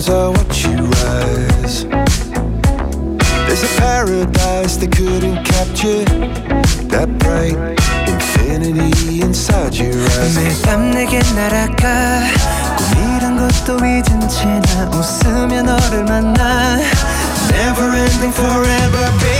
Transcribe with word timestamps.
dreams 0.00 0.08
are 0.08 0.30
what 0.30 0.64
you 0.64 0.76
rise. 0.76 1.84
There's 3.46 3.62
a 3.62 3.72
paradise 3.80 4.76
they 4.76 4.88
couldn't 4.88 5.44
capture. 5.44 6.04
That 6.92 7.08
bright 7.18 7.56
infinity 8.08 9.20
inside 9.22 9.74
your 9.74 9.94
eyes. 9.94 10.36
매일 10.36 10.62
밤 10.62 10.90
내게 10.90 11.18
날아가 11.34 12.20
꿈이란 12.76 13.36
것도 13.36 13.76
잊은 13.84 14.28
채나 14.28 14.90
웃으며 14.90 15.62
너를 15.62 16.04
만나 16.04 16.78
Never 17.50 17.88
ending 17.94 18.32
forever 18.32 19.04
baby 19.20 19.39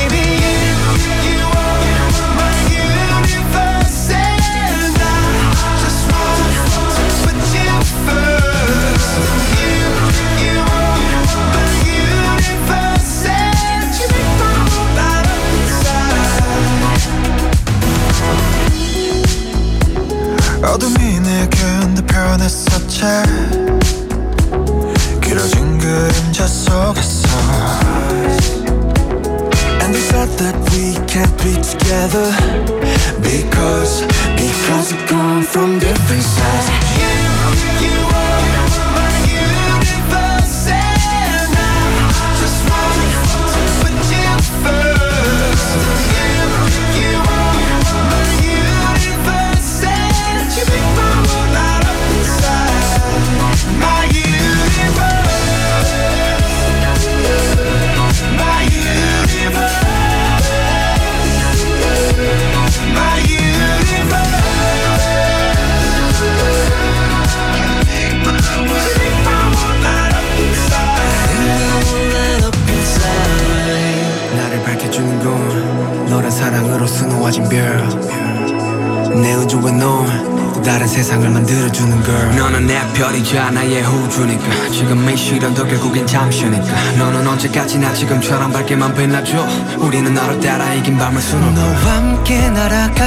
지금처럼 88.02 88.52
밝게만 88.52 88.96
빛나줘 88.96 89.48
우리는 89.78 90.12
너를 90.12 90.40
따라 90.40 90.74
이긴 90.74 90.98
밤을 90.98 91.22
수놓 91.22 91.54
너와 91.54 91.76
함께 91.76 92.50
날아가 92.50 93.04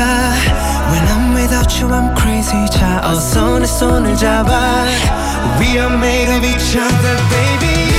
When 0.92 1.09
I'm 1.09 1.34
without 1.34 1.83
you 1.83 1.92
I'm 1.92 2.17
crazy 2.17 2.64
자 2.70 3.00
어서 3.03 3.59
내 3.59 3.67
손을 3.67 4.17
잡아 4.17 4.84
We 5.59 5.78
are 5.78 5.92
made 5.97 6.33
of 6.33 6.47
each 6.47 6.78
other 6.78 7.17
baby 7.28 7.94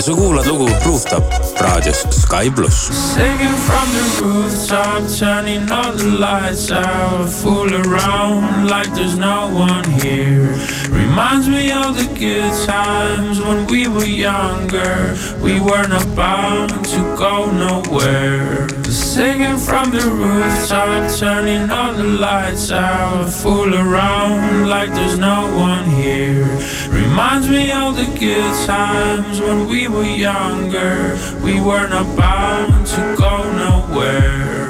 ja 0.00 0.04
sa 0.04 0.12
kuulad 0.12 0.46
lugu 0.46 0.64
Rooftop 0.86 1.24
raadios 1.60 2.00
Sky 2.10 2.48
pluss. 2.50 2.88
Singing 2.88 3.56
from 3.68 3.86
the 3.92 4.04
rooftop, 4.24 5.04
turning 5.18 5.70
all 5.70 5.92
the 5.92 6.08
lights 6.16 6.72
out. 6.72 7.28
Fool 7.28 7.68
around 7.68 8.70
like 8.70 8.88
there's 8.94 9.18
no 9.18 9.52
one 9.52 9.84
here. 10.00 10.56
Reminds 11.00 11.48
me 11.48 11.72
of 11.72 11.96
the 11.96 12.08
good 12.18 12.52
times 12.66 13.40
when 13.40 13.66
we 13.66 13.88
were 13.88 14.04
younger. 14.04 15.16
We 15.42 15.58
weren't 15.60 15.92
bound 16.14 16.70
to 16.70 17.00
go 17.16 17.50
nowhere. 17.50 18.68
Singing 18.84 19.56
from 19.56 19.90
the 19.90 20.04
rooftop, 20.20 21.10
turning 21.18 21.70
all 21.70 21.94
the 21.94 22.04
lights 22.04 22.70
out. 22.70 23.28
Fool 23.30 23.74
around 23.74 24.68
like 24.68 24.90
there's 24.90 25.18
no 25.18 25.38
one 25.56 25.84
here. 26.02 26.46
Reminds 26.90 27.48
me 27.48 27.70
of 27.72 27.96
the 27.96 28.08
good 28.18 28.54
times 28.66 29.40
when 29.40 29.68
we 29.68 29.88
were 29.88 30.04
younger. 30.04 31.18
We 31.42 31.60
weren't 31.60 31.92
bound 32.16 32.86
to 32.94 33.16
go 33.18 33.34
nowhere. 33.64 34.66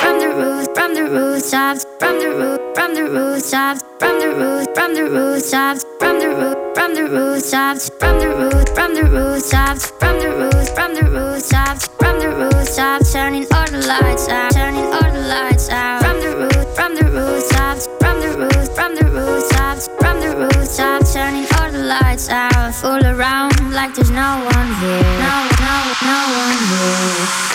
From 0.00 0.18
the 0.18 0.30
roof, 0.38 0.66
from 0.74 0.94
the 0.94 1.04
rooftops, 1.04 1.86
from 2.00 2.18
the 2.18 2.30
roof, 2.30 2.61
from 2.74 2.94
the 2.94 3.04
rooftops, 3.04 3.82
from 3.98 4.20
the 4.20 4.28
roof, 4.28 4.66
from 4.74 4.94
the 4.94 5.04
rooftops, 5.04 5.84
from 5.98 6.18
the 6.18 6.28
roof, 6.28 6.56
from 6.74 6.94
the 6.94 7.04
rooftops, 7.04 7.90
from 8.00 8.18
the 8.18 8.28
roof, 8.28 8.68
from 8.74 8.94
the 8.94 9.04
rooftops, 9.04 9.86
from 9.98 10.18
the 10.20 10.30
roof, 10.30 10.68
from 10.74 10.94
the 10.94 11.04
rooftops, 11.04 11.88
from 11.98 12.18
the 12.18 12.28
rooftops, 12.28 13.12
turning 13.12 13.46
all 13.52 13.66
the 13.66 13.84
lights 13.86 14.28
out, 14.28 14.52
turning 14.52 14.84
all 14.84 15.10
the 15.12 15.24
lights 15.28 15.68
out. 15.68 16.02
From 16.02 16.20
the 16.20 16.36
roof, 16.36 16.74
from 16.74 16.94
the 16.94 17.04
rooftops, 17.04 17.88
from 18.00 18.20
the 18.20 18.30
roof, 18.38 18.74
from 18.74 18.94
the 18.94 19.04
rooftops, 19.04 19.88
from 20.00 20.20
the 20.20 20.36
rooftops, 20.36 21.12
turning 21.12 21.46
all 21.58 21.70
the 21.70 21.84
lights 21.84 22.28
out. 22.28 22.74
Fool 22.74 23.04
around 23.04 23.72
like 23.72 23.94
there's 23.94 24.10
no 24.10 24.44
one 24.44 24.68
here, 24.80 25.02
no, 25.20 25.34
no, 25.60 25.76
no 26.02 26.18
one 26.36 26.58
here. 26.68 27.51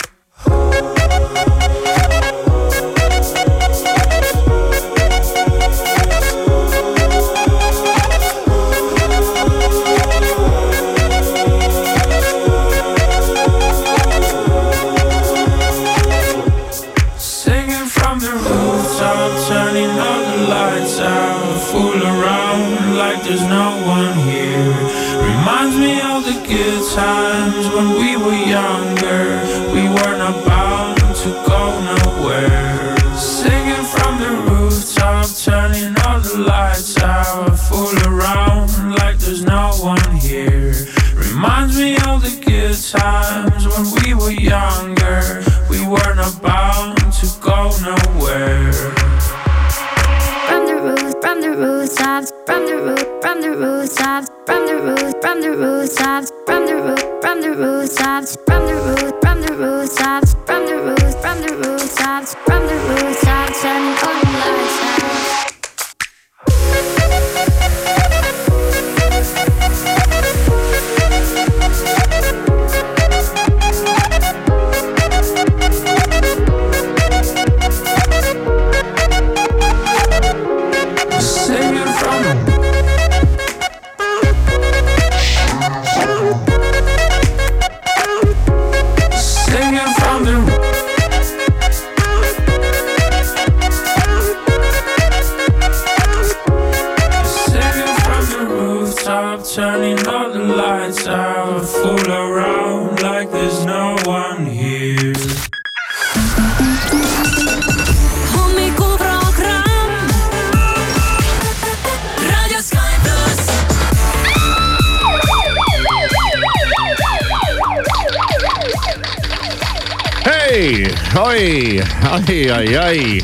hei, 120.58 120.90
oi, 121.16 121.82
ai, 122.10 122.50
ai, 122.50 122.76
ai 122.76 123.20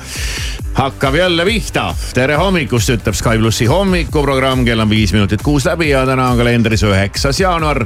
hakkab 0.80 1.14
jälle 1.14 1.44
pihta. 1.44 1.94
tere 2.14 2.36
hommikust, 2.36 2.90
ütleb 2.90 3.14
Sky 3.14 3.38
plussi 3.38 3.66
hommikuprogramm, 3.70 4.64
kell 4.66 4.82
on 4.82 4.90
viis 4.90 5.12
minutit 5.14 5.42
kuus 5.42 5.68
läbi 5.68 5.92
ja 5.92 6.02
täna 6.06 6.32
on 6.32 6.40
kalendris 6.40 6.82
üheksas 6.82 7.38
jaanuar 7.40 7.84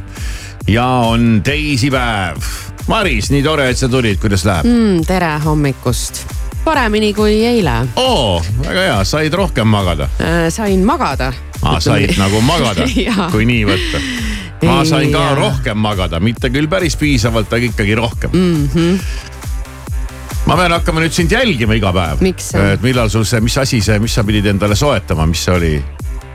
ja 0.69 0.87
on 1.11 1.43
teisipäev. 1.45 2.41
Maris, 2.89 3.29
nii 3.31 3.43
tore, 3.45 3.69
et 3.69 3.77
sa 3.77 3.91
tulid, 3.93 4.17
kuidas 4.23 4.47
läheb 4.49 4.65
mm,? 4.65 5.05
tere 5.07 5.35
hommikust. 5.45 6.25
paremini 6.65 7.13
kui 7.15 7.43
eile 7.45 7.77
oo, 7.97 8.41
väga 8.63 8.81
hea, 8.87 9.05
said 9.05 9.37
rohkem 9.37 9.69
magada 9.69 10.09
äh,. 10.17 10.49
sain 10.49 10.85
magada. 10.85 11.33
ah,. 11.63 11.77
said 11.81 12.17
nagu 12.17 12.41
magada 12.41 12.89
kui 13.35 13.45
nii 13.45 13.69
võtta. 13.69 14.28
Ma 14.67 14.85
sain 14.85 15.13
ka 15.13 15.35
rohkem 15.39 15.79
magada, 15.79 16.21
mitte 16.21 16.51
küll 16.51 16.69
päris 16.71 16.97
piisavalt, 16.99 17.53
aga 17.53 17.71
ikkagi 17.71 17.95
rohkem 17.99 18.31
mm. 18.33 18.69
-hmm. 18.75 18.99
ma 20.47 20.57
pean 20.57 20.73
hakkama 20.73 21.05
nüüd 21.05 21.15
sind 21.15 21.33
jälgima 21.33 21.79
iga 21.79 21.93
päev. 21.93 22.25
Et 22.73 22.83
millal 22.83 23.09
sul 23.09 23.25
see, 23.25 23.41
mis 23.41 23.59
asi 23.59 23.81
see, 23.81 23.99
mis 23.99 24.15
sa 24.15 24.25
pidid 24.25 24.47
endale 24.47 24.77
soetama, 24.77 25.27
mis 25.27 25.45
see 25.45 25.55
oli? 25.55 25.73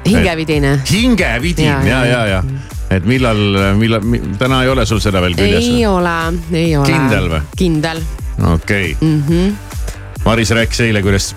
hingevidine. 0.06 0.80
hingevidin 0.92 1.66
ja, 1.66 1.82
Ja, 1.84 1.88
ja, 1.88 2.06
ja, 2.06 2.26
ja, 2.26 2.26
ja. 2.28 2.44
et 2.90 3.06
millal, 3.06 3.38
millal, 3.80 4.02
täna 4.40 4.64
ei 4.64 4.70
ole 4.70 4.86
sul 4.86 5.00
seda 5.04 5.22
veel 5.22 5.36
küljes 5.36 5.64
ei? 5.64 5.86
ole, 5.88 6.18
ei 6.52 6.76
ole. 6.78 6.90
Kindel 6.90 7.30
või? 7.32 7.42
kindel 7.58 8.04
okei 8.54 8.92
okay. 8.92 9.10
mm. 9.10 9.24
-hmm. 9.28 9.56
Maris 10.26 10.52
rääkis 10.52 10.80
eile, 10.80 11.02
kuidas 11.02 11.36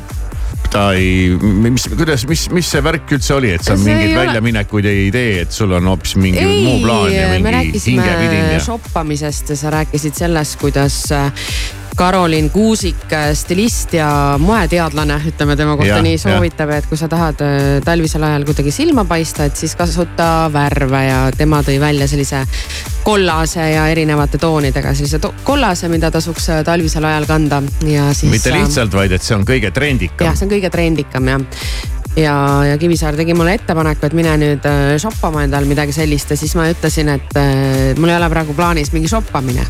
ta 0.73 0.87
ei, 0.99 1.31
mis, 1.41 1.87
kuidas, 1.97 2.27
mis, 2.31 2.47
mis 2.55 2.69
see 2.73 2.83
värk 2.85 3.15
üldse 3.17 3.35
oli, 3.37 3.53
et 3.57 3.65
sa 3.65 3.77
See 3.77 3.87
mingeid 3.87 4.11
ei 4.11 4.17
ole- 4.17 4.27
väljaminekuid 4.27 4.89
ei 4.91 5.09
tee, 5.15 5.41
et 5.47 5.53
sul 5.55 5.73
on 5.77 5.89
hoopis 5.93 6.17
mingi 6.21 6.43
ei 6.43 6.63
muu 6.67 6.83
plaan 6.85 7.11
ja, 7.15 7.29
mingi 7.39 7.81
hingevidin 7.87 8.53
ja. 8.57 8.61
shoppamisest 8.65 9.55
ja 9.55 9.59
sa 9.63 9.75
rääkisid 9.79 10.19
sellest, 10.19 10.59
kuidas 10.61 11.01
äh, 11.15 11.33
Karolin 11.97 12.51
Kuusik, 12.51 13.09
stilist 13.35 13.95
ja 13.97 14.09
moeteadlane, 14.39 15.17
ütleme 15.31 15.57
tema 15.57 15.77
kohta 15.79 15.95
Jah, 15.95 16.03
nii, 16.05 16.19
soovitab, 16.21 16.73
et 16.77 16.89
kui 16.91 16.99
sa 17.01 17.09
tahad 17.09 17.41
äh, 17.45 17.65
talvisel 17.85 18.27
ajal 18.29 18.45
kuidagi 18.45 18.75
silma 18.75 19.07
paista, 19.09 19.47
et 19.49 19.57
siis 19.57 19.73
kasuta 19.79 20.51
värve 20.53 21.03
ja 21.07 21.23
tema 21.37 21.63
tõi 21.65 21.79
välja 21.81 22.09
sellise 22.11 22.43
kollase 23.07 23.65
ja 23.71 23.87
erinevate 23.89 24.39
toonidega 24.43 24.93
sellise 24.95 25.23
to 25.23 25.33
kollase, 25.47 25.89
mida 25.89 26.11
tasuks 26.13 26.51
äh, 26.53 26.63
talvisel 26.69 27.05
ajal 27.09 27.29
kanda 27.31 27.63
ja 27.89 28.11
siis. 28.13 28.33
mitte 28.35 28.53
lihtsalt, 28.53 28.93
vaid 28.93 29.17
et 29.17 29.25
see 29.25 29.39
on 29.39 29.49
kõige 29.49 29.73
trendikam 29.73 30.29
jah, 30.29 30.37
see 30.37 30.51
on 30.51 30.53
kõige 30.53 30.73
trendikam 30.75 31.33
jah 31.33 31.47
ja, 32.17 32.37
ja 32.71 32.79
Kivisaar 32.79 33.17
tegi 33.19 33.35
mulle 33.37 33.57
ettepaneku, 33.59 34.09
et 34.09 34.17
mine 34.17 34.37
nüüd 34.41 34.69
äh, 34.69 34.95
shoppama 35.01 35.45
endale 35.47 35.69
midagi 35.69 35.95
sellist 35.97 36.33
ja 36.33 36.39
siis 36.39 36.57
ma 36.59 36.69
ütlesin, 36.73 37.13
et 37.17 37.37
äh, 37.41 37.93
mul 37.99 38.13
ei 38.13 38.19
ole 38.19 38.31
praegu 38.33 38.57
plaanis 38.57 38.93
mingi 38.95 39.11
shoppamine. 39.11 39.67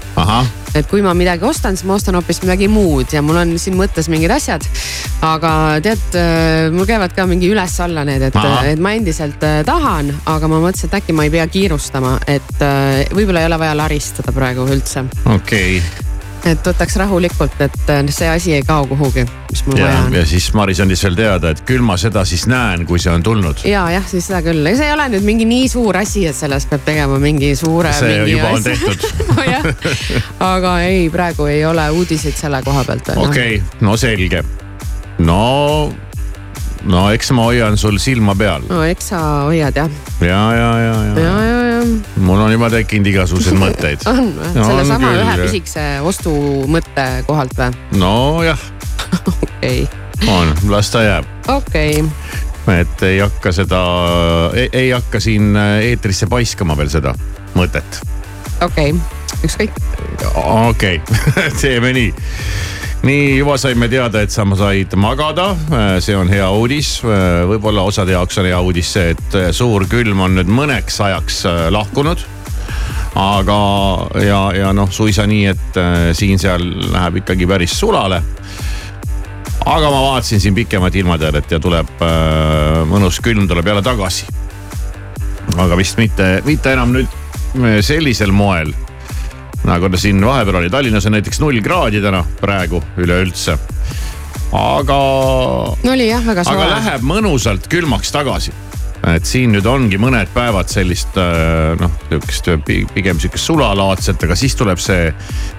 et 0.77 0.87
kui 0.91 1.03
ma 1.03 1.15
midagi 1.17 1.45
ostan, 1.49 1.77
siis 1.77 1.89
ma 1.89 1.97
ostan 1.97 2.19
hoopis 2.19 2.43
midagi 2.45 2.69
muud 2.69 3.13
ja 3.15 3.23
mul 3.25 3.41
on 3.41 3.55
siin 3.61 3.79
mõttes 3.79 4.11
mingid 4.13 4.33
asjad. 4.35 4.65
aga 5.27 5.53
tead, 5.83 6.19
mul 6.77 6.89
käivad 6.89 7.15
ka 7.17 7.27
mingi 7.27 7.51
üles-alla 7.53 8.05
need, 8.07 8.29
et 8.29 8.37
et 8.71 8.83
ma 8.83 8.95
endiselt 8.97 9.43
äh, 9.47 9.61
tahan, 9.67 10.13
aga 10.27 10.51
ma 10.51 10.61
mõtlesin, 10.63 10.91
et 10.91 10.99
äkki 11.01 11.17
ma 11.17 11.27
ei 11.27 11.35
pea 11.35 11.47
kiirustama, 11.51 12.19
et 12.27 12.65
äh, 12.65 13.05
võib-olla 13.15 13.45
ei 13.45 13.51
ole 13.51 13.63
vaja 13.67 13.79
laristada 13.79 14.35
praegu 14.37 14.69
üldse. 14.71 15.07
okei 15.25 15.79
okay.. 15.81 16.06
Et 16.47 16.69
võtaks 16.69 16.97
rahulikult, 17.01 17.57
et 17.65 17.91
äh, 17.91 18.03
see 18.15 18.29
asi 18.31 18.55
ei 18.57 18.65
kao 18.67 18.87
kuhugi, 18.91 19.25
mis 19.51 19.63
mul 19.67 19.81
ja 19.81 19.89
vaja, 19.89 20.03
on 20.07 20.17
ja 20.17 20.25
siis 20.29 20.47
Maris 20.57 20.81
andis 20.85 21.03
veel 21.07 21.19
teada, 21.19 21.53
et 21.55 21.63
küll 21.67 21.85
ma 21.87 21.97
seda 22.01 22.25
siis 22.29 22.47
näen, 22.51 22.87
kui 22.89 23.01
see 23.03 23.13
on 23.13 23.25
tulnud. 23.27 23.65
ja 23.69 23.87
jah, 23.95 24.07
siis 24.09 24.29
seda 24.31 24.43
küll, 24.47 24.63
ega 24.67 24.81
see 24.81 24.91
ei 24.91 24.95
ole 24.95 25.09
nüüd 25.17 25.27
mingi 25.27 25.49
nii 25.49 25.69
suur 25.73 25.99
asi, 26.01 26.27
et 26.31 26.39
sellest 26.39 26.71
peab 26.71 26.87
tegema 26.87 27.19
mingi 27.23 27.53
suure. 27.59 27.93
see 27.97 28.23
juba 28.31 28.55
on 28.55 28.67
tehtud. 28.67 29.07
nojah, 29.33 29.71
aga 30.53 30.79
ei, 30.87 31.07
praegu 31.13 31.51
ei 31.51 31.65
ole 31.67 31.89
uudiseid 31.99 32.39
selle 32.39 32.63
koha 32.67 32.87
pealt 32.87 33.15
okei 33.17 33.59
okay,, 33.59 33.63
no 33.81 33.97
selge. 34.01 34.45
no, 35.19 35.43
no 36.87 37.07
eks 37.17 37.33
ma 37.37 37.51
hoian 37.51 37.79
sul 37.81 37.99
silma 38.03 38.37
peal 38.39 38.67
no 38.71 38.85
eks 38.87 39.13
sa 39.15 39.23
hoiad 39.49 39.83
jah, 39.83 40.03
ja, 40.21 40.29
ja, 40.31 40.73
ja, 40.87 40.97
ja, 41.11 41.23
ja 41.23 41.23
ja, 41.27 41.39
ja 41.51 41.56
mul 42.23 42.41
on 42.41 42.53
juba 42.55 42.71
tekkinud 42.73 43.11
igasuguseid 43.11 43.59
mõtteid. 43.65 44.07
on 44.11 44.33
või 44.37 44.51
No 44.55 44.65
on 44.65 44.71
sellesama 44.71 45.13
ühe 45.21 45.37
pisikese 45.45 45.87
ostumõtte 46.07 47.07
kohalt 47.29 47.55
või? 47.59 47.71
nojah, 48.03 48.67
okei, 49.23 49.87
on, 50.33 50.55
las 50.73 50.91
ta 50.95 51.05
jääb, 51.07 51.31
okei, 51.53 52.05
et 52.77 53.07
ei 53.07 53.21
hakka 53.23 53.53
seda, 53.55 53.83
ei 54.67 54.91
hakka 54.91 55.21
siin 55.23 55.55
eetrisse 55.57 56.29
paiskama 56.31 56.79
veel 56.79 56.93
seda 56.93 57.15
mõtet. 57.57 58.01
okei, 58.65 58.95
ükskõik. 59.43 59.77
okei 60.35 61.01
okay. 61.03 61.51
teeme 61.63 61.93
nii 61.97 62.11
nii 63.05 63.39
juba 63.39 63.57
saime 63.61 63.89
teada, 63.93 64.23
et 64.25 64.33
sa 64.33 64.45
said 64.57 64.95
magada, 64.97 65.51
see 66.01 66.17
on 66.17 66.29
hea 66.33 66.47
uudis. 66.51 67.01
võib-olla 67.03 67.85
osade 67.87 68.15
jaoks 68.15 68.39
on 68.41 68.49
hea 68.49 68.61
uudis 68.61 68.93
see, 68.97 69.11
et 69.15 69.37
suur 69.53 69.87
külm 69.91 70.21
on 70.21 70.37
nüüd 70.39 70.49
mõneks 70.49 71.01
ajaks 71.05 71.45
äh, 71.47 71.67
lahkunud. 71.71 72.25
aga, 73.17 73.59
ja, 74.21 74.41
ja 74.53 74.73
noh, 74.77 74.91
suisa 74.93 75.27
nii, 75.27 75.45
et 75.53 75.79
äh, 75.81 75.99
siin-seal 76.17 76.65
läheb 76.93 77.23
ikkagi 77.23 77.47
päris 77.47 77.77
sulale. 77.79 78.23
aga 79.67 79.91
ma 79.91 80.03
vaatasin 80.13 80.41
siin 80.41 80.55
pikemat 80.55 80.95
ilmateadet 80.95 81.51
ja 81.51 81.61
tuleb 81.61 82.03
äh, 82.03 82.83
mõnus 82.89 83.21
külm 83.21 83.49
tuleb 83.49 83.67
jälle 83.67 83.83
tagasi. 83.83 84.27
aga 85.57 85.77
vist 85.77 85.99
mitte, 85.99 86.41
mitte 86.45 86.73
enam 86.73 86.93
nüüd 86.97 87.09
äh, 87.09 87.81
sellisel 87.81 88.33
moel 88.33 88.75
nagu 89.65 89.91
siin 89.97 90.21
vahepeal 90.25 90.61
oli, 90.61 90.71
Tallinnas 90.71 91.07
on 91.07 91.17
näiteks 91.17 91.41
null 91.41 91.63
kraadi 91.65 92.03
täna 92.03 92.25
praegu 92.41 92.83
üleüldse. 92.97 93.59
aga, 94.53 95.01
no 95.83 95.93
oli 95.93 96.09
jah, 96.09 96.25
väga 96.27 96.45
aga 96.47 96.53
soe. 96.53 96.71
läheb 96.71 97.07
mõnusalt 97.07 97.69
külmaks 97.73 98.13
tagasi. 98.13 98.53
et 99.15 99.25
siin 99.25 99.53
nüüd 99.55 99.67
ongi 99.67 99.99
mõned 100.03 100.31
päevad 100.35 100.69
sellist 100.73 101.17
äh, 101.21 101.79
noh, 101.81 101.91
sihukest 102.09 102.53
pi- 102.67 102.87
pigem 102.95 103.21
sihukest 103.21 103.47
sulalaadset, 103.47 104.23
aga 104.23 104.37
siis 104.37 104.57
tuleb 104.57 104.79
see, 104.83 105.13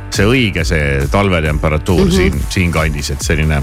see 0.10 0.26
õige, 0.26 0.64
see 0.68 1.08
talvetemperatuur 1.12 2.06
mm 2.06 2.12
-hmm. 2.12 2.16
siin, 2.16 2.46
siinkandis, 2.50 3.12
et 3.12 3.22
selline 3.22 3.62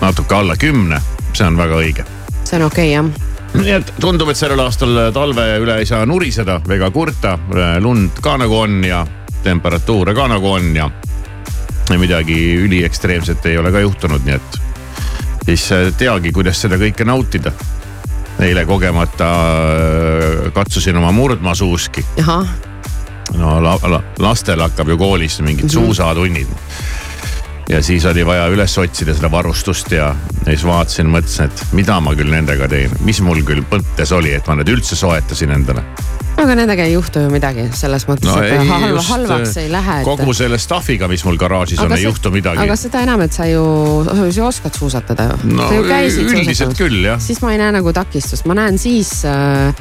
natuke 0.00 0.34
alla 0.34 0.56
kümne, 0.56 1.00
see 1.32 1.46
on 1.46 1.56
väga 1.56 1.80
õige 1.80 2.04
see 2.44 2.56
on 2.56 2.66
okei 2.66 2.98
okay, 2.98 3.10
jah. 3.10 3.60
nii 3.60 3.74
et 3.78 3.92
tundub, 4.00 4.28
et 4.30 4.38
sellel 4.38 4.60
aastal 4.64 4.96
talve 5.14 5.46
üle 5.62 5.78
ei 5.80 5.86
saa 5.86 6.04
nuriseda 6.06 6.60
ega 6.76 6.90
kurta, 6.90 7.38
lund 7.80 8.20
ka 8.22 8.36
nagu 8.40 8.58
on 8.58 8.82
ja 8.84 9.04
temperatuure 9.44 10.14
ka 10.14 10.28
nagu 10.28 10.52
on 10.52 10.76
ja 10.76 10.90
midagi 11.98 12.56
üliekstreemset 12.64 13.46
ei 13.46 13.58
ole 13.60 13.72
ka 13.72 13.82
juhtunud, 13.84 14.24
nii 14.24 14.34
et 14.34 14.60
siis 15.44 15.66
äh, 15.72 15.88
teagi, 15.98 16.32
kuidas 16.32 16.60
seda 16.64 16.80
kõike 16.80 17.04
nautida. 17.04 17.52
eile 18.40 18.64
kogemata 18.66 19.28
äh, 19.30 20.52
katsusin 20.52 20.96
oma 20.96 21.12
murdmaasuuski, 21.12 22.04
no 23.38 23.60
la, 23.62 23.78
la, 23.88 24.02
lastel 24.18 24.60
hakkab 24.60 24.88
ju 24.88 24.98
koolis 24.98 25.40
mingid 25.40 25.64
mm 25.64 25.68
-hmm. 25.68 25.72
suusatunnid. 25.72 26.48
Ja 27.68 27.82
siis 27.82 28.04
oli 28.04 28.24
vaja 28.26 28.48
üles 28.52 28.78
otsida 28.78 29.14
seda 29.16 29.30
varustust 29.32 29.92
ja, 29.94 30.10
ja 30.44 30.50
siis 30.50 30.64
vaatasin, 30.68 31.08
mõtlesin, 31.12 31.48
et 31.48 31.76
mida 31.76 31.96
ma 32.04 32.12
küll 32.16 32.32
nendega 32.32 32.68
teen, 32.68 32.92
mis 33.06 33.20
mul 33.24 33.40
küll 33.46 33.64
mõttes 33.70 34.12
oli, 34.14 34.34
et 34.36 34.50
ma 34.50 34.58
need 34.60 34.72
üldse 34.74 34.98
soetasin 34.98 35.54
endale. 35.54 35.84
aga 36.34 36.56
nendega 36.58 36.84
ei 36.84 36.92
juhtu 36.92 37.22
ju 37.22 37.30
midagi 37.32 37.68
selles 37.78 38.04
mõttes 38.08 38.28
no 38.28 38.36
no,, 38.36 38.42
et 38.44 38.52
ei 38.58 38.68
halva, 38.68 39.04
halvaks 39.08 39.56
ei 39.62 39.70
lähe. 39.72 39.96
kogu 40.04 40.34
selle 40.36 40.58
stuff'iga, 40.60 41.08
mis 41.08 41.24
mul 41.24 41.38
garaažis 41.40 41.80
on, 41.80 41.94
ei 41.96 42.04
juhtu 42.04 42.32
midagi 42.34 42.60
aga. 42.66 42.76
seda 42.76 43.04
enam, 43.06 43.24
et 43.24 43.32
sa 43.32 43.46
ju, 43.48 43.64
sa 44.04 44.28
ju 44.28 44.46
oskad 44.46 44.76
suusatada 44.76 45.30
ju 45.30 45.54
no 45.54 45.68
sa 45.70 45.78
ju 45.78 45.86
käisid 45.88 46.34
üldiselt 46.34 46.76
küll 46.78 47.00
jah. 47.06 47.22
siis 47.22 47.40
ma 47.44 47.54
ei 47.54 47.62
näe 47.62 47.72
nagu 47.78 47.94
takistust, 47.96 48.44
ma 48.50 48.58
näen 48.60 48.76
siis 48.82 49.22
äh, 49.30 49.72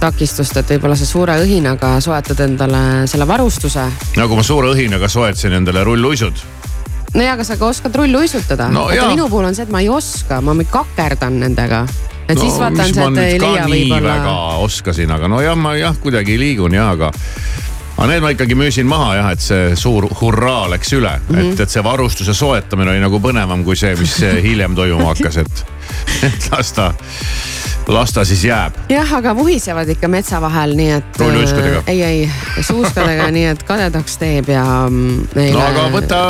takistust, 0.00 0.56
et 0.56 0.76
võib-olla 0.76 0.96
sa 0.96 1.06
suure 1.08 1.36
õhinaga 1.42 1.98
soetad 2.04 2.40
endale 2.46 2.84
selle 3.10 3.28
varustuse. 3.28 3.84
nagu 4.16 4.38
ma 4.38 4.46
suure 4.46 4.72
õhinaga 4.72 5.10
soetasin 5.12 5.58
endale 5.60 5.84
rulluisud. 5.84 6.46
No 7.14 7.22
ja, 7.24 7.32
aga 7.32 7.44
sa 7.44 7.56
ka 7.56 7.66
oskad 7.66 7.94
rullu 7.96 8.18
uisutada 8.24 8.68
No 8.68 8.90
jaa. 8.92 9.08
minu 9.08 9.28
puhul 9.28 9.44
on 9.48 9.54
see, 9.54 9.62
et 9.64 9.70
ma 9.72 9.80
ei 9.80 9.88
oska, 9.88 10.40
ma 10.40 10.54
kakerdan 10.70 11.40
nendega. 11.40 11.86
et 12.28 12.36
no, 12.36 12.40
siis 12.42 12.58
vaatan 12.60 12.90
nüüd 12.94 13.18
ei 13.22 13.38
leia 13.40 13.64
võib-olla 13.66 14.14
väga. 14.18 14.34
oskasin, 14.66 15.10
aga 15.10 15.28
nojah, 15.28 15.56
ma 15.56 15.74
jah 15.76 15.96
kuidagi 16.02 16.38
liigun 16.38 16.74
ja, 16.74 16.90
aga. 16.90 17.10
aga 17.96 18.06
need 18.12 18.22
ma 18.22 18.30
ikkagi 18.34 18.54
müüsin 18.54 18.86
maha 18.86 19.14
jah, 19.16 19.30
et 19.32 19.40
see 19.40 19.72
suur 19.76 20.06
hurraa 20.20 20.68
läks 20.70 20.92
üle 20.92 21.14
mm, 21.16 21.24
Mhm. 21.32 21.40
-hmm. 21.40 21.52
et, 21.52 21.60
et 21.60 21.70
see 21.70 21.82
varustuse 21.84 22.34
soetamine 22.34 22.90
oli 22.90 23.00
nagu 23.00 23.20
põnevam 23.20 23.64
kui 23.64 23.76
see, 23.76 23.94
mis 23.96 24.18
hiljem 24.46 24.74
toimuma 24.76 25.14
hakkas, 25.14 25.36
et, 25.36 25.64
et 26.22 26.48
las 26.52 26.72
ta, 26.72 26.92
las 27.88 28.12
ta 28.12 28.24
siis 28.24 28.44
jääb. 28.44 28.76
jah, 28.88 29.12
aga 29.14 29.34
vuhisevad 29.36 29.88
ikka 29.88 30.08
metsa 30.08 30.40
vahel, 30.40 30.74
nii 30.76 30.90
et. 30.98 31.20
Rulluiskudega? 31.20 31.82
ei, 31.86 32.02
ei 32.02 32.30
suuskadega, 32.60 33.28
nii 33.36 33.44
et 33.52 33.62
kadedaks 33.68 34.18
teeb 34.20 34.50
ja 34.52 34.64
mm, 34.90 35.28
neile.... 35.38 35.58
no 35.58 35.66
aga 35.66 35.86
võta, 35.94 36.22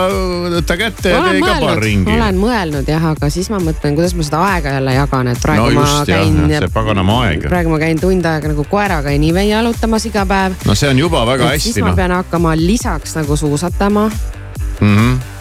võta 0.57 0.79
kätte 0.81 1.15
ja 1.15 1.23
tee 1.29 1.43
ka 1.45 1.57
paar 1.63 1.83
ringi. 1.83 2.13
olen 2.15 2.41
mõelnud 2.41 2.91
jah, 2.91 3.09
aga 3.13 3.31
siis 3.33 3.51
ma 3.53 3.61
mõtlen, 3.63 3.97
kuidas 3.99 4.17
ma 4.19 4.27
seda 4.27 4.43
aega 4.53 4.77
jälle 4.79 4.97
jagan, 4.99 5.33
et 5.33 5.43
praegu 5.43 5.71
no 5.71 5.81
ma 5.81 5.87
just 5.87 6.13
jah 6.13 6.25
käin. 6.25 6.43
see 6.57 6.73
paganama 6.75 7.21
aeg. 7.27 7.49
praegu 7.49 7.75
ma 7.75 7.81
käin 7.83 8.03
tund 8.03 8.29
aega 8.29 8.53
nagu 8.55 8.67
koeraga 8.69 9.15
Anyway 9.19 9.49
jalutamas 9.49 10.07
iga 10.09 10.27
päev. 10.29 10.59
no 10.69 10.77
see 10.79 10.91
on 10.91 11.01
juba 11.07 11.25
väga 11.27 11.55
hästi 11.55 11.73
siis 11.73 11.83
ma 11.83 11.93
noh. 11.93 11.99
pean 11.99 12.15
hakkama 12.19 12.55
lisaks 12.59 13.17
nagu 13.19 13.37
suusatama 13.37 14.09
mm. 14.09 14.97
-hmm. 14.97 15.38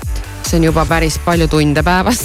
See 0.47 0.59
on 0.61 0.67
juba 0.69 0.85
päris 0.89 1.19
palju 1.25 1.47
tunde 1.51 1.83
päevas 1.83 2.21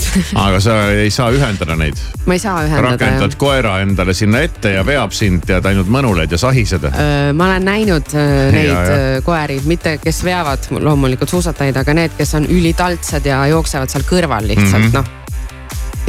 aga 0.46 0.60
sa 0.62 0.78
ei 0.94 1.10
saa 1.10 1.30
ühendada 1.34 1.76
neid. 1.78 1.98
ma 2.26 2.36
ei 2.36 2.42
saa 2.42 2.62
ühendada 2.66 2.96
rakendad 2.96 3.34
jah. 3.34 3.38
koera 3.38 3.78
endale 3.84 4.14
sinna 4.14 4.42
ette 4.46 4.76
ja 4.76 4.86
veab 4.86 5.14
sind 5.16 5.48
ja 5.50 5.60
ainult 5.72 5.90
mõnuled 5.92 6.30
ja 6.30 6.38
sahised. 6.38 6.86
ma 7.34 7.50
olen 7.50 7.66
näinud 7.72 8.14
neid 8.52 8.70
Ja, 8.72 8.82
ja. 8.86 9.22
koeri, 9.24 9.58
mitte 9.68 9.96
kes 10.02 10.22
veavad 10.24 10.70
loomulikult 10.70 11.30
suusatajaid, 11.30 11.76
aga 11.82 11.96
need, 11.96 12.14
kes 12.18 12.34
on 12.38 12.46
ülitaltsad 12.50 13.26
ja 13.26 13.42
jooksevad 13.52 13.92
seal 13.92 14.06
kõrval 14.08 14.48
lihtsalt 14.48 14.78
mm. 14.78 14.88
-hmm. 14.92 15.02
noh. 15.02 15.21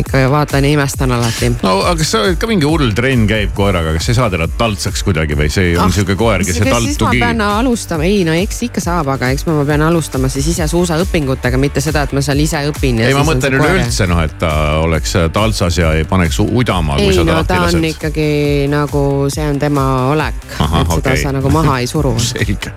Ikka 0.02 0.24
vaatan 0.32 0.66
ja 0.66 0.72
imestan 0.74 1.12
alati. 1.12 1.52
no 1.64 1.74
aga 1.82 1.96
kas 2.02 2.12
sa 2.16 2.22
ka 2.40 2.50
mingi 2.50 2.66
hull 2.68 2.94
trenn 2.98 3.28
käib 3.30 3.54
koeraga, 3.58 3.94
kas 3.98 4.10
ei 4.10 4.18
saa 4.18 4.30
teda 4.34 4.48
taltsaks 4.58 5.04
kuidagi 5.06 5.38
või 5.38 5.50
see 5.54 5.74
on 5.80 5.94
sihuke 5.94 6.16
koer, 6.20 6.44
kes 6.46 6.58
ei 6.58 6.66
siis 6.66 6.74
taltu 6.74 7.08
ma 7.08 7.12
pean 7.12 7.42
kiinni? 7.42 7.50
alustama, 7.64 8.08
ei 8.10 8.24
no 8.28 8.36
eks 8.38 8.64
ikka 8.70 8.84
saab, 8.84 9.12
aga 9.16 9.30
eks 9.36 9.46
ma 9.50 9.60
pean 9.68 9.86
alustama 9.86 10.32
siis 10.34 10.50
ise 10.54 10.68
suusaõpingutega, 10.72 11.60
mitte 11.62 11.84
seda, 11.84 12.06
et 12.08 12.16
ma 12.18 12.24
seal 12.26 12.42
ise 12.46 12.64
õpin. 12.72 13.04
ei, 13.06 13.14
ma 13.18 13.26
mõtlen 13.28 13.60
üleüldse 13.60 14.10
noh, 14.10 14.24
et 14.26 14.36
ta 14.42 14.54
oleks 14.82 15.18
taltsas 15.36 15.78
ja 15.82 15.94
ei 15.98 16.08
paneks 16.10 16.42
udama, 16.44 16.98
kui 16.98 17.12
ei 17.12 17.20
sa 17.20 17.26
ta 17.26 17.30
no 17.30 17.38
lahti 17.38 17.54
ta 17.54 17.62
on 17.62 17.70
lased. 17.70 17.90
ikkagi 17.94 18.30
nagu 18.74 19.06
see 19.34 19.46
on 19.50 19.62
tema 19.62 19.88
olek, 20.14 20.42
et 20.50 20.98
seda 20.98 20.98
okei. 20.98 21.24
sa 21.24 21.38
nagu 21.38 21.54
maha 21.54 21.80
ei 21.84 21.90
suru. 21.90 22.16
selge. 22.34 22.74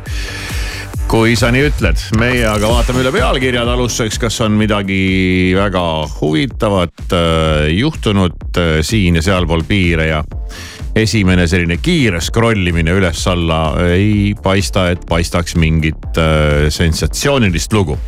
Kui 1.06 1.36
sa 1.38 1.52
nii 1.54 1.68
ütled, 1.68 2.00
meie 2.18 2.42
aga 2.48 2.68
vaatame 2.70 3.02
üle 3.04 3.12
pealkirjad 3.14 3.68
alustuseks, 3.70 4.18
kas 4.20 4.40
on 4.42 4.56
midagi 4.58 5.54
väga 5.54 5.82
huvitavat 6.18 7.14
äh, 7.14 7.68
juhtunud 7.76 8.58
äh, 8.58 8.72
siin 8.86 9.18
ja 9.18 9.22
sealpool 9.22 9.62
piire 9.68 10.08
ja 10.08 10.20
esimene 10.98 11.46
selline 11.46 11.78
kiire 11.82 12.20
scroll 12.24 12.66
imine 12.72 12.96
üles-alla 12.98 13.60
ei 13.94 14.34
paista, 14.42 14.88
et 14.90 15.06
paistaks 15.08 15.54
mingit 15.60 16.18
äh, 16.18 16.66
sensatsioonilist 16.74 17.76
lugu. 17.76 17.98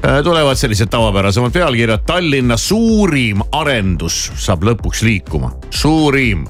Tulevad 0.00 0.56
sellised 0.56 0.88
tavapärasemad 0.88 1.52
pealkirjad, 1.52 2.06
Tallinna 2.08 2.56
suurim 2.56 3.42
arendus 3.52 4.30
saab 4.40 4.64
lõpuks 4.64 5.04
liikuma, 5.04 5.52
suurim. 5.76 6.46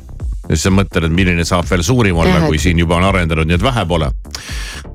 Ja 0.50 0.57
siis 0.57 0.66
sa 0.66 0.73
mõtled, 0.75 1.07
et 1.07 1.14
milline 1.14 1.45
saab 1.47 1.69
veel 1.71 1.83
suurim 1.87 2.19
olla 2.19 2.42
kui 2.49 2.59
siin 2.59 2.78
juba 2.83 2.99
on 2.99 3.07
arendanud, 3.07 3.47
nii 3.47 3.59
et 3.61 3.62
vähe 3.62 3.85
pole. 3.87 4.11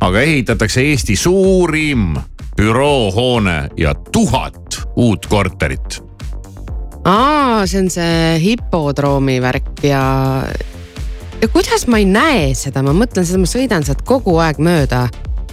aga 0.04 0.22
ehitatakse 0.22 0.84
Eesti 0.84 1.16
suurim 1.16 2.16
büroohoone 2.58 3.70
ja 3.80 3.94
tuhat 4.12 4.82
uut 4.96 5.26
korterit. 5.32 6.02
aa, 7.06 7.64
see 7.68 7.86
on 7.86 7.90
see 7.90 8.40
hipodroomi 8.44 9.38
värk 9.42 9.86
ja, 9.88 10.04
ja 11.42 11.48
kuidas 11.48 11.88
ma 11.88 12.02
ei 12.04 12.10
näe 12.10 12.50
seda, 12.54 12.84
ma 12.84 12.92
mõtlen 12.92 13.28
seda, 13.28 13.40
ma 13.40 13.48
sõidan 13.48 13.88
sealt 13.88 14.04
kogu 14.04 14.36
aeg 14.44 14.60
mööda. 14.60 15.08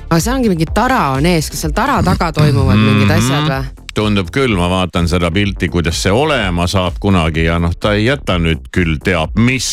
aga 0.09 0.19
seal 0.21 0.41
ongi 0.41 0.51
mingi 0.51 0.67
tara 0.75 1.13
on 1.15 1.31
ees, 1.31 1.51
kas 1.51 1.63
seal 1.63 1.77
tara 1.77 2.03
taga 2.03 2.33
toimuvad 2.35 2.83
mingid 2.83 3.15
asjad 3.21 3.47
või? 3.47 3.82
Tundub 3.95 4.31
küll, 4.33 4.55
ma 4.57 4.69
vaatan 4.73 5.09
seda 5.11 5.31
pilti, 5.35 5.69
kuidas 5.73 5.99
see 6.03 6.13
olema 6.15 6.67
saab 6.71 6.99
kunagi 7.03 7.47
ja 7.47 7.59
noh, 7.63 7.75
ta 7.77 7.95
ei 7.97 8.07
jäta 8.07 8.39
nüüd 8.41 8.69
küll 8.73 8.99
teab 9.05 9.37
mis 9.37 9.69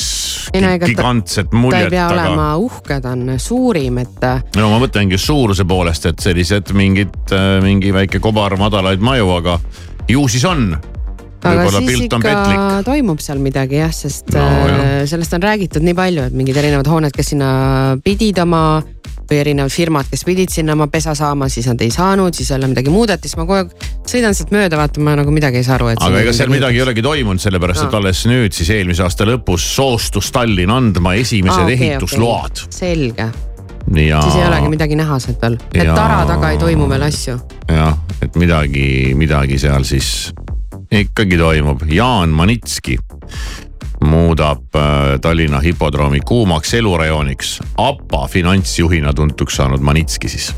no 0.56 0.76
gigantset 0.84 1.50
ta 1.50 1.56
ei 1.56 1.62
muljet, 1.62 1.90
pea 1.94 2.06
aga 2.08 2.18
olema 2.18 2.50
uhke, 2.60 3.00
ta 3.04 3.14
on 3.16 3.36
suurim, 3.40 4.00
et 4.04 4.28
no 4.58 4.70
ma 4.74 4.80
mõtlengi 4.84 5.20
suuruse 5.20 5.66
poolest, 5.70 6.10
et 6.12 6.24
sellised 6.24 6.74
mingid, 6.78 7.34
mingi 7.66 7.94
väike 7.96 8.22
kobar 8.24 8.58
madalaid 8.60 9.04
maju, 9.04 9.34
aga 9.40 9.60
ju 10.10 10.28
siis 10.28 10.46
on. 10.50 10.72
aga 11.40 11.70
siis 11.72 11.88
pilt 11.88 12.14
on 12.18 12.26
ikka 12.26 12.70
toimub 12.88 13.22
seal 13.24 13.40
midagi 13.44 13.80
jah, 13.80 13.94
sest 13.96 14.34
No 14.36 14.44
no, 14.44 14.70
jah. 14.74 15.04
sellest 15.08 15.34
on 15.38 15.44
räägitud 15.44 15.86
nii 15.86 15.96
palju, 15.96 16.28
et 16.28 16.36
mingid 16.36 16.58
erinevad 16.60 16.90
hooned, 16.92 17.16
kes 17.16 17.34
sinna 17.36 17.52
pidid 18.04 18.42
oma 18.44 18.82
või 19.30 19.40
erinevad 19.44 19.74
firmad, 19.74 20.10
kes 20.12 20.24
pidid 20.28 20.54
sinna 20.54 20.76
oma 20.78 20.88
pesa 20.92 21.14
saama, 21.18 21.50
siis 21.50 21.68
nad 21.70 21.82
ei 21.86 21.92
saanud, 21.94 22.36
siis 22.36 22.50
jälle 22.52 22.70
midagi 22.72 22.94
muudeti, 22.94 23.30
siis 23.30 23.38
ma 23.40 23.46
kogu 23.46 23.58
aeg 23.60 23.88
sõidan 24.10 24.38
sealt 24.38 24.54
mööda, 24.56 24.80
vaatan, 24.80 25.06
ma 25.06 25.16
nagu 25.20 25.34
midagi 25.34 25.62
ei 25.62 25.68
saa 25.68 25.78
aru, 25.78 25.92
et. 25.94 26.02
aga 26.06 26.24
ega 26.24 26.34
seal 26.36 26.52
midagi 26.54 26.82
ei 26.82 26.86
olegi 26.86 27.06
toimunud, 27.06 27.44
sellepärast 27.44 27.86
et 27.86 27.94
Aa. 27.94 28.02
alles 28.02 28.24
nüüd 28.30 28.56
siis 28.58 28.72
eelmise 28.76 29.06
aasta 29.06 29.28
lõpus 29.30 29.68
soostus 29.76 30.32
Tallinn 30.36 30.74
andma 30.74 31.16
esimesed 31.20 31.64
Aa, 31.64 31.70
okei, 31.70 31.94
ehitusload 31.94 32.66
okei. 32.66 32.80
selge, 32.80 33.30
ja. 34.08 34.22
siis 34.26 34.40
ei 34.42 34.48
olegi 34.50 34.74
midagi 34.76 35.00
näha 35.00 35.22
sealt 35.24 35.42
veel, 35.46 35.60
et 35.74 35.86
Jaa. 35.86 35.96
tara 35.98 36.22
taga 36.30 36.54
ei 36.56 36.62
toimu 36.62 36.90
veel 36.90 37.08
asju. 37.10 37.40
jah, 37.70 37.98
et 38.22 38.38
midagi, 38.42 38.88
midagi 39.20 39.62
seal 39.62 39.86
siis 39.88 40.32
ikkagi 40.90 41.38
toimub. 41.38 41.84
Jaan 41.94 42.34
Manitski 42.34 42.98
muudab 44.06 44.76
äh, 44.76 45.20
Tallinna 45.22 45.60
hipodroomi 45.60 46.20
kuumaks 46.20 46.74
elurajooniks. 46.74 47.60
APA 47.78 48.28
finantsjuhina 48.28 49.14
tuntuks 49.14 49.56
saanud 49.56 49.80
Manitski 49.80 50.30
siis. 50.30 50.56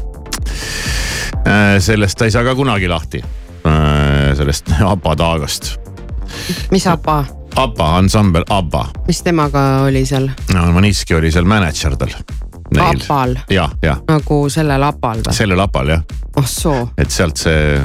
sellest 1.79 2.17
ta 2.17 2.25
ei 2.25 2.31
saa 2.31 2.43
ka 2.43 2.55
kunagi 2.55 2.87
lahti, 2.87 3.21
sellest 4.37 4.71
APA 4.93 5.15
taagast. 5.15 5.75
mis 6.71 6.87
APA, 6.87 7.25
APA 7.55 7.95
ansambel 7.97 8.43
ABBA, 8.49 8.85
mis 9.07 9.21
temaga 9.23 9.63
oli 9.87 10.05
seal 10.05 10.29
no 10.53 10.71
Manitski 10.71 11.15
oli 11.15 11.31
seal 11.31 11.45
mänedžer 11.45 11.97
tal. 11.97 12.13
APA-l 12.79 13.35
jah, 13.51 13.73
jah, 13.83 13.99
nagu 14.07 14.43
sellel 14.49 14.83
APA-l 14.87 15.25
või? 15.25 15.35
sellel 15.35 15.59
APA-l 15.59 15.93
jah, 15.95 16.03
oh 16.39 16.47
soo, 16.47 16.87
et 16.97 17.11
sealt 17.11 17.41
see 17.41 17.81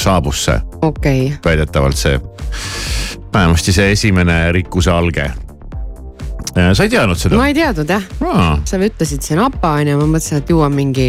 saabus 0.00 0.44
see 0.48 0.60
okei 0.82 1.26
okay., 1.26 1.38
väidetavalt 1.44 1.96
see, 1.98 2.20
vähemasti 3.34 3.72
see 3.72 3.90
esimene 3.92 4.52
rikkuse 4.52 4.90
alge. 4.90 5.30
sa 6.72 6.82
ei 6.86 6.90
teadnud 6.92 7.18
seda 7.18 7.36
ma? 7.40 7.48
ei 7.50 7.54
teadnud 7.56 7.90
jah, 7.90 8.04
aa, 8.30 8.50
sa 8.64 8.78
ütlesid 8.78 9.22
siin 9.26 9.40
APA 9.42 9.72
on 9.80 9.88
ju, 9.92 9.98
ma 9.98 10.06
mõtlesin, 10.16 10.42
et 10.42 10.50
ju 10.52 10.60
on 10.62 10.74
mingi, 10.74 11.08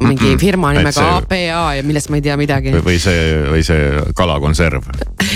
mingi 0.00 0.30
Mm-mm. 0.30 0.40
firma 0.40 0.72
Et 0.72 0.78
nimega 0.80 0.96
see- 1.00 1.16
APA 1.18 1.40
ja 1.76 1.82
millest 1.84 2.08
ma 2.10 2.16
ei 2.20 2.24
tea 2.24 2.36
midagi 2.40 2.72
või, 2.80 2.96
see, 3.02 3.42
või 3.50 3.64
see 3.66 4.04
kalakonserv. 4.16 4.88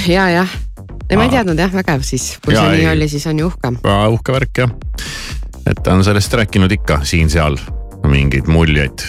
ja, 0.09 0.29
jah. 0.33 0.55
ei, 1.11 1.17
ma 1.17 1.27
ei 1.29 1.35
teadnud 1.37 1.61
jah, 1.61 1.73
vägev 1.75 2.03
siis, 2.07 2.39
kui 2.45 2.55
Jaa, 2.57 2.65
see 2.71 2.79
nii 2.79 2.87
ei. 2.89 2.93
oli, 2.97 3.09
siis 3.13 3.27
on 3.29 3.39
ju 3.45 3.51
uhke. 3.53 3.75
uhke 4.17 4.33
värk 4.39 4.63
jah. 4.65 4.73
et 5.67 5.83
ta 5.85 5.93
on 5.97 6.05
sellest 6.05 6.33
rääkinud 6.41 6.73
ikka 6.81 7.03
siin-seal 7.05 7.59
mingeid 8.09 8.49
muljeid. 8.53 9.05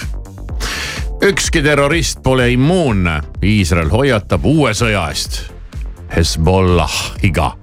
Ükski 1.25 1.63
terrorist 1.63 2.19
pole 2.23 2.51
immuunne, 2.53 3.19
Iisrael 3.41 3.89
hoiatab 3.89 4.45
uue 4.45 4.73
sõja 4.77 5.07
eest. 5.09 5.41
Hezbollahiga 6.13 7.55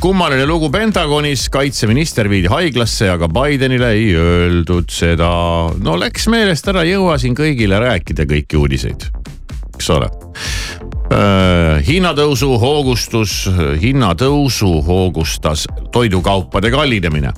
kummaline 0.00 0.46
lugu 0.48 0.66
Pentagonis, 0.72 1.44
kaitseminister 1.52 2.26
viidi 2.30 2.48
haiglasse, 2.50 3.10
aga 3.12 3.28
Bidenile 3.30 3.92
ei 3.94 4.08
öeldud 4.18 4.90
seda. 4.90 5.28
no 5.78 5.94
läks 6.00 6.26
meelest 6.32 6.66
ära, 6.72 6.82
ei 6.82 6.96
jõua 6.96 7.18
siin 7.22 7.36
kõigile 7.38 7.78
rääkida 7.78 8.26
kõiki 8.26 8.58
uudiseid, 8.58 9.06
eks 9.74 9.90
ole. 9.94 10.10
hinnatõusu 11.86 12.50
hoogustus, 12.58 13.44
hinnatõusu 13.84 14.72
hoogustas 14.88 15.68
toidukaupade 15.92 16.70
kallinemine. 16.74 17.32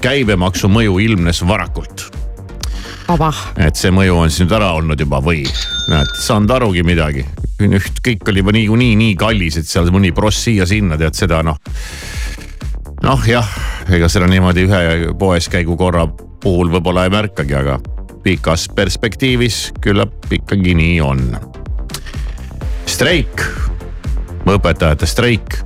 käibemaksu 0.00 0.68
mõju 0.68 0.98
ilmnes 0.98 1.46
varakult 1.46 2.23
et 3.60 3.76
see 3.76 3.92
mõju 3.94 4.16
on 4.16 4.30
siis 4.32 4.44
nüüd 4.44 4.54
ära 4.56 4.72
olnud 4.78 5.00
juba 5.00 5.20
või 5.24 5.44
näed, 5.90 6.12
saanud 6.20 6.54
arugi 6.56 6.84
midagi. 6.86 7.24
üht, 7.64 8.00
kõik 8.04 8.28
oli 8.28 8.42
juba 8.42 8.54
niikuinii 8.56 8.96
nii 8.98 9.16
kallis, 9.20 9.58
et 9.60 9.68
seal 9.68 9.90
mõni 9.94 10.12
pross 10.16 10.44
siia-sinna 10.46 10.98
tead 11.00 11.14
seda 11.14 11.42
noh. 11.46 11.58
noh 13.04 13.26
jah, 13.28 13.50
ega 13.92 14.08
seda 14.08 14.28
niimoodi 14.30 14.66
ühe 14.68 15.12
poeskäigu 15.18 15.76
korra 15.76 16.06
puhul 16.44 16.72
võib-olla 16.72 17.06
ei 17.06 17.14
märkagi, 17.14 17.54
aga 17.54 17.78
pikas 18.24 18.68
perspektiivis 18.74 19.68
küllap 19.84 20.32
ikkagi 20.32 20.74
nii 20.74 20.98
on. 21.04 21.22
streik, 22.88 23.44
õpetajate 24.48 25.06
streik, 25.08 25.60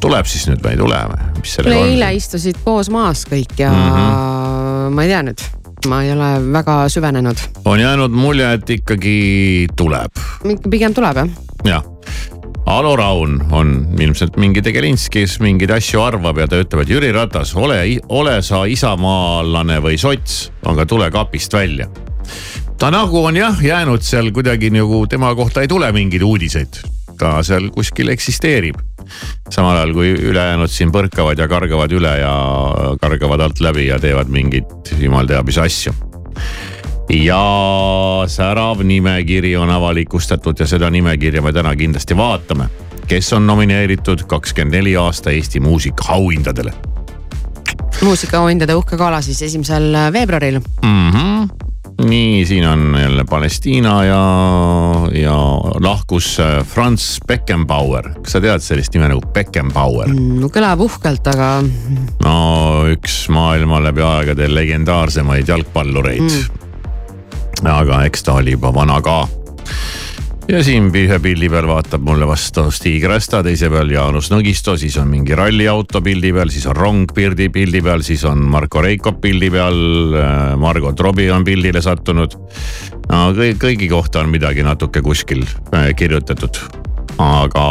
tuleb 0.00 0.26
siis 0.30 0.46
nüüd 0.50 0.62
või 0.62 0.74
ei 0.76 0.80
tule 0.80 1.02
või, 1.10 1.76
eile 1.76 2.14
istusid 2.18 2.58
koos 2.64 2.90
maas 2.90 3.24
kõik 3.26 3.58
ja 3.58 3.70
mm. 3.70 3.94
-hmm. 3.94 4.94
ma 4.94 5.06
ei 5.06 5.12
tea 5.12 5.22
nüüd, 5.26 5.42
ma 5.86 6.02
ei 6.02 6.12
ole 6.12 6.30
väga 6.52 6.80
süvenenud, 6.90 7.44
on 7.64 7.80
jäänud 7.80 8.10
mulje, 8.14 8.52
et 8.58 8.70
ikkagi 8.78 9.68
tuleb 9.76 10.18
pigem 10.70 10.94
tuleb 10.94 11.22
jah. 11.22 11.30
jah, 11.64 11.84
Alo 12.68 12.96
Raun 12.96 13.38
on 13.52 13.70
ilmselt 14.00 14.36
mingi 14.36 14.60
tegelinski, 14.62 15.22
kes 15.22 15.38
mingeid 15.40 15.70
asju 15.72 16.02
arvab 16.04 16.36
ja 16.42 16.48
ta 16.50 16.58
ütleb, 16.60 16.82
et 16.82 16.90
Jüri 16.92 17.08
Ratas, 17.16 17.54
ole, 17.56 17.78
ole 18.12 18.34
sa 18.44 18.66
isamaalane 18.68 19.78
või 19.80 19.96
sots, 19.96 20.50
aga 20.68 20.84
tule 20.84 21.08
kapist 21.14 21.54
välja. 21.56 21.88
ta 22.78 22.90
nagu 22.92 23.24
on 23.24 23.36
jah 23.36 23.56
jäänud 23.64 24.04
seal 24.04 24.28
kuidagi 24.36 24.68
nagu 24.70 25.06
tema 25.08 25.32
kohta 25.34 25.64
ei 25.64 25.68
tule 25.68 25.88
mingeid 25.96 26.22
uudiseid, 26.22 26.82
ta 27.18 27.38
seal 27.42 27.70
kuskil 27.72 28.12
eksisteerib. 28.12 28.76
Samal 29.50 29.76
ajal 29.76 29.94
kui 29.96 30.12
ülejäänud 30.30 30.72
siin 30.72 30.92
põrkavad 30.94 31.38
ja 31.38 31.48
kargavad 31.48 31.92
üle 31.92 32.14
ja 32.20 32.32
kargavad 33.00 33.40
alt 33.40 33.60
läbi 33.60 33.86
ja 33.88 33.98
teevad 34.02 34.32
mingeid 34.32 34.94
jumal 35.00 35.26
teab 35.26 35.46
mis 35.46 35.58
asju 35.58 35.94
ja 37.14 38.24
särav 38.26 38.82
nimekiri 38.84 39.56
on 39.56 39.70
avalikustatud 39.70 40.60
ja 40.60 40.66
seda 40.66 40.90
nimekirja 40.90 41.42
me 41.42 41.52
täna 41.52 41.76
kindlasti 41.76 42.16
vaatame. 42.16 42.68
kes 43.08 43.32
on 43.32 43.46
nomineeritud 43.46 44.26
kakskümmend 44.28 44.74
neli 44.74 44.96
aasta 44.96 45.30
Eesti 45.30 45.60
muusikaauhindadele 45.60 46.72
muusikaauhindade 48.02 48.74
uhke 48.74 48.96
gala 48.96 49.22
siis 49.22 49.42
esimesel 49.42 49.96
veebruaril. 50.12 50.60
mm? 50.82 51.10
-hmm. 51.10 51.67
Nii, 52.04 52.46
siin 52.46 52.68
on 52.68 52.96
jälle 53.00 53.24
Palestiina 53.24 54.04
ja, 54.04 54.22
ja 55.12 55.36
lahkus 55.80 56.40
äh, 56.40 56.66
Franz 56.66 57.18
Beckenbauer. 57.26 58.08
kas 58.22 58.32
sa 58.32 58.40
tead 58.40 58.62
sellist 58.62 58.94
nime 58.94 59.08
nagu 59.10 59.22
Beckenbauer 59.34 60.12
mm,? 60.12 60.38
no 60.42 60.50
kõlab 60.52 60.84
uhkelt, 60.86 61.26
aga. 61.34 61.50
no 62.24 62.36
üks 62.92 63.24
maailma 63.34 63.82
läbi 63.82 64.04
aegade 64.06 64.48
legendaarsemaid 64.54 65.48
jalgpallureid 65.48 66.22
mm.. 66.22 67.72
aga 67.72 68.04
eks 68.06 68.26
ta 68.28 68.38
oli 68.38 68.54
juba 68.54 68.72
vana 68.74 69.00
ka 69.02 69.20
ja 70.48 70.60
siin 70.64 70.88
ühe 70.96 71.18
pildi 71.20 71.48
peal 71.52 71.66
vaatab 71.68 72.04
mulle 72.04 72.26
vastu 72.28 72.68
Stig 72.72 73.04
Rästa, 73.08 73.42
teise 73.44 73.68
peal 73.72 73.90
Jaanus 73.92 74.30
Nõgisto, 74.32 74.78
siis 74.80 74.96
on 75.00 75.10
mingi 75.10 75.36
ralliauto 75.36 76.00
pildi 76.04 76.32
peal, 76.32 76.52
siis 76.52 76.64
on 76.70 76.76
rong 76.78 77.12
pildi, 77.14 77.50
pildi 77.52 77.82
peal, 77.84 78.04
siis 78.06 78.24
on 78.28 78.40
Marko 78.48 78.82
Reikop 78.84 79.20
pildi 79.20 79.50
peal. 79.52 79.78
Äh, 80.16 80.56
Margot 80.58 81.00
Robbie 81.00 81.30
on 81.32 81.44
pildile 81.44 81.82
sattunud. 81.84 82.36
no 83.10 83.22
kõik, 83.36 83.60
kõigi 83.60 83.88
kohta 83.92 84.24
on 84.24 84.32
midagi 84.32 84.64
natuke 84.64 85.02
kuskil 85.04 85.44
äh, 85.44 85.92
kirjutatud, 85.96 86.62
aga 87.18 87.68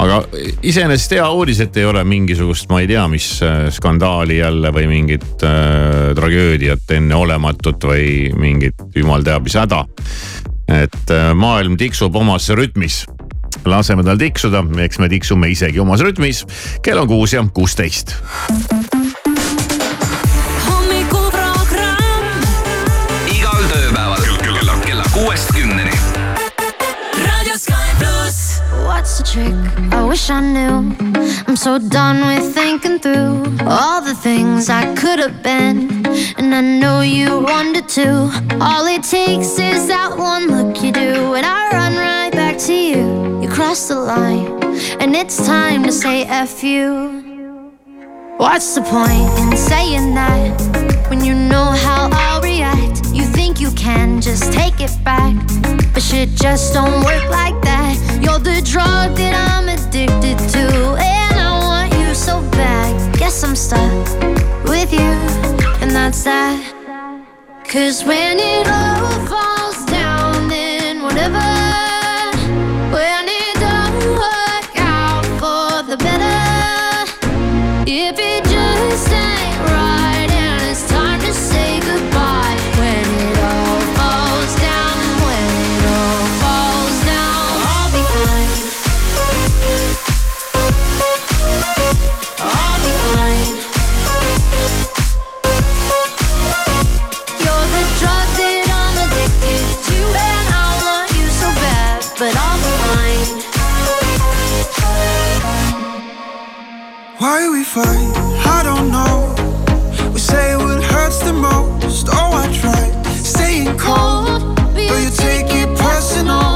aga 0.00 0.20
iseenesest 0.62 1.16
hea 1.18 1.30
uudis, 1.30 1.60
et 1.62 1.76
ei 1.76 1.86
ole 1.86 2.02
mingisugust, 2.06 2.68
ma 2.70 2.80
ei 2.82 2.90
tea, 2.90 3.06
mis 3.10 3.30
äh, 3.46 3.68
skandaali 3.74 4.40
jälle 4.40 4.74
või 4.74 4.90
mingit 4.90 5.46
äh, 5.46 6.10
tragöödiat 6.18 6.98
enneolematut 6.98 7.90
või 7.90 8.30
mingit 8.34 8.86
jumal 8.96 9.22
teab 9.26 9.46
mis 9.46 9.58
häda 9.58 9.84
et 10.70 11.10
äh, 11.10 11.32
maailm 11.34 11.76
tiksub 11.80 12.16
omas 12.16 12.48
rütmis 12.54 13.04
laseme 13.64 14.04
tal 14.06 14.20
tiksuda, 14.20 14.62
eks 14.84 15.00
me 15.02 15.10
tiksume 15.12 15.50
isegi 15.52 15.82
omas 15.82 16.04
rütmis. 16.04 16.44
kell 16.82 17.02
on 17.02 17.08
kuus 17.08 17.32
ja 17.32 17.44
kuusteist. 17.54 18.16
What's 29.00 29.16
the 29.16 29.24
trick? 29.24 29.92
I 29.94 30.04
wish 30.04 30.28
I 30.28 30.40
knew. 30.42 30.94
I'm 31.46 31.56
so 31.56 31.78
done 31.78 32.20
with 32.20 32.52
thinking 32.54 32.98
through 32.98 33.56
all 33.66 34.02
the 34.02 34.14
things 34.14 34.68
I 34.68 34.94
could 34.94 35.18
have 35.18 35.42
been. 35.42 36.04
And 36.36 36.54
I 36.54 36.60
know 36.60 37.00
you 37.00 37.40
wanted 37.40 37.88
to. 37.96 38.30
All 38.60 38.86
it 38.86 39.02
takes 39.02 39.58
is 39.58 39.86
that 39.86 40.18
one 40.18 40.48
look 40.48 40.82
you 40.82 40.92
do, 40.92 41.32
and 41.32 41.46
I 41.46 41.70
run 41.70 41.96
right 41.96 42.30
back 42.30 42.58
to 42.66 42.74
you. 42.74 43.40
You 43.40 43.48
cross 43.48 43.88
the 43.88 43.94
line, 43.94 44.62
and 45.00 45.16
it's 45.16 45.46
time 45.46 45.82
to 45.84 45.92
say 45.92 46.24
F 46.24 46.62
you. 46.62 47.72
What's 48.36 48.74
the 48.74 48.82
point 48.82 49.32
in 49.40 49.56
saying 49.56 50.14
that 50.14 51.08
when 51.08 51.24
you 51.24 51.32
know 51.32 51.70
how? 51.84 52.08
You 52.08 52.29
think 53.52 53.60
you 53.60 53.76
can 53.76 54.20
just 54.20 54.52
take 54.52 54.80
it 54.80 54.92
back, 55.04 55.34
but 55.92 56.02
shit 56.02 56.28
just 56.36 56.72
don't 56.72 57.04
work 57.04 57.28
like 57.30 57.60
that. 57.62 57.96
You're 58.22 58.38
the 58.38 58.62
drug 58.62 59.16
that 59.16 59.34
I'm 59.50 59.68
addicted 59.68 60.38
to, 60.54 60.94
and 60.94 61.34
I 61.34 61.58
want 61.58 61.92
you 61.94 62.14
so 62.14 62.42
bad. 62.52 63.18
Guess 63.18 63.42
I'm 63.42 63.56
stuck 63.56 64.06
with 64.68 64.92
you, 64.92 65.12
and 65.82 65.90
that's 65.90 66.22
that. 66.24 66.60
Cause 67.64 68.04
when 68.04 68.38
it 68.38 68.68
all 68.68 69.26
falls 69.26 69.69
fight? 107.74 108.12
I 108.58 108.62
don't 108.64 108.90
know. 108.90 109.32
We 110.12 110.18
say 110.18 110.56
what 110.56 110.82
hurts 110.82 111.20
the 111.20 111.32
most. 111.32 112.08
Oh, 112.10 112.32
I 112.42 112.46
tried 112.60 112.92
staying 113.14 113.78
cold, 113.78 114.56
but 114.74 114.98
you 115.04 115.10
take 115.28 115.46
it 115.62 115.70
personal. 115.78 116.50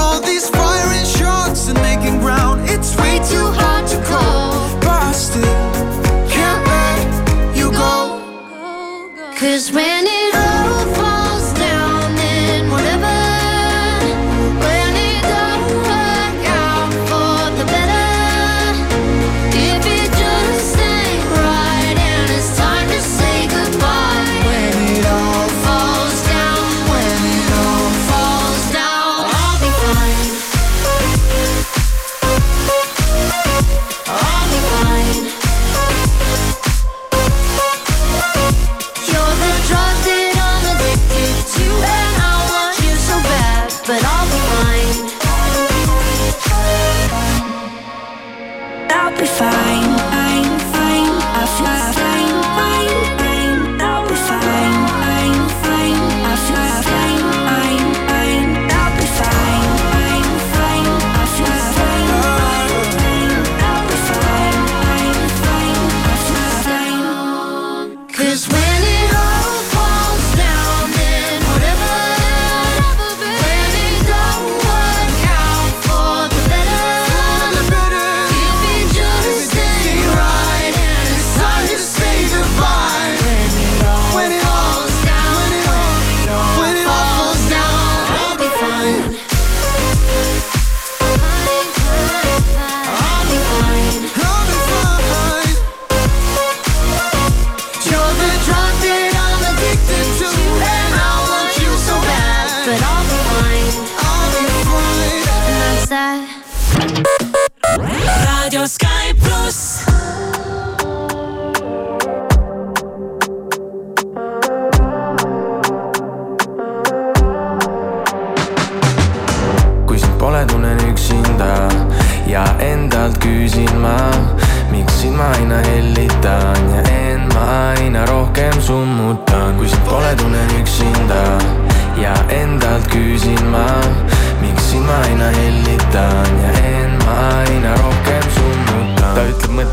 All 0.00 0.20
these 0.20 0.50
firing 0.50 1.06
shots 1.06 1.68
and 1.68 1.78
making 1.80 2.20
ground, 2.20 2.68
it's 2.68 2.94
way 2.98 3.16
too 3.32 3.48
hard 3.60 3.86
to 3.92 3.98
call. 4.04 4.52
But 4.80 5.00
I 5.10 5.12
still 5.12 5.62
can't 6.34 6.62
let 6.74 7.56
you 7.56 7.70
go. 7.72 8.20
Cause 9.40 9.72
when 9.72 10.04
it 10.06 10.19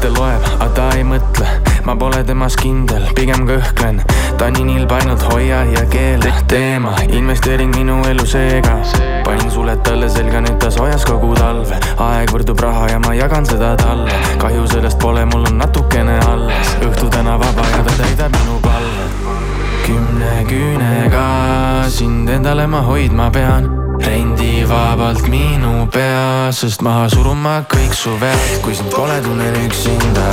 mõte 0.08 0.20
loeb, 0.20 0.44
aga 0.62 0.70
ta 0.74 0.90
ei 0.96 1.04
mõtle. 1.04 1.48
ma 1.86 1.96
pole 1.96 2.24
temas 2.24 2.56
kindel, 2.56 3.08
pigem 3.16 3.48
kõhklen. 3.48 4.02
ta 4.38 4.50
nii 4.50 4.64
nilb 4.64 4.92
ainult 4.92 5.22
hoia 5.32 5.64
ja 5.66 5.86
keela 5.90 6.32
teema, 6.48 6.96
investeering 7.10 7.76
minu 7.76 8.02
elu 8.08 8.26
seega. 8.26 8.78
panin 9.24 9.52
suled 9.52 9.84
talle 9.84 10.10
selga, 10.10 10.42
nüüd 10.42 10.60
ta 10.60 10.70
soojas 10.72 11.06
kogu 11.06 11.34
talve. 11.36 11.80
aeg 11.98 12.32
võrdub 12.32 12.60
raha 12.60 12.88
ja 12.90 13.00
ma 13.00 13.14
jagan 13.14 13.46
seda 13.46 13.76
talle. 13.76 14.12
kahju 14.38 14.68
sellest 14.68 15.00
pole, 15.00 15.26
mul 15.26 15.46
on 15.48 15.58
natukene 15.58 16.20
alles. 16.20 16.76
õhtu 16.82 17.10
täna 17.10 17.38
vaba 17.38 17.68
ja 17.72 17.84
ta 17.84 17.98
täidab 18.04 18.32
minu 18.40 18.60
palved. 18.62 19.12
kümne 19.88 20.46
küünega 20.48 21.90
sind 21.90 22.30
endale 22.30 22.68
ma 22.68 22.82
hoidma 22.82 23.30
pean 23.32 23.70
rendi 24.04 24.37
vabalt 24.68 25.28
minu 25.28 25.88
peas, 25.92 26.60
sest 26.62 26.82
maha 26.82 27.08
surun 27.12 27.40
ma 27.40 27.56
kõik 27.72 27.94
su 27.96 28.12
vead, 28.20 28.60
kui 28.64 28.76
sind 28.76 28.90
pole, 28.92 29.16
tunnen 29.24 29.56
üksinda. 29.64 30.28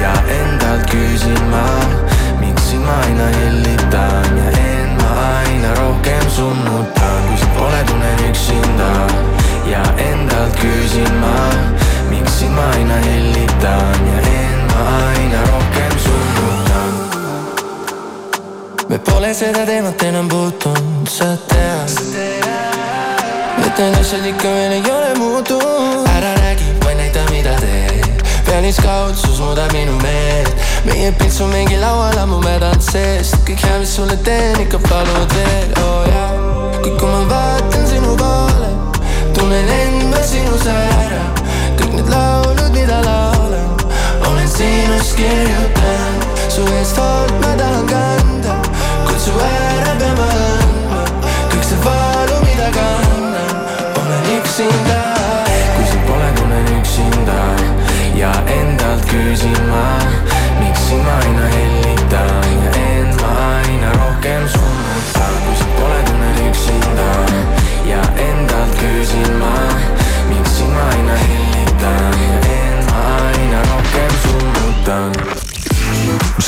Ja 0.00 0.12
endalt 0.36 0.86
küsin 0.90 1.40
ma, 1.52 1.64
miks 2.40 2.70
sind 2.70 2.84
ma 2.86 2.96
aina 3.04 3.28
hellitan 3.36 4.38
ja 4.40 4.50
end 4.62 5.00
ma 5.00 5.10
aina 5.42 5.72
rohkem 5.80 6.26
summutan, 6.36 7.20
kui 7.28 7.40
sind 7.42 7.56
pole, 7.58 7.80
tunnen 7.90 8.24
üksinda. 8.30 8.90
Ja 9.70 9.82
endalt 10.08 10.56
küsin 10.60 11.12
ma, 11.20 11.34
miks 12.10 12.40
sind 12.40 12.56
ma 12.56 12.68
aina 12.76 13.00
hellitan 13.06 14.06
ja 14.12 14.22
end 14.34 14.72
ma 14.72 14.86
aina 15.08 15.42
rohkem 15.50 15.98
summutan. 16.06 16.94
me 18.88 18.98
pole 18.98 19.34
seda 19.34 19.66
teemat 19.66 20.02
enam 20.02 20.28
puutunud, 20.28 21.06
sa 21.08 21.36
tead 21.48 22.49
ikka 24.30 24.48
veel 24.48 24.72
ei 24.72 24.82
ole 24.92 25.14
muutunud 25.18 26.06
ära 26.08 26.34
räägi, 26.40 26.64
vaid 26.84 26.96
näita, 26.96 27.20
mida 27.30 27.54
teed 27.60 28.22
pealiskaudsus 28.46 29.40
muudab 29.40 29.72
minu 29.72 29.92
meelt 30.02 30.54
meie 30.84 31.12
pilt 31.12 31.40
on 31.40 31.50
mingi 31.50 31.76
laual 31.80 32.16
ammu 32.22 32.38
mädanud 32.44 32.82
seest 32.84 33.36
kõik 33.48 33.60
hea, 33.64 33.78
mis 33.82 33.92
sulle 33.96 34.16
teen, 34.24 34.56
ikka 34.64 34.80
palud 34.86 35.34
veel, 35.34 35.74
oo 35.82 35.90
oh, 35.98 36.08
jaa 36.08 36.30
kuid 36.80 36.96
kui 37.00 37.10
ma 37.10 37.20
vaatan 37.32 37.86
sinu 37.90 38.16
poole 38.22 38.70
tunnen 39.36 39.68
end 39.76 40.08
ma 40.14 40.22
sinus 40.30 40.66
ära 40.72 41.22
kõik 41.80 41.92
need 41.98 42.10
laulud, 42.14 42.72
mida 42.76 43.02
laulan 43.04 43.68
olen 44.30 44.48
sinust 44.56 45.16
kirjutanud 45.20 46.48
su 46.48 46.64
eest 46.80 47.02
hoolt 47.02 47.36
ma 47.44 47.54
tahan 47.60 47.86
kanda 47.92 48.58
kuid 49.04 49.20
su 49.28 49.36
ära 49.52 49.94
pean 50.00 50.18
ma 50.22 50.32
andma 50.48 51.06
kõik 51.52 51.64
see 51.72 51.84
valu, 51.86 52.42
mida 52.48 52.72
kannan 52.78 53.09
üksinda 54.60 55.14
kui 55.76 55.86
sind 55.86 56.06
pole, 56.06 56.28
tunnen 56.36 56.66
üksinda 56.80 57.40
ja 58.16 58.32
endalt 58.60 59.04
küsin 59.10 59.60
ma, 59.70 59.84
miks 60.60 60.88
sind 60.88 61.04
ma 61.04 61.14
aina 61.24 61.46
hellitan 61.54 62.50
ja 62.64 62.70
end 62.80 63.20
ma 63.20 63.30
aina 63.56 63.92
rohkem 63.92 64.48
summutan. 64.48 65.34
kui 65.46 65.56
sind 65.56 65.72
pole, 65.78 66.00
tunnen 66.08 66.36
üksinda 66.48 67.10
ja 67.92 68.02
endalt 68.28 68.76
küsin 68.82 69.32
ma, 69.40 69.54
miks 70.28 70.58
sind 70.58 70.72
ma 70.76 70.84
aina 70.92 71.16
hellitan 71.24 72.20
ja 72.28 72.38
end 72.60 72.92
ma 72.92 73.00
aina 73.30 73.64
rohkem 73.72 74.12
summutan 74.26 75.19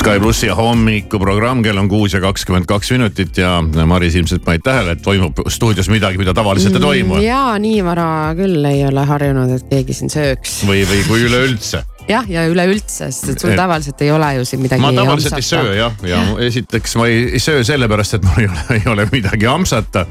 Sky 0.03 0.19
plussi 0.19 0.49
hommikuprogramm, 0.51 1.61
kell 1.63 1.79
on 1.79 1.87
kuus 1.87 2.11
ja 2.11 2.19
kakskümmend 2.19 2.65
kaks 2.67 2.89
minutit 2.91 3.37
ja 3.39 3.53
Maris 3.87 4.17
ilmselt 4.19 4.43
panid 4.43 4.65
tähele, 4.65 4.97
et 4.97 5.01
toimub 5.05 5.37
stuudios 5.47 5.87
midagi, 5.87 6.19
mida 6.19 6.33
tavaliselt 6.35 6.75
ei 6.75 6.83
toimu. 6.83 7.15
Mm, 7.15 7.23
ja 7.23 7.45
nii 7.63 7.79
vara 7.87 8.07
küll 8.35 8.67
ei 8.67 8.81
ole 8.83 9.05
harjunud, 9.07 9.53
et 9.55 9.71
keegi 9.71 9.95
siin 9.95 10.11
sööks. 10.11 10.57
või, 10.67 10.83
või 10.89 11.05
kui 11.07 11.23
üleüldse 11.23 11.85
jah, 12.09 12.27
ja 12.27 12.43
üleüldse, 12.51 13.07
sest 13.13 13.31
et 13.31 13.43
sul 13.45 13.55
tavaliselt 13.55 14.01
ei 14.03 14.11
ole 14.11 14.33
ju 14.41 14.45
siin 14.47 14.63
midagi. 14.65 14.83
ma 14.83 14.91
tavaliselt 14.91 15.39
ei 15.39 15.47
söö 15.47 15.75
jah, 15.77 15.95
ja 16.07 16.19
esiteks 16.49 16.97
ma 16.99 17.07
ei, 17.07 17.23
ei 17.37 17.43
söö 17.43 17.63
sellepärast, 17.63 18.17
et 18.19 18.27
mul 18.27 18.43
ei 18.43 18.49
ole, 18.51 18.65
ei 18.75 18.85
ole 18.91 19.07
midagi 19.11 19.47
ampsata. 19.47 20.05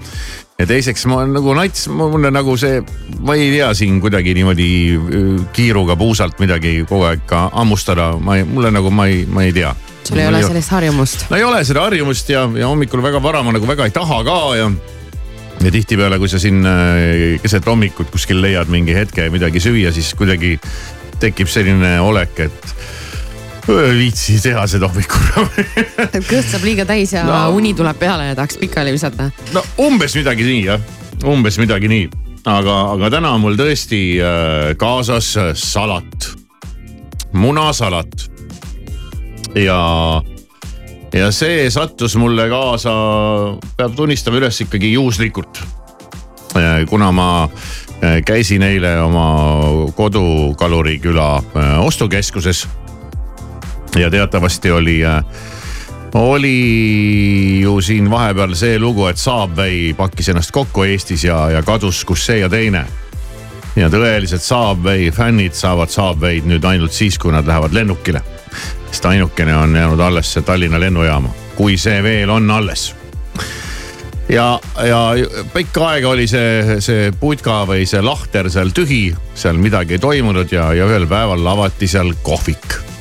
Ja 0.62 0.68
teiseks 0.68 1.06
ma 1.10 1.22
nagu 1.26 1.54
nats, 1.58 1.88
mulle 1.90 2.30
nagu 2.34 2.54
see, 2.60 2.80
ma 3.26 3.34
ei 3.38 3.50
tea 3.54 3.72
siin 3.76 3.98
kuidagi 4.02 4.34
niimoodi 4.38 4.68
kiiruga 5.56 5.96
puusalt 5.98 6.38
midagi 6.42 6.82
kogu 6.88 7.08
aeg 7.08 7.24
ka 7.28 7.48
hammustada, 7.56 8.12
ma 8.22 8.38
ei, 8.38 8.46
mulle 8.48 8.70
nagu 8.74 8.92
ma 8.94 9.08
ei, 9.10 9.24
ma 9.26 9.46
ei 9.46 9.54
tea. 9.56 9.74
sul 10.06 10.22
ei 10.22 10.30
ole 10.30 10.42
sellist 10.44 10.74
harjumust? 10.74 11.26
no 11.30 11.38
ei 11.38 11.46
ole 11.46 11.62
seda 11.66 11.84
harjumust 11.88 12.30
ja, 12.30 12.46
ja 12.58 12.70
hommikul 12.70 13.02
väga 13.02 13.22
vara 13.22 13.42
ma 13.42 13.54
nagu 13.54 13.68
väga 13.68 13.90
ei 13.90 13.94
taha 13.94 14.22
ka 14.26 14.38
ja 14.58 14.70
ja 15.62 15.70
tihtipeale, 15.70 16.18
kui 16.18 16.30
sa 16.30 16.40
siin 16.42 16.64
keset 17.42 17.66
hommikut 17.66 18.10
kuskil 18.10 18.40
leiad 18.42 18.70
mingi 18.72 18.94
hetke 18.96 19.28
midagi 19.30 19.62
süüa, 19.62 19.92
siis 19.94 20.10
kuidagi 20.18 20.56
tekib 21.22 21.50
selline 21.50 21.98
olek, 22.02 22.46
et 22.48 22.74
viitsi 23.68 24.38
teha 24.42 24.64
seda 24.70 24.88
hommikul 24.90 25.22
kõht 26.30 26.48
saab 26.48 26.66
liiga 26.66 26.86
täis 26.88 27.14
ja 27.14 27.24
no, 27.26 27.36
uni 27.56 27.74
tuleb 27.78 27.98
peale 28.00 28.30
ja 28.30 28.36
tahaks 28.38 28.58
pikali 28.60 28.94
visata. 28.94 29.30
no 29.54 29.62
umbes 29.82 30.16
midagi 30.18 30.46
nii 30.46 30.64
jah, 30.66 30.82
umbes 31.28 31.58
midagi 31.62 31.90
nii, 31.92 32.08
aga, 32.50 32.78
aga 32.96 33.12
täna 33.16 33.34
on 33.36 33.44
mul 33.44 33.58
tõesti 33.58 34.02
äh, 34.18 34.72
kaasas 34.80 35.34
salat, 35.58 36.32
munasalat. 37.32 38.26
ja, 39.58 39.78
ja 41.14 41.30
see 41.30 41.68
sattus 41.70 42.18
mulle 42.18 42.48
kaasa, 42.50 42.96
peab 43.76 43.94
tunnistama 43.96 44.42
üles 44.42 44.64
ikkagi 44.66 44.94
juhuslikult. 44.96 45.62
Äh, 46.52 46.82
kuna 46.90 47.08
ma 47.14 47.30
Äh, 48.02 48.22
käisin 48.26 48.62
eile 48.66 48.96
oma 49.00 49.26
kodu 49.94 50.54
Kaluri 50.58 50.98
küla 50.98 51.36
äh, 51.38 51.84
ostukeskuses. 51.86 52.68
Ja 53.96 54.10
teatavasti 54.10 54.70
oli, 54.70 55.04
äh, 55.04 55.24
oli 56.14 57.60
ju 57.62 57.80
siin 57.80 58.10
vahepeal 58.10 58.54
see 58.54 58.78
lugu, 58.78 59.06
et 59.06 59.16
Subway 59.16 59.94
pakkis 59.96 60.28
ennast 60.28 60.50
kokku 60.50 60.82
Eestis 60.82 61.24
ja, 61.24 61.50
ja 61.50 61.62
kadus, 61.62 62.04
kus 62.04 62.26
see 62.26 62.38
ja 62.38 62.48
teine. 62.48 62.86
ja 63.76 63.88
tõelised 63.88 64.40
Subway 64.44 65.10
fännid 65.10 65.54
saavad 65.56 65.88
Subway'd 65.88 66.48
nüüd 66.48 66.64
ainult 66.64 66.92
siis, 66.92 67.18
kui 67.18 67.32
nad 67.32 67.46
lähevad 67.46 67.72
lennukile. 67.72 68.22
sest 68.90 69.06
ainukene 69.06 69.56
on 69.56 69.76
jäänud 69.76 70.00
alles 70.00 70.32
see 70.32 70.42
Tallinna 70.42 70.80
lennujaama, 70.80 71.30
kui 71.56 71.76
see 71.76 72.02
veel 72.02 72.30
on 72.30 72.50
alles 72.50 72.94
ja, 74.28 74.60
ja 74.86 75.00
pikka 75.54 75.88
aega 75.88 76.08
oli 76.08 76.26
see, 76.26 76.80
see 76.80 77.10
putka 77.20 77.62
või 77.68 77.86
see 77.88 78.02
lahter 78.04 78.50
seal 78.50 78.72
tühi, 78.74 79.04
seal 79.34 79.60
midagi 79.60 79.98
ei 79.98 80.02
toimunud 80.02 80.52
ja, 80.52 80.72
ja 80.76 80.88
ühel 80.88 81.06
päeval 81.10 81.46
avati 81.46 81.88
seal 81.90 82.14
kohvik. 82.22 82.91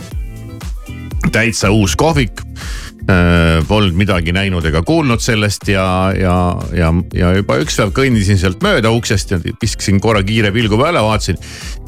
Täitsa 1.32 1.72
uus 1.72 1.96
kohvik 2.00 2.44
äh,. 2.44 3.60
Polnud 3.68 3.96
midagi 3.98 4.32
näinud 4.32 4.66
ega 4.70 4.84
kuulnud 4.86 5.20
sellest 5.24 5.68
ja, 5.72 5.86
ja, 6.16 6.36
ja, 6.76 6.92
ja 7.18 7.32
juba 7.36 7.58
üks 7.64 7.76
päev 7.80 7.92
kõndisin 7.98 8.38
sealt 8.40 8.62
mööda 8.64 8.92
uksest 8.94 9.34
ja 9.34 9.40
viskasin 9.42 10.00
korra 10.04 10.22
kiire 10.24 10.52
pilgu 10.54 10.78
peale, 10.80 11.02
vaatasin 11.04 11.40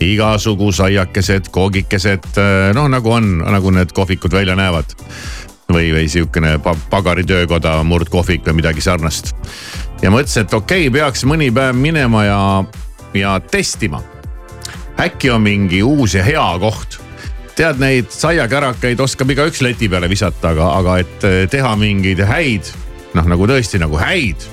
igasugu 0.03 0.71
saiakesed, 0.73 1.51
koogikesed, 1.53 2.27
äh, 2.41 2.73
noh 2.75 2.89
nagu 2.91 3.13
on, 3.13 3.37
nagu 3.45 3.71
need 3.77 3.93
kohvikud 3.95 4.33
välja 4.35 4.57
näevad 4.59 4.97
või, 5.73 5.91
või 5.93 6.07
sihukene 6.09 6.57
pagaritöökoda, 6.89 7.83
murdkohvik 7.83 8.45
või 8.47 8.59
midagi 8.61 8.81
sarnast. 8.81 9.33
ja 10.01 10.11
mõtlesin, 10.11 10.45
et 10.45 10.53
okei 10.53 10.87
okay,, 10.87 10.93
peaks 10.99 11.25
mõni 11.25 11.51
päev 11.53 11.75
minema 11.75 12.25
ja, 12.25 12.41
ja 13.13 13.39
testima. 13.39 14.01
äkki 14.99 15.29
on 15.29 15.41
mingi 15.41 15.83
uus 15.83 16.13
ja 16.15 16.23
hea 16.23 16.59
koht. 16.59 16.99
Tead, 17.55 17.79
neid 17.81 18.09
saiakärakaid 18.13 18.99
oskab 19.03 19.29
igaüks 19.33 19.61
leti 19.65 19.89
peale 19.89 20.09
visata, 20.09 20.53
aga, 20.53 20.69
aga 20.79 20.97
et 21.03 21.27
eh, 21.27 21.39
teha 21.51 21.75
mingeid 21.79 22.23
häid, 22.27 22.71
noh 23.17 23.29
nagu 23.29 23.47
tõesti 23.49 23.81
nagu 23.81 23.99
häid. 23.99 24.47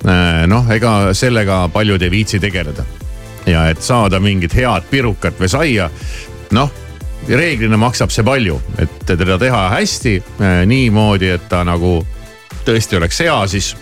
Eh, 0.00 0.44
noh, 0.50 0.68
ega 0.72 1.14
sellega 1.16 1.64
paljud 1.72 2.02
ei 2.02 2.12
viitsi 2.12 2.40
tegeleda. 2.40 2.84
ja 3.46 3.64
et 3.72 3.80
saada 3.82 4.20
mingit 4.20 4.52
head 4.54 4.84
pirukat 4.90 5.38
või 5.40 5.48
saia, 5.48 5.88
noh 6.52 6.70
reeglina 7.28 7.76
maksab 7.76 8.10
see 8.12 8.24
palju, 8.24 8.60
et 8.78 8.92
teda 9.06 9.38
teha 9.38 9.68
hästi 9.74 10.16
äh, 10.20 10.62
niimoodi, 10.66 11.30
et 11.36 11.48
ta 11.48 11.62
nagu 11.64 12.00
tõesti 12.66 12.96
oleks 12.96 13.20
hea, 13.24 13.36
siis 13.48 13.74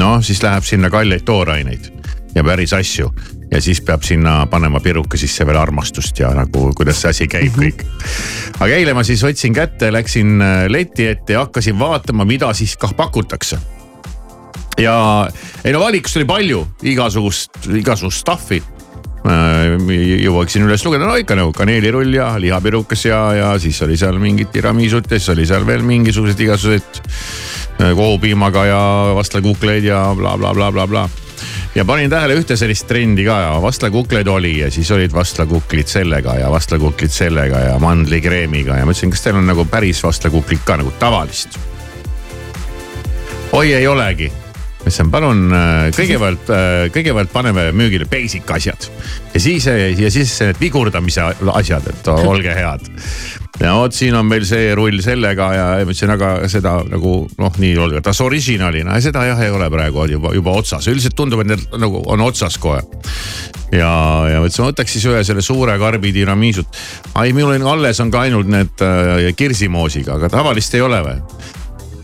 noh, 0.00 0.20
siis 0.24 0.42
läheb 0.42 0.64
sinna 0.64 0.90
kalleid 0.90 1.24
tooraineid 1.24 1.90
ja 2.34 2.44
päris 2.44 2.72
asju 2.76 3.10
ja 3.50 3.60
siis 3.62 3.80
peab 3.84 4.02
sinna 4.06 4.46
panema 4.50 4.80
piruka 4.80 5.18
sisse 5.20 5.46
veel 5.46 5.58
armastust 5.60 6.18
ja 6.18 6.32
nagu 6.34 6.70
kuidas 6.76 7.02
see 7.02 7.10
asi 7.10 7.28
käib 7.30 7.56
mhm. 7.56 7.62
kõik. 7.62 7.84
aga 8.58 8.72
eile 8.74 8.94
ma 8.96 9.04
siis 9.06 9.22
võtsin 9.24 9.56
kätte, 9.56 9.92
läksin 9.92 10.36
äh, 10.42 10.66
leti 10.68 11.08
ette 11.10 11.36
ja 11.36 11.46
hakkasin 11.46 11.78
vaatama, 11.78 12.26
mida 12.28 12.52
siis 12.54 12.76
kah 12.76 12.94
pakutakse. 12.96 13.58
ja 14.78 14.96
ei 15.64 15.72
no 15.72 15.80
valikust 15.80 16.16
oli 16.20 16.28
palju, 16.28 16.66
igasugust, 16.94 17.66
igasugust 17.72 18.24
stuff'i 18.24 18.62
Äh, 19.24 19.78
jõuaksin 20.20 20.66
üles 20.66 20.82
lugeda, 20.84 21.06
no 21.08 21.14
ikka 21.16 21.32
nagu 21.38 21.54
kaneelirull 21.56 22.12
ja 22.12 22.34
lihapirukas 22.36 23.06
ja, 23.06 23.20
ja 23.32 23.46
siis 23.56 23.78
oli 23.86 23.96
seal 23.96 24.18
mingid 24.20 24.50
tiramisud 24.52 25.08
ja 25.08 25.16
siis 25.16 25.32
oli 25.32 25.46
seal 25.48 25.64
veel 25.64 25.80
mingisugused 25.80 26.42
igasugused 26.44 27.00
äh, 27.00 27.94
kohupiimaga 27.96 28.66
ja 28.68 28.80
vastlakukleid 29.16 29.88
ja 29.88 30.10
blablabla 30.12 30.52
bla, 30.68 30.84
bla, 30.84 30.88
bla, 30.92 31.06
bla. 31.08 31.23
Ja 31.74 31.84
panin 31.84 32.10
tähele 32.10 32.36
ühte 32.38 32.56
sellist 32.56 32.86
trendi 32.86 33.24
ka. 33.26 33.58
Vastlakukleid 33.62 34.26
oli 34.26 34.58
ja 34.58 34.70
siis 34.70 34.90
olid 34.94 35.12
vastlakuklid 35.12 35.90
sellega 35.90 36.38
ja 36.38 36.50
vastlakuklid 36.50 37.10
sellega 37.10 37.66
ja 37.68 37.78
mandlikreemiga. 37.78 38.78
Ja 38.78 38.86
ma 38.86 38.94
ütlesin, 38.94 39.12
kas 39.14 39.26
teil 39.26 39.40
on 39.40 39.46
nagu 39.50 39.64
päris 39.64 40.02
vastlakuklit 40.04 40.64
ka 40.64 40.78
nagu 40.82 40.94
tavalist? 41.02 41.58
oi, 43.54 43.72
ei 43.72 43.86
olegi 43.86 44.32
ma 44.84 44.90
ütlesin, 44.90 45.10
palun 45.12 45.46
äh, 45.56 45.86
kõigepealt, 45.96 46.50
kõigepealt 46.92 47.32
paneme 47.32 47.70
müügile 47.76 48.08
basic 48.10 48.50
asjad 48.52 48.88
ja 49.32 49.40
siis, 49.40 49.66
ja 49.66 50.10
siis 50.12 50.36
need 50.44 50.60
vigurdamise 50.60 51.30
asjad, 51.54 51.88
et 51.88 52.12
olge 52.32 52.52
head 52.52 52.92
ja 53.62 53.74
vot 53.78 53.94
siin 53.94 54.14
on 54.18 54.26
meil 54.26 54.44
see 54.48 54.72
rull 54.76 55.00
sellega 55.04 55.48
ja 55.54 55.66
ütlesin, 55.84 56.10
aga 56.14 56.34
seda 56.50 56.76
nagu 56.90 57.14
noh, 57.38 57.58
nii 57.62 57.74
olgu, 57.80 58.02
tas 58.04 58.20
originalina, 58.24 58.98
seda 59.04 59.24
jah 59.28 59.42
ei 59.44 59.52
ole 59.54 59.68
praegu 59.72 60.04
on 60.04 60.14
juba, 60.16 60.34
juba 60.34 60.56
otsas, 60.58 60.88
üldiselt 60.90 61.16
tundub, 61.18 61.44
et 61.44 61.52
need 61.52 61.78
nagu 61.80 62.02
on 62.10 62.24
otsas 62.26 62.58
kohe. 62.60 62.82
ja, 63.70 63.90
ja 64.30 64.40
ma 64.42 64.48
ütlesin, 64.48 64.66
võtaks 64.66 64.96
siis 64.96 65.06
ühe 65.10 65.22
selle 65.26 65.44
suure 65.46 65.78
karbi 65.78 66.12
tiramiisut. 66.16 66.80
ai, 67.14 67.32
minul 67.32 67.54
on 67.60 67.68
alles 67.76 68.02
on 68.02 68.10
ka 68.10 68.26
ainult 68.26 68.50
need 68.50 68.84
äh, 68.84 69.30
kirsimoosiga, 69.38 70.18
aga 70.18 70.32
tavalist 70.34 70.74
ei 70.74 70.84
ole 70.84 71.02
või? 71.06 71.20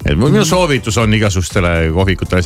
Et 0.04 0.16
minu 0.16 0.44
soovitus 0.44 0.96
on 0.98 1.14
igasugustele 1.14 1.90
kohvikutele 1.94 2.42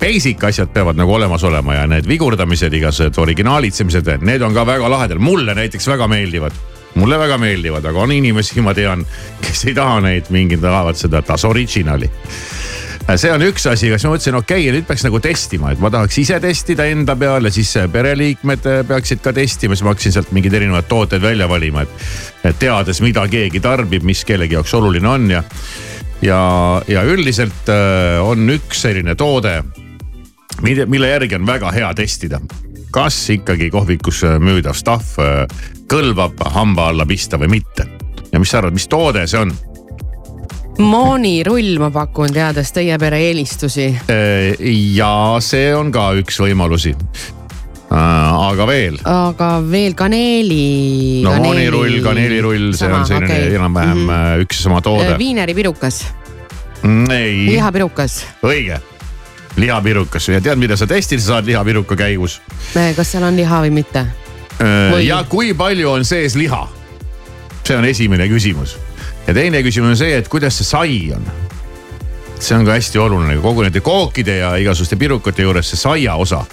basic 0.00 0.44
asjad 0.44 0.72
peavad 0.72 0.96
nagu 0.96 1.14
olemas 1.14 1.44
olema 1.44 1.74
ja 1.74 1.86
need 1.90 2.08
vigurdamised, 2.08 2.72
igasugused 2.72 3.20
originaalitsemised, 3.20 4.12
need 4.24 4.42
on 4.42 4.56
ka 4.56 4.64
väga 4.66 4.90
lahedad, 4.90 5.20
mulle 5.20 5.54
näiteks 5.54 5.88
väga 5.92 6.08
meeldivad. 6.08 6.56
Mulle 6.94 7.18
väga 7.20 7.36
meeldivad, 7.38 7.84
aga 7.86 8.00
on 8.02 8.10
inimesi, 8.12 8.58
ma 8.66 8.72
tean, 8.74 9.04
kes 9.44 9.60
ei 9.70 9.74
taha 9.76 10.00
neid 10.02 10.26
mingeid, 10.34 10.58
tahavad 10.64 10.98
seda 10.98 11.20
tas 11.22 11.44
originali 11.46 12.08
see 13.18 13.30
on 13.32 13.42
üks 13.42 13.64
asi, 13.66 13.88
kas 13.90 14.04
ma 14.06 14.12
mõtlesin, 14.12 14.36
okei 14.38 14.64
okay,, 14.64 14.74
nüüd 14.74 14.86
peaks 14.86 15.02
nagu 15.06 15.20
testima, 15.22 15.72
et 15.72 15.80
ma 15.82 15.90
tahaks 15.90 16.18
ise 16.22 16.36
testida 16.42 16.86
enda 16.90 17.16
peal 17.18 17.48
ja 17.48 17.52
siis 17.54 17.72
pereliikmed 17.92 18.66
peaksid 18.86 19.22
ka 19.24 19.32
testima, 19.34 19.74
siis 19.74 19.86
ma 19.86 19.94
hakkasin 19.94 20.14
sealt 20.14 20.34
mingeid 20.36 20.54
erinevaid 20.58 20.86
tooteid 20.90 21.22
välja 21.22 21.48
valima, 21.50 21.82
et 22.44 22.58
teades, 22.60 23.00
mida 23.02 23.24
keegi 23.30 23.62
tarbib, 23.64 24.06
mis 24.06 24.22
kellegi 24.28 24.58
jaoks 24.58 24.74
oluline 24.78 25.10
on 25.10 25.30
ja, 25.32 25.42
ja, 26.22 26.82
ja 26.88 27.04
üldiselt 27.04 27.68
äh, 27.68 28.18
on 28.24 28.48
üks 28.50 28.84
selline 28.86 29.14
toode 29.18 29.60
mille, 30.62 31.08
järgi 31.08 31.38
on 31.38 31.46
väga 31.46 31.72
hea 31.72 31.88
testida, 31.96 32.40
kas 32.92 33.16
ikkagi 33.30 33.70
kohvikus 33.70 34.22
müüdav 34.42 34.76
stuff 34.78 35.18
äh, 35.22 35.44
kõlbab 35.90 36.42
hamba 36.54 36.90
alla 36.90 37.06
pista 37.06 37.38
või 37.40 37.56
mitte. 37.58 37.86
ja 38.32 38.38
mis 38.38 38.50
sa 38.50 38.60
arvad, 38.60 38.76
mis 38.76 38.88
toode 38.88 39.26
see 39.26 39.40
on? 39.40 39.52
moonirull, 40.80 41.76
ma 41.80 41.90
pakun, 41.92 42.32
teades 42.32 42.70
teie 42.72 42.96
pere 42.98 43.18
eelistusi. 43.26 43.90
Äh, 44.08 44.56
ja 44.96 45.36
see 45.44 45.74
on 45.76 45.92
ka 45.92 46.12
üks 46.20 46.40
võimalusi 46.40 46.94
äh, 46.94 47.39
aga 47.90 48.66
veel. 48.66 48.98
aga 49.04 49.50
veel 49.66 49.94
kaneeli. 49.98 51.22
no 51.26 51.34
moonirull, 51.42 51.98
kaneelirull, 52.04 52.70
see 52.78 52.92
on 52.92 53.06
selline 53.06 53.34
okay. 53.34 53.54
enam-vähem 53.54 53.98
mm 53.98 54.08
-hmm. 54.08 54.46
üks 54.46 54.62
sama 54.62 54.80
toode. 54.80 55.18
viineripirukas. 55.18 56.06
ei. 57.10 57.46
lihapirukas. 57.46 58.24
õige 58.42 58.80
lihapirukas 59.56 60.28
ja 60.28 60.40
tead, 60.40 60.58
mida 60.58 60.76
sa 60.76 60.86
testida 60.86 61.22
saad 61.22 61.46
lihapiruka 61.46 61.96
käigus? 61.96 62.40
kas 62.96 63.12
seal 63.12 63.24
on 63.24 63.36
liha 63.36 63.62
või 63.62 63.70
mitte? 63.70 64.06
Äh, 64.60 65.00
ja 65.04 65.24
kui 65.28 65.54
palju 65.54 65.90
on 65.90 66.04
sees 66.04 66.36
liha? 66.36 66.68
see 67.64 67.76
on 67.76 67.84
esimene 67.84 68.28
küsimus. 68.28 68.76
ja 69.26 69.34
teine 69.34 69.62
küsimus 69.62 69.94
on 69.94 69.96
see, 69.96 70.16
et 70.16 70.28
kuidas 70.28 70.56
see 70.58 70.66
sai 70.66 71.12
on. 71.16 71.26
see 72.38 72.56
on 72.56 72.64
ka 72.64 72.78
hästi 72.78 72.98
oluline, 72.98 73.40
kogu 73.42 73.62
nende 73.66 73.80
kookide 73.80 74.36
ja 74.36 74.54
igasuguste 74.56 74.96
pirukate 74.96 75.42
juures 75.42 75.70
see 75.70 75.76
saia 75.76 76.14
osa. 76.14 76.44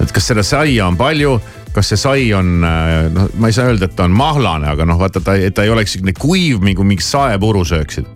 Et 0.00 0.12
kas 0.12 0.32
seda 0.32 0.42
saia 0.46 0.86
on 0.86 0.96
palju 0.96 1.38
kas 1.76 1.90
see 1.92 2.00
sai 2.00 2.28
on, 2.32 2.64
äh, 2.64 3.10
noh, 3.12 3.28
ma 3.36 3.50
ei 3.50 3.56
saa 3.56 3.68
öelda, 3.68 3.84
et 3.90 3.96
ta 3.96 4.06
on 4.08 4.14
mahlane, 4.16 4.68
aga 4.70 4.86
noh, 4.88 4.96
vaata 4.96 5.20
ta, 5.20 5.34
et 5.36 5.52
ta 5.54 5.66
ei 5.66 5.72
oleks 5.72 5.92
selline 5.92 6.14
kuiv 6.16 6.64
nagu 6.64 6.84
mingi 6.88 7.04
saepuru 7.04 7.66
sööksid 7.68 8.08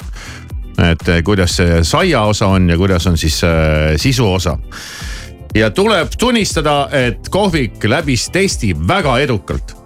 et 0.80 1.08
eh, 1.08 1.22
kuidas 1.24 1.56
see 1.60 1.80
saia 1.84 2.22
osa 2.28 2.48
on 2.54 2.70
ja 2.70 2.76
kuidas 2.78 3.06
on 3.06 3.18
siis 3.18 3.42
äh, 3.44 3.96
sisu 3.96 4.32
osa. 4.32 4.58
ja 5.54 5.70
tuleb 5.70 6.08
tunnistada, 6.18 6.88
et 6.92 7.28
kohvik 7.28 7.84
läbis 7.84 8.28
testi 8.30 8.74
väga 8.88 9.18
edukalt. 9.18 9.76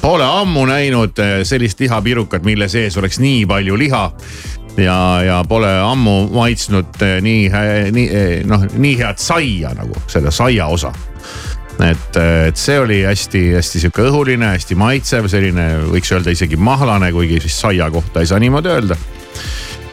Pole 0.00 0.24
ammu 0.24 0.66
näinud 0.66 1.18
eh, 1.18 1.38
sellist 1.44 1.80
lihapirukat, 1.80 2.44
mille 2.44 2.68
sees 2.68 2.96
oleks 2.96 3.18
nii 3.18 3.46
palju 3.46 3.78
liha 3.78 4.10
ja, 4.76 5.22
ja 5.24 5.40
pole 5.48 5.70
ammu 5.80 6.28
maitsnud 6.34 7.02
nii, 7.24 7.48
nii 7.94 8.06
noh, 8.48 8.68
nii 8.74 8.94
head 9.00 9.20
saia 9.22 9.74
nagu 9.76 9.98
selle 10.10 10.32
saia 10.34 10.66
osa 10.66 10.92
et, 11.82 12.16
et 12.48 12.58
see 12.58 12.78
oli 12.78 13.00
hästi-hästi 13.06 13.82
sihuke 13.82 14.06
õhuline, 14.08 14.52
hästi 14.54 14.76
maitsev, 14.78 15.28
selline 15.30 15.66
võiks 15.90 16.12
öelda 16.14 16.34
isegi 16.34 16.58
mahlane, 16.60 17.10
kuigi 17.14 17.40
siis 17.44 17.58
saia 17.66 17.90
kohta 17.90 18.22
ei 18.22 18.30
saa 18.30 18.40
niimoodi 18.42 18.72
öelda 18.72 18.98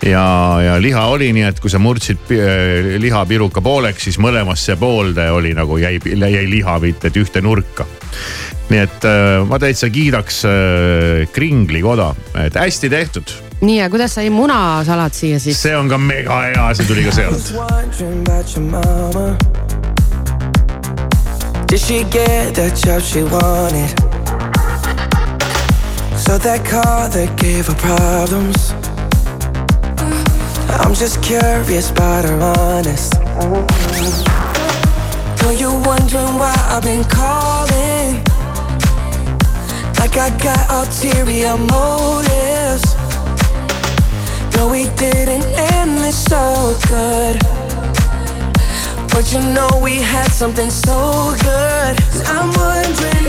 ja, 0.06 0.26
ja 0.66 0.78
liha 0.82 1.06
oli 1.14 1.32
nii, 1.36 1.46
et 1.50 1.62
kui 1.62 1.72
sa 1.74 1.82
murdsid 1.82 2.34
äh, 2.36 2.94
lihapiruka 3.02 3.64
pooleks, 3.66 4.08
siis 4.10 4.20
mõlemasse 4.22 4.78
poolde 4.82 5.30
oli 5.34 5.54
nagu 5.58 5.78
jäi, 5.82 5.98
jäi 6.06 6.48
liha, 6.50 6.80
mitte 6.84 7.12
et 7.12 7.22
ühte 7.22 7.44
nurka. 7.46 7.86
nii 8.72 8.80
et 8.80 9.06
ma 9.50 9.58
täitsa 9.60 9.90
kiidaks 9.92 10.44
Kringli 11.36 11.82
koda, 11.84 12.14
et 12.40 12.56
hästi 12.56 12.90
tehtud. 12.90 13.34
Nii 13.62 13.78
ja 13.78 13.90
kuidas 13.90 14.16
sai 14.16 14.30
munasalat 14.30 15.14
siia 15.14 15.40
siis? 15.40 15.62
see 15.62 15.76
on 15.78 15.90
ka 15.90 15.98
mega 15.98 16.42
hea, 16.42 16.74
see 16.74 16.86
tuli 16.86 17.04
ka 17.04 17.12
sealt. 17.12 17.54
Did 21.68 21.80
she 21.80 22.04
get 22.04 22.56
the 22.56 22.70
job 22.86 23.02
she 23.02 23.24
wanted? 23.24 23.90
So 26.18 26.38
that 26.38 26.66
car 26.66 27.10
that 27.10 27.38
gave 27.38 27.68
her 27.68 27.76
problems 27.76 28.74
I'm 30.80 30.96
just 30.96 31.22
curious, 31.22 31.92
but 31.92 32.26
I'm 32.26 32.42
honest. 32.42 33.14
Know 35.42 35.52
you 35.52 35.72
wondering 35.86 36.36
why 36.40 36.54
I've 36.70 36.84
been 36.84 37.04
calling? 37.04 38.24
Like 40.00 40.18
I 40.18 40.30
got 40.44 40.70
ulterior 40.70 41.58
motives. 41.58 42.51
No, 44.62 44.68
we 44.68 44.84
didn't 44.96 45.44
end 45.58 45.98
this 45.98 46.24
so 46.24 46.78
good. 46.88 47.40
But 49.10 49.34
you 49.34 49.40
know 49.56 49.70
we 49.82 49.96
had 49.96 50.32
something 50.32 50.70
so 50.70 51.34
good. 51.42 51.96
I'm 52.28 52.54
wondering, 52.54 53.26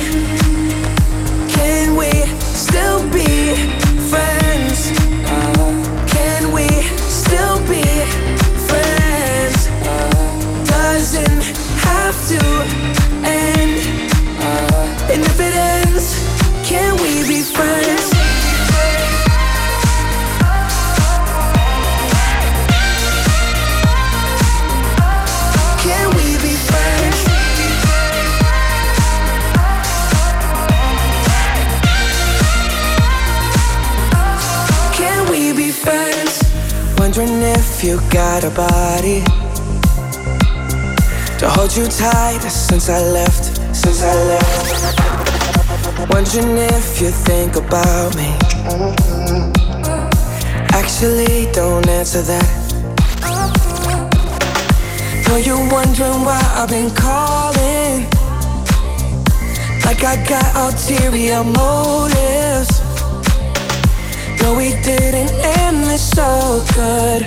can 1.49 1.97
we 1.97 2.11
still 2.38 3.01
be 3.09 3.55
friends? 4.11 4.92
Can 6.12 6.53
we? 6.53 6.68
still 7.09 7.59
be 7.61 7.83
friends. 8.68 9.59
Doesn't 10.68 11.45
have 11.88 12.16
to 12.29 12.40
end. 13.25 13.81
And 15.11 15.23
if 15.23 15.40
it 15.40 15.55
ends, 15.55 16.12
can 16.68 16.92
we 17.01 17.27
be 17.27 17.40
friends? 17.40 18.12
Wondering 37.14 37.42
if 37.42 37.85
you 37.85 38.01
got 38.09 38.42
a 38.42 38.48
body 38.48 39.20
to 41.38 41.51
hold 41.51 41.77
you 41.77 41.85
tight 41.87 42.40
since 42.40 42.88
I 42.88 43.01
left. 43.03 43.61
Since 43.77 44.03
I 44.03 44.14
left. 44.33 46.09
Wondering 46.11 46.57
if 46.57 47.03
you 47.03 47.11
think 47.11 47.57
about 47.57 48.16
me. 48.16 48.33
Actually, 50.72 51.53
don't 51.53 51.87
answer 51.87 52.22
that. 52.22 52.48
Know 55.29 55.37
you're 55.37 55.70
wondering 55.70 56.25
why 56.25 56.40
I've 56.57 56.70
been 56.70 56.90
calling. 56.94 58.09
Like 59.85 60.03
I 60.03 60.16
got 60.27 60.57
ulterior 60.57 61.44
motives. 61.44 62.51
No, 64.42 64.57
we 64.57 64.70
didn't 64.83 65.31
end 65.61 65.85
this 65.85 66.11
so 66.11 66.64
good. 66.74 67.22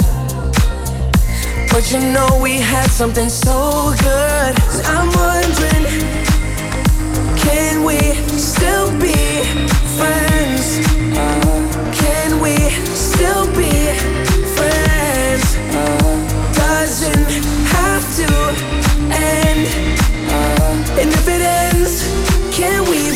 But 1.72 1.90
you 1.90 2.00
know 2.12 2.40
we 2.42 2.58
had 2.60 2.90
something 2.92 3.30
so 3.30 3.94
good. 4.04 4.54
I'm 4.84 5.08
wondering, 5.16 5.86
can 7.38 7.86
we 7.86 8.00
still 8.38 8.92
be 9.00 9.16
friends? 9.96 10.86
Can 12.02 12.42
we 12.42 12.56
still 12.94 13.48
be 13.56 13.72
friends? 14.58 15.56
Doesn't 16.58 17.32
have 17.76 18.04
to 18.20 18.28
end. 19.16 19.68
And 21.00 21.10
if 21.10 21.28
it 21.30 21.42
ends, 21.42 22.04
can 22.54 22.84
we? 22.90 23.15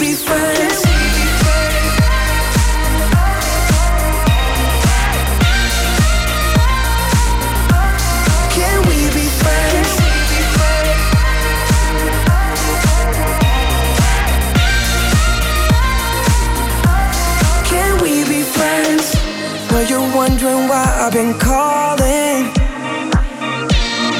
wondering 20.41 20.69
why 20.69 20.85
I've 20.85 21.11
been 21.11 21.37
calling. 21.37 22.45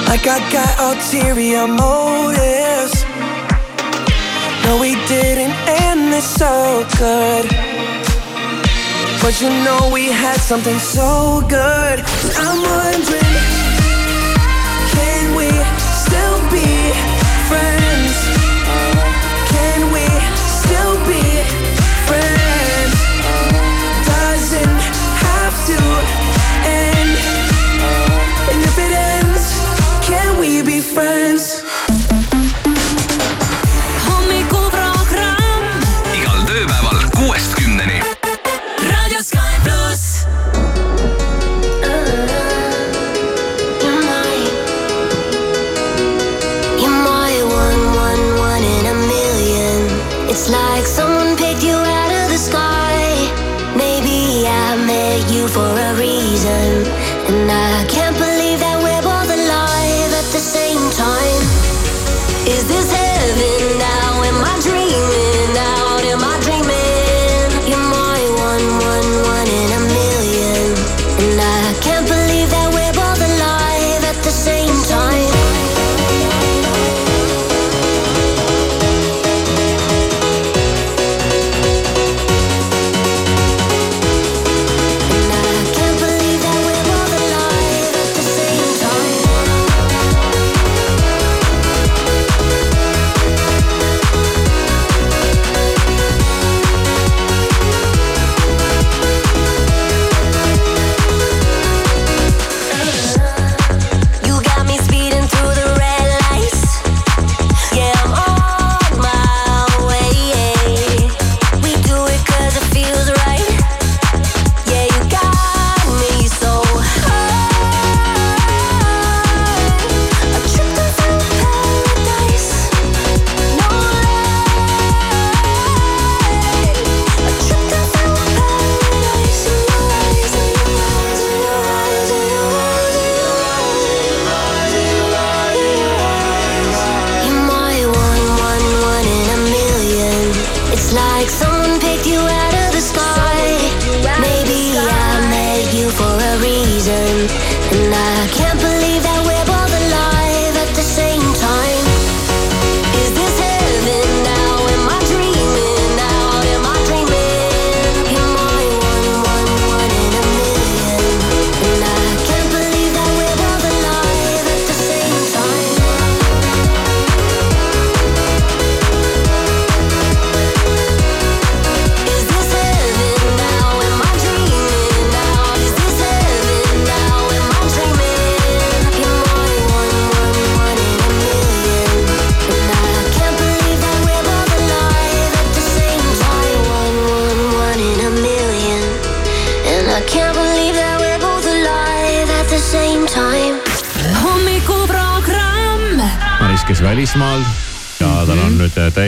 Like 0.07 0.27
I 0.27 0.39
got 0.51 0.79
ulterior 0.79 1.67
motives. 1.67 3.05
No, 4.65 4.79
we 4.81 4.95
didn't 5.07 5.55
end 5.67 6.11
this 6.11 6.27
so 6.27 6.85
good. 6.97 7.45
But 9.21 9.39
you 9.41 9.49
know 9.63 9.89
we 9.93 10.07
had 10.07 10.39
something 10.41 10.79
so 10.79 11.41
good. 11.47 12.03
I'm 12.35 12.61
wondering. 12.63 13.48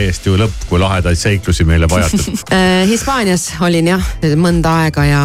Täiesti 0.02 0.32
ju 0.32 0.38
lõpp, 0.40 0.66
kui 0.66 0.80
lahedaid 0.82 1.18
seiklusi 1.18 1.66
meile 1.68 1.88
pajatab. 1.90 2.20
Äh, 2.52 2.82
Hispaanias 2.88 3.46
olin 3.64 3.86
jah 3.88 4.08
mõnda 4.36 4.72
aega 4.82 5.04
ja, 5.06 5.20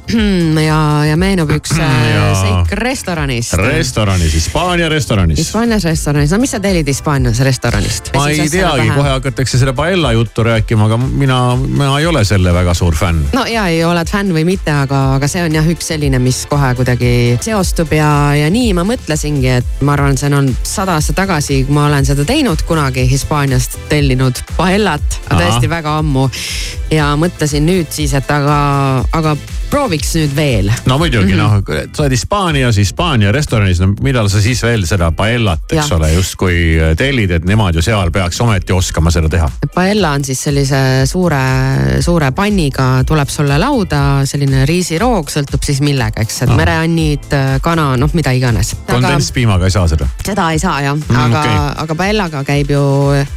ja, 0.68 0.78
ja 1.08 1.16
meenub 1.18 1.50
üks 1.56 1.72
äh, 1.74 1.94
Ja- 2.14 2.26
seik 2.36 2.74
restoranist. 2.78 3.54
restoranis, 3.58 4.34
Hispaania 4.36 4.88
restoranis. 4.92 5.40
Hispaanias 5.40 5.86
restoranis, 5.88 6.30
no 6.34 6.38
mis 6.42 6.52
sa 6.54 6.60
tellid 6.62 6.88
Hispaanias 6.88 7.40
restoranist? 7.46 8.12
ma 8.14 8.28
ei 8.30 8.46
teagi, 8.52 8.90
kohe 8.94 9.14
hakatakse 9.16 9.58
selle 9.58 9.74
paella 9.76 10.12
juttu 10.14 10.44
rääkima, 10.46 10.86
aga 10.86 10.98
mina, 11.00 11.40
mina 11.56 11.90
ei 11.98 12.06
ole 12.06 12.22
selle 12.28 12.52
väga 12.54 12.74
suur 12.76 12.94
fänn. 12.98 13.24
no 13.34 13.46
ja 13.50 13.66
ei 13.72 13.82
oled 13.86 14.10
fänn 14.10 14.34
või 14.36 14.44
mitte, 14.52 14.74
aga, 14.84 15.02
aga 15.16 15.30
see 15.30 15.42
on 15.46 15.58
jah 15.58 15.72
üks 15.74 15.90
selline, 15.94 16.20
mis 16.22 16.44
kohe 16.50 16.74
kuidagi 16.78 17.12
seostub 17.42 17.92
ja, 17.96 18.10
ja 18.38 18.52
nii 18.52 18.74
ma 18.78 18.86
mõtlesingi, 18.86 19.56
et 19.58 19.82
ma 19.86 19.96
arvan, 19.96 20.20
see 20.20 20.30
on 20.30 20.38
olnud 20.42 20.62
sada 20.68 20.98
aastat 21.00 21.18
tagasi, 21.24 21.62
kui 21.66 21.78
ma 21.78 21.88
olen 21.88 22.06
seda 22.06 22.28
teinud 22.28 22.62
kunagi 22.68 23.08
Hispaaniast 23.10 23.80
tellinud 23.90 24.19
paellat, 24.56 25.20
Ahah. 25.28 25.40
tõesti 25.40 25.70
väga 25.70 25.98
ammu. 26.00 26.28
ja 26.90 27.12
mõtlesin 27.16 27.66
nüüd 27.66 27.90
siis, 27.94 28.14
et 28.18 28.30
aga, 28.30 28.58
aga 29.12 29.36
prooviks 29.70 30.14
nüüd 30.18 30.36
veel. 30.36 30.70
no 30.86 30.98
muidugi 30.98 31.34
mm 31.34 31.40
-hmm. 31.40 31.64
noh, 31.66 31.90
sa 31.92 32.02
oled 32.02 32.12
Hispaanias, 32.12 32.76
Hispaania 32.76 33.32
restoranis, 33.32 33.80
no 33.80 33.94
millal 34.00 34.28
sa 34.28 34.40
siis 34.40 34.62
veel 34.62 34.86
seda 34.86 35.10
paellat, 35.12 35.64
eks 35.70 35.90
Jah. 35.90 35.98
ole, 35.98 36.12
justkui 36.12 36.56
tellid, 36.96 37.30
et 37.30 37.44
nemad 37.44 37.74
ju 37.74 37.82
seal 37.82 38.10
peaks 38.10 38.40
ometi 38.40 38.72
oskama 38.72 39.10
seda 39.10 39.28
teha. 39.28 39.50
Paella 39.74 40.10
on 40.10 40.24
siis 40.24 40.42
sellise 40.42 41.06
suure, 41.06 41.42
suure 42.00 42.32
panniga 42.32 43.04
tuleb 43.06 43.28
sulle 43.28 43.58
lauda 43.58 44.24
selline 44.24 44.66
riisiroog, 44.66 45.30
sõltub 45.30 45.62
siis 45.62 45.80
millega, 45.80 46.20
eks, 46.20 46.42
et 46.42 46.48
Ahah. 46.48 46.56
mereannid, 46.56 47.30
kana, 47.62 47.96
noh, 47.96 48.10
mida 48.12 48.30
iganes. 48.30 48.76
kondentspiimaga 48.86 49.64
ei 49.64 49.70
saa 49.70 49.88
seda. 49.88 50.08
seda 50.26 50.50
ei 50.50 50.58
saa 50.58 50.80
jah 50.80 50.96
Mm, 51.10 51.16
aga 51.16 51.40
okay., 51.40 51.56
aga 51.84 51.94
paellaga 51.98 52.42
käib 52.46 52.70
ju, 52.74 52.82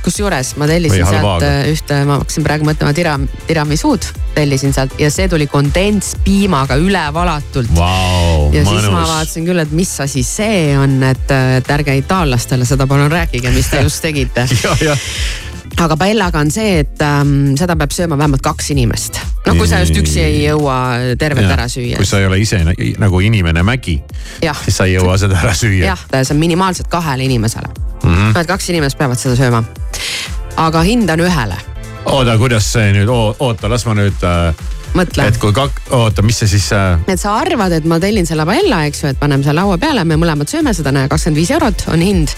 kusjuures 0.06 0.54
ma 0.62 0.68
tellisin 0.70 1.06
sealt 1.08 1.46
äh, 1.46 1.70
ühte, 1.72 2.00
ma 2.08 2.20
hakkasin 2.22 2.46
praegu 2.46 2.68
mõtlema 2.68 2.94
tira, 2.98 3.16
tiramisuud 3.48 4.10
tellisin 4.34 4.74
sealt 4.76 4.96
ja 5.02 5.10
see 5.14 5.28
tuli 5.32 5.48
kondentspiimaga 5.48 6.22
üle 6.28 7.03
valatult 7.13 7.71
Vau, 7.76 8.49
ja 8.53 8.63
siis 8.63 8.86
ma 8.88 8.99
mõnus. 8.99 9.09
vaatasin 9.09 9.47
küll, 9.47 9.59
et 9.59 9.71
mis 9.71 9.91
asi 9.99 10.24
see 10.24 10.78
on, 10.78 11.01
et, 11.03 11.32
et 11.59 11.71
ärge 11.76 11.97
itaallastele 11.97 12.65
seda 12.65 12.88
palun 12.88 13.11
rääkige, 13.11 13.51
mis 13.51 13.69
te 13.69 13.82
just 13.84 14.01
tegite. 14.01 14.47
ja, 14.63 14.76
ja 14.82 14.97
aga 15.84 15.97
paellaga 15.97 16.39
on 16.39 16.51
see, 16.53 16.80
et 16.84 17.01
ähm, 17.01 17.53
seda 17.59 17.76
peab 17.80 17.93
sööma 17.95 18.17
vähemalt 18.17 18.43
kaks 18.45 18.71
inimest. 18.76 19.19
noh, 19.45 19.57
kui 19.57 19.67
sa 19.67 19.82
just 19.84 19.97
üksi 19.99 20.21
ei 20.24 20.43
jõua 20.45 21.15
tervet 21.19 21.49
ära 21.49 21.67
süüa 21.67 21.97
kui. 21.97 22.07
sa 22.07 22.21
ei 22.21 22.30
ole 22.30 22.39
ise 22.43 22.61
nagu 22.63 23.19
inimene 23.19 23.63
mägi, 23.65 23.99
siis 24.39 24.78
sa 24.78 24.88
ei 24.88 24.95
jõua 24.97 25.17
seda 25.21 25.39
ära 25.41 25.55
süüa. 25.57 25.93
jah, 25.93 26.05
see 26.21 26.36
on 26.36 26.39
minimaalselt 26.39 26.91
kahele 26.93 27.26
inimesele 27.28 27.74
Mm 28.03 28.15
-hmm. 28.15 28.39
et 28.39 28.47
kaks 28.47 28.69
inimest 28.69 28.97
peavad 28.97 29.19
seda 29.19 29.36
sööma. 29.36 29.63
aga 30.57 30.82
hind 30.82 31.09
on 31.09 31.19
ühele. 31.19 31.55
oota, 32.05 32.38
kuidas 32.38 32.74
see 32.74 32.91
nüüd, 32.93 33.07
oota, 33.39 33.69
las 33.69 33.86
ma 33.86 33.93
nüüd 33.93 34.24
äh, 34.24 34.55
mõtle 34.98 35.26
et 35.28 35.38
kui 35.41 35.54
kak-, 35.56 35.82
oota, 35.96 36.24
mis 36.26 36.39
see 36.44 36.52
siis 36.56 36.70
äh,, 36.76 37.02
et 37.10 37.22
sa 37.22 37.36
arvad, 37.39 37.74
et 37.78 37.88
ma 37.89 38.00
tellin 38.04 38.28
selle 38.30 38.46
paella, 38.48 38.84
eks 38.89 39.04
ju, 39.04 39.12
et 39.14 39.20
paneme 39.20 39.46
selle 39.46 39.62
laua 39.62 39.78
peale, 39.82 40.06
me 40.08 40.18
mõlemad 40.20 40.50
sööme 40.52 40.74
seda, 40.76 40.94
näe 40.96 41.10
kakskümmend 41.12 41.41
viis 41.41 41.54
eurot 41.56 41.86
on 41.94 42.04
hind. 42.04 42.34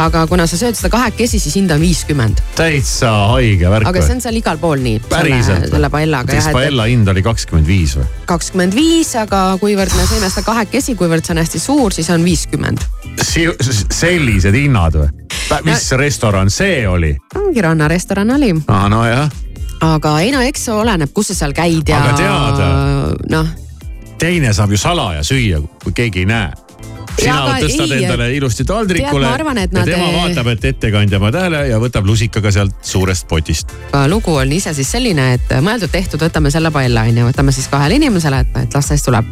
aga 0.00 0.24
kuna 0.30 0.46
sa 0.50 0.58
sööd 0.60 0.78
seda 0.78 0.92
kahekesi, 0.92 1.40
siis 1.42 1.56
hind 1.58 1.72
on 1.74 1.82
viiskümmend. 1.82 2.42
täitsa 2.58 3.12
haige 3.34 3.70
värk 3.72 3.90
aga 3.90 4.04
see 4.04 4.16
on 4.18 4.24
seal 4.24 4.40
igal 4.40 4.60
pool 4.62 4.82
nii. 4.82 5.02
päriselt 5.10 5.70
selle 5.70 5.92
paellaga 5.92 6.32
kas 6.32 6.44
jah, 6.44 6.52
et 6.52 6.58
paella 6.60 6.88
hind 6.90 7.10
oli 7.14 7.24
kakskümmend 7.26 7.70
viis 7.70 7.96
või? 7.98 8.08
kakskümmend 8.30 8.76
viis, 8.76 9.14
aga 9.20 9.42
kuivõrd 9.62 9.96
me 9.96 10.06
sõime 10.10 10.30
seda 10.30 10.46
kahekesi, 10.46 10.96
kuivõrd 10.98 11.26
see 11.26 11.36
on 11.36 11.42
hästi 11.44 11.62
suur, 11.62 11.94
siis 11.94 12.10
on 12.14 12.24
viiskümmend. 12.26 12.86
sellised 13.20 14.54
hinnad 14.56 14.98
või? 15.00 15.10
mis 15.66 15.90
restoran 15.98 16.50
see 16.50 16.88
oli? 16.88 17.16
mingi 17.34 17.62
rannarestoran 17.64 18.30
oli, 18.36 18.52
aa, 18.68 18.88
nojah, 18.92 19.30
aga 19.80 20.14
ei 20.20 20.32
no 20.34 20.40
eks 20.44 20.68
oleneb, 20.74 21.12
kus 21.14 21.32
sa 21.32 21.38
seal 21.42 21.54
käid 21.56 21.88
ja 21.88 22.00
Aga 22.04 22.16
tead, 22.18 23.28
noh, 23.32 23.52
teine 24.20 24.52
saab 24.56 24.74
ju 24.74 24.80
salaja 24.80 25.22
süüa, 25.26 25.62
kui 25.84 25.94
keegi 25.96 26.24
ei 26.24 26.28
näe. 26.28 26.50
sina 27.20 27.56
tõstad 27.60 27.90
ei, 27.92 28.04
endale 28.04 28.28
ilusti 28.36 28.64
taldrikule 28.64 29.28
ma 29.44 29.54
ja 29.56 29.66
tema 29.84 30.06
ei- 30.06 30.14
vaatab, 30.16 30.46
et 30.54 30.64
ettekandja 30.64 31.18
paneb 31.20 31.34
tähele 31.36 31.62
ja 31.68 31.78
võtab 31.82 32.06
lusikaga 32.06 32.52
sealt 32.52 32.76
suurest 32.82 33.28
potist. 33.28 33.72
lugu 34.08 34.34
on 34.34 34.52
ise 34.52 34.74
siis 34.74 34.90
selline, 34.90 35.32
et 35.34 35.56
mõeldud-tehtud, 35.60 36.22
võtame 36.22 36.50
selle 36.50 36.70
paella 36.70 37.02
on 37.08 37.16
ju, 37.16 37.26
võtame 37.32 37.52
siis 37.52 37.68
kahele 37.68 38.00
inimesele, 38.00 38.40
et, 38.40 38.56
et 38.56 38.74
las 38.74 38.88
ta 38.88 38.96
siis 38.96 39.04
tuleb. 39.04 39.24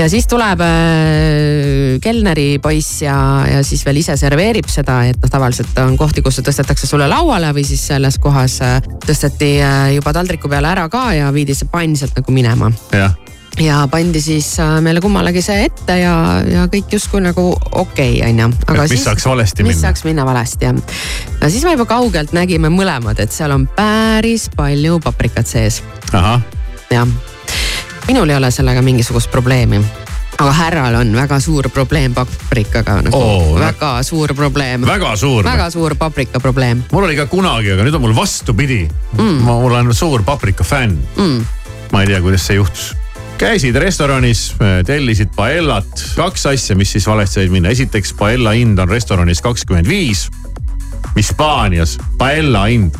Ja 0.00 0.08
siis 0.08 0.26
tuleb 0.30 0.60
äh, 0.64 1.98
kelneri 2.02 2.58
poiss 2.62 3.02
ja, 3.04 3.16
ja 3.50 3.64
siis 3.66 3.82
veel 3.84 4.00
ise 4.00 4.16
serveerib 4.16 4.68
seda, 4.72 5.02
et 5.10 5.18
noh, 5.20 5.32
tavaliselt 5.32 5.76
on 5.82 5.96
kohti, 6.00 6.24
kus 6.24 6.40
tõstetakse 6.40 6.88
sulle 6.88 7.08
lauale 7.10 7.52
või 7.56 7.66
siis 7.68 7.82
selles 7.92 8.16
kohas 8.22 8.60
äh, 8.64 8.78
tõsteti 9.04 9.58
äh, 9.60 9.90
juba 9.98 10.14
taldriku 10.16 10.48
peale 10.48 10.70
ära 10.72 10.88
ka 10.92 11.10
ja 11.16 11.32
viidi 11.34 11.56
see 11.56 11.68
pann 11.70 11.98
sealt 12.00 12.16
nagu 12.16 12.32
minema 12.32 12.70
jah, 12.96 13.12
ja 13.60 13.82
pandi 13.92 14.22
siis 14.24 14.54
meile 14.80 15.02
kummalegi 15.04 15.42
see 15.44 15.66
ette 15.68 15.98
ja, 16.00 16.14
ja 16.48 16.64
kõik 16.72 16.96
justkui 16.96 17.20
nagu 17.24 17.50
okei 17.52 18.20
okay,, 18.22 18.30
onju. 18.30 18.48
Et 18.72 18.94
mis 18.94 19.04
saaks 19.04 19.26
valesti 19.28 19.66
mis 19.66 19.74
minna? 19.74 19.88
saaks 19.88 20.06
minna 20.08 20.28
valesti 20.28 20.70
jah. 20.70 21.00
no 21.42 21.50
siis 21.50 21.66
me 21.66 21.74
juba 21.76 21.88
kaugelt 21.90 22.32
nägime 22.36 22.72
mõlemad, 22.72 23.20
et 23.20 23.36
seal 23.36 23.52
on 23.52 23.68
päris 23.76 24.48
palju 24.56 25.02
paprikat 25.04 25.50
sees, 25.50 25.82
ahah, 26.14 26.40
jah. 26.94 27.18
Minul 28.10 28.30
ei 28.32 28.36
ole 28.36 28.50
sellega 28.50 28.82
mingisugust 28.82 29.30
probleemi 29.30 29.78
aga 30.40 30.52
härral 30.56 30.96
on 30.98 31.12
väga 31.14 31.36
suur 31.40 31.68
probleem 31.70 32.14
paprikaga 32.14 32.96
nagu 33.06 33.18
Oo, 33.18 33.52
väga 33.60 33.92
suur 34.02 34.32
probleem. 34.34 34.86
väga 34.86 35.12
suur. 35.16 35.44
väga 35.46 35.68
suur 35.70 35.94
paprika 35.98 36.40
probleem 36.42 36.82
mul 36.90 37.06
oli 37.06 37.14
ka 37.18 37.28
kunagi, 37.30 37.70
aga 37.70 37.86
nüüd 37.86 37.98
on 38.00 38.02
mul 38.08 38.16
vastupidi 38.16 38.80
mm.. 39.14 39.44
ma, 39.46 39.54
mul 39.62 39.76
on 39.78 39.94
suur 39.94 40.24
paprika 40.26 40.66
fänn 40.66 40.96
mm.. 41.14 41.44
ma 41.92 42.02
ei 42.02 42.10
tea, 42.10 42.18
kuidas 42.24 42.48
see 42.50 42.58
juhtus. 42.58 42.90
käisid 43.38 43.78
restoranis, 43.78 44.48
tellisid 44.86 45.30
paellat, 45.36 46.06
kaks 46.18 46.48
asja, 46.50 46.74
mis 46.76 46.90
siis 46.96 47.06
valesti 47.06 47.38
said 47.38 47.54
minna. 47.54 47.70
esiteks 47.70 48.16
paella 48.18 48.56
hind 48.58 48.82
on 48.82 48.90
restoranis 48.90 49.44
kakskümmend 49.44 49.86
viis. 49.88 50.26
Hispaanias 51.16 51.96
paella 52.18 52.66
hind. 52.70 52.96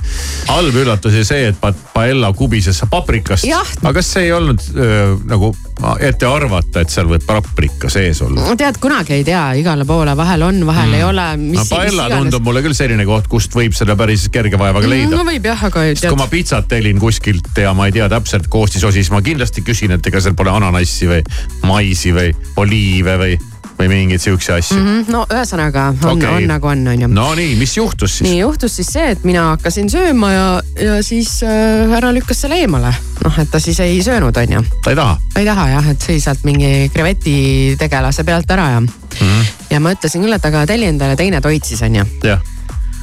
halb 0.49 0.77
üllatus 0.83 1.15
oli 1.15 1.25
see, 1.25 1.49
et 1.53 1.61
pa- 1.61 1.75
paella 1.95 2.33
kubises 2.37 2.83
paprikast. 2.91 3.47
Aga 3.83 3.93
kas 4.01 4.15
see 4.15 4.29
ei 4.29 4.33
olnud 4.37 4.63
öö, 4.75 5.17
nagu 5.29 5.53
ette 6.01 6.27
arvata, 6.29 6.83
et 6.83 6.93
seal 6.93 7.09
võib 7.11 7.25
paprika 7.27 7.91
sees 7.93 8.21
olla? 8.25 8.55
tead, 8.59 8.79
kunagi 8.83 9.15
ei 9.17 9.25
tea, 9.25 9.43
igale 9.61 9.87
poole 9.89 10.13
vahel 10.17 10.45
on, 10.45 10.61
vahel 10.69 10.91
mm. 10.91 10.99
ei 10.99 11.05
ole. 11.07 11.27
no 11.57 11.65
paella 11.71 12.09
tundub 12.13 12.45
mulle 12.45 12.63
küll 12.65 12.77
selline 12.77 13.07
koht, 13.09 13.29
kust 13.33 13.55
võib 13.57 13.77
seda 13.77 13.97
päris 13.99 14.27
kerge 14.33 14.61
vaevaga 14.61 14.91
leida 14.91 15.15
no 15.15 15.25
võib 15.27 15.49
jah, 15.51 15.65
aga 15.71 15.87
sest 15.93 16.09
kui 16.09 16.21
ma 16.21 16.29
pitsat 16.31 16.69
tellin 16.71 17.01
kuskilt 17.01 17.57
ja 17.63 17.73
ma 17.77 17.89
ei 17.89 17.97
tea 17.97 18.09
täpselt 18.13 18.51
koostisosi, 18.53 19.01
siis 19.01 19.13
ma 19.15 19.23
kindlasti 19.25 19.65
küsin, 19.67 19.97
et 19.97 20.11
ega 20.11 20.23
seal 20.23 20.37
pole 20.39 20.53
ananassi 20.53 21.09
või 21.11 21.23
maisi 21.65 22.13
või 22.17 22.35
oliive 22.61 23.17
või, 23.21 23.39
või 23.81 23.89
mingeid 23.93 24.23
siukseid 24.23 24.61
asju 24.61 24.79
mm. 24.79 24.89
Mhm, 24.91 25.13
no 25.15 25.25
ühesõnaga 25.31 25.87
on 25.95 26.17
okay., 26.17 26.43
on 26.43 26.49
nagu 26.51 26.71
on, 26.71 26.85
on 26.93 27.05
ju. 27.05 27.09
no 27.13 27.27
nii, 27.39 27.55
mis 27.61 27.77
juhtus 27.79 28.19
siis? 28.19 28.29
nii 28.29 28.41
juhtus 28.43 28.77
siis 28.81 28.93
see, 28.97 29.09
et 29.15 29.25
mina 29.27 29.47
hakkasin 29.53 29.91
sööma 29.93 30.33
ja, 30.33 30.47
ja 30.81 30.99
siis 31.07 31.39
äh, 31.47 31.87
härra 31.93 32.13
lükkas 32.17 32.45
selle 32.45 32.61
eemale. 32.61 32.93
noh, 33.25 33.41
et 33.43 33.51
ta 33.53 33.61
siis 33.63 33.81
ei 33.85 34.01
söönud, 34.05 34.37
on 34.37 34.57
ju. 34.59 34.63
ta 34.85 34.95
ei 34.95 35.01
taha? 35.01 35.19
ta 35.35 35.43
ei 35.43 35.49
taha 35.49 35.69
jah, 35.75 35.91
et 35.95 36.09
sõi 36.11 36.21
sealt 36.23 36.47
mingi 36.49 36.91
kreveti 36.95 37.37
tegelase 37.81 38.25
pealt 38.29 38.51
ära 38.51 38.71
ja 38.77 38.81
mm. 38.81 38.89
-hmm. 39.19 39.53
ja 39.75 39.81
ma 39.81 39.95
ütlesin 39.97 40.25
küll, 40.25 40.37
et 40.37 40.51
aga 40.53 40.67
telli 40.67 40.91
endale 40.91 41.17
teine 41.17 41.41
toit 41.41 41.65
siis 41.65 41.83
on 41.87 42.01
ju. 42.03 42.07
jah, 42.25 42.43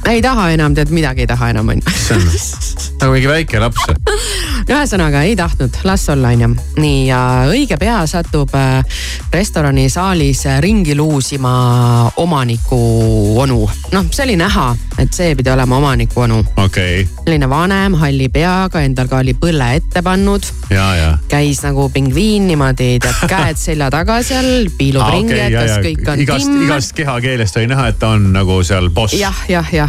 ei 0.06 0.22
taha 0.22 0.50
enam, 0.54 0.74
tead 0.74 0.92
midagi 0.94 1.24
ei 1.24 1.26
taha 1.26 1.50
enam 1.50 1.68
on 1.68 1.82
ju. 1.82 2.14
on 2.14 2.22
nagu 3.00 3.12
mingi 3.12 3.28
väike 3.28 3.60
laps. 3.60 3.84
ühesõnaga 4.68 5.22
ei 5.26 5.36
tahtnud, 5.36 5.80
las 5.84 6.08
olla, 6.12 6.32
onju. 6.34 6.50
nii 6.80 7.06
ja 7.08 7.20
õige 7.50 7.78
pea 7.80 8.00
satub 8.10 8.54
äh, 8.56 9.02
restoranisaalis 9.32 10.44
äh, 10.46 10.60
ringi 10.64 10.96
luusima 10.98 11.52
omaniku 12.16 12.80
onu. 13.40 13.60
noh, 13.92 14.08
see 14.10 14.24
oli 14.28 14.38
näha, 14.40 14.70
et 14.98 15.12
see 15.14 15.34
pidi 15.38 15.52
olema 15.52 15.78
omaniku 15.82 16.24
onu. 16.26 16.40
okei 16.56 17.02
okay., 17.02 17.24
selline 17.24 17.50
vanem, 17.50 17.98
halli 18.00 18.30
peaga, 18.32 18.82
endal 18.86 19.10
ka 19.10 19.22
oli 19.22 19.34
põlle 19.38 19.72
ette 19.76 20.02
pannud. 20.02 20.46
ja, 20.70 20.88
ja. 20.96 21.12
käis 21.28 21.62
nagu 21.66 21.88
pingviin 21.94 22.48
niimoodi, 22.48 22.96
tead 23.04 23.24
käed 23.28 23.60
selja 23.60 23.90
taga 23.94 24.22
seal, 24.26 24.68
piilub 24.78 25.04
Ah, 25.08 25.14
ringi, 25.14 25.36
et 25.38 25.54
kas 25.54 25.78
kõik 25.84 26.08
on 26.10 26.24
igast, 26.24 26.48
timm. 26.50 26.64
igast 26.66 26.96
kehakeelest 26.98 27.60
oli 27.60 27.70
näha, 27.70 27.88
et 27.92 28.00
ta 28.00 28.14
on 28.16 28.32
nagu 28.34 28.60
seal 28.66 28.90
boss. 28.94 29.16
jah, 29.16 29.44
jah, 29.48 29.72
jah 29.72 29.87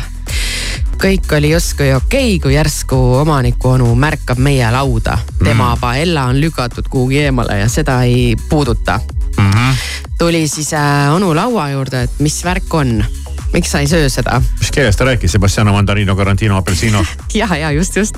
kõik 1.00 1.32
oli 1.38 1.52
justkui 1.54 1.94
okei 1.94 2.36
okay,, 2.36 2.40
kui 2.44 2.54
järsku 2.54 2.98
omaniku 3.22 3.76
onu 3.78 3.94
märkab 3.96 4.38
meie 4.38 4.72
lauda. 4.72 5.18
tema 5.44 5.76
Mm. 5.76 5.80
paella 5.80 6.24
on 6.24 6.42
lükatud 6.42 6.90
kuhugi 6.90 7.20
eemale 7.20 7.60
ja 7.60 7.70
seda 7.70 8.02
ei 8.04 8.36
puuduta 8.50 9.00
mm. 9.38 9.52
-hmm. 9.52 9.76
tuli 10.18 10.48
siis 10.48 10.74
äh, 10.74 11.14
onu 11.16 11.36
laua 11.36 11.70
juurde, 11.70 12.04
et 12.04 12.20
mis 12.20 12.44
värk 12.44 12.74
on, 12.74 13.06
miks 13.54 13.72
sa 13.72 13.80
ei 13.80 13.88
söö 13.88 14.10
seda? 14.10 14.42
mis 14.60 14.72
keeles 14.72 14.96
ta 14.96 15.06
rääkis, 15.06 15.32
Sebastiano 15.32 15.74
Mandarino, 15.74 16.16
Garantino, 16.16 16.58
Apelsino? 16.58 17.06
ja, 17.34 17.56
ja 17.56 17.72
just, 17.72 17.96
just. 17.96 18.16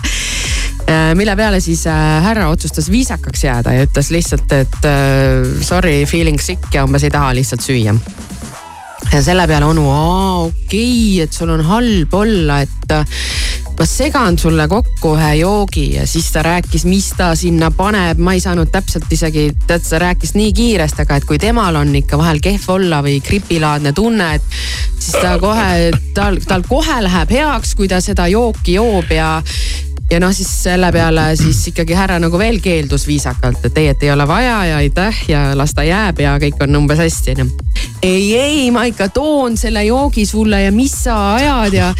mille 1.16 1.36
peale 1.36 1.60
siis 1.60 1.88
äh, 1.88 2.24
härra 2.24 2.50
otsustas 2.50 2.92
viisakaks 2.92 3.44
jääda 3.44 3.74
ja 3.74 3.84
ütles 3.84 4.10
lihtsalt, 4.10 4.52
et 4.52 4.86
äh, 4.86 5.62
sorry, 5.62 6.06
feeling 6.06 6.40
sick 6.40 6.74
ja 6.74 6.84
umbes 6.84 7.04
ei 7.04 7.12
taha 7.12 7.36
lihtsalt 7.36 7.62
süüa. 7.62 7.96
Ja 9.10 9.22
selle 9.24 9.47
peale 9.49 9.66
onu, 9.66 9.88
aa 9.91 10.38
okei 10.45 11.16
okay,, 11.16 11.24
et 11.26 11.34
sul 11.34 11.49
on 11.49 11.64
halb 11.66 12.14
olla, 12.14 12.62
et 12.62 12.93
äh, 12.95 13.22
ma 13.80 13.86
segan 13.89 14.38
sulle 14.38 14.68
kokku 14.70 15.16
ühe 15.18 15.32
joogi. 15.39 15.86
Ja 15.95 16.06
siis 16.08 16.30
ta 16.34 16.43
rääkis, 16.45 16.86
mis 16.86 17.10
ta 17.18 17.32
sinna 17.36 17.72
paneb, 17.74 18.20
ma 18.22 18.36
ei 18.38 18.43
saanud 18.43 18.70
täpselt 18.72 19.10
isegi, 19.12 19.47
tead, 19.68 19.86
ta 19.88 20.02
rääkis 20.02 20.36
nii 20.38 20.52
kiiresti, 20.54 21.06
aga 21.06 21.18
et 21.18 21.26
kui 21.30 21.39
temal 21.41 21.80
on 21.80 21.95
ikka 21.97 22.20
vahel 22.22 22.41
kehv 22.43 22.68
olla 22.76 23.02
või 23.06 23.18
gripilaadne 23.26 23.93
tunne, 23.97 24.36
et 24.38 24.60
siis 24.99 25.18
ta 25.18 25.38
kohe, 25.41 25.89
tal, 26.18 26.38
tal 26.47 26.66
kohe 26.68 26.99
läheb 27.08 27.34
heaks, 27.39 27.74
kui 27.80 27.89
ta 27.91 28.02
seda 28.04 28.28
jooki 28.32 28.78
joob 28.78 29.10
ja 29.16 29.39
ja 30.12 30.20
noh, 30.20 30.34
siis 30.36 30.49
selle 30.64 30.91
peale 30.91 31.30
siis 31.39 31.62
ikkagi 31.72 31.95
härra 31.95 32.20
nagu 32.20 32.39
veel 32.39 32.59
keeldus 32.64 33.05
viisakalt, 33.07 33.64
et 33.68 33.78
ei, 33.80 33.88
et 33.93 34.03
ei 34.03 34.12
ole 34.12 34.28
vaja 34.28 34.57
ja 34.68 34.82
aitäh 34.82 35.24
ja 35.32 35.43
las 35.57 35.74
ta 35.78 35.86
jääb 35.88 36.20
ja 36.24 36.36
kõik 36.41 36.59
on 36.66 36.82
umbes 36.84 36.99
hästi 36.99 37.36
onju. 37.36 37.47
ei, 38.03 38.36
ei, 38.38 38.72
ma 38.76 38.84
ikka 38.89 39.09
toon 39.16 39.57
selle 39.57 39.86
joogi 39.88 40.26
sulle 40.26 40.64
ja 40.66 40.72
mis 40.76 40.95
sa 41.05 41.18
ajad 41.36 41.78
ja 41.78 41.91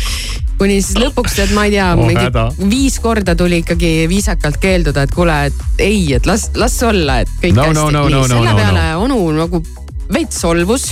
kuni 0.62 0.82
siis 0.82 1.00
lõpuks 1.02 1.38
tead, 1.40 1.54
ma 1.58 1.66
ei 1.66 1.76
tea 1.78 1.92
Oh, 1.96 2.04
oh,, 2.04 2.12
häda. 2.12 2.44
mingi 2.58 2.76
viis 2.76 3.00
korda 3.02 3.36
tuli 3.36 3.62
ikkagi 3.64 4.06
viisakalt 4.12 4.60
keelduda, 4.62 5.08
et 5.08 5.16
kuule, 5.16 5.38
et 5.50 5.82
ei, 5.82 6.04
et 6.18 6.28
las, 6.30 6.50
las 6.56 6.76
olla, 6.86 7.22
et 7.24 7.32
kõik 7.42 7.56
No, 7.58 7.70
hästi 7.70 7.80
no, 7.80 7.90
no, 7.96 8.04
no, 8.10 8.20
no, 8.22 8.28
selle 8.28 8.52
no, 8.52 8.58
peale 8.60 8.86
onu 9.02 9.22
nagu 9.40 9.64
veits 10.12 10.44
solvus 10.44 10.92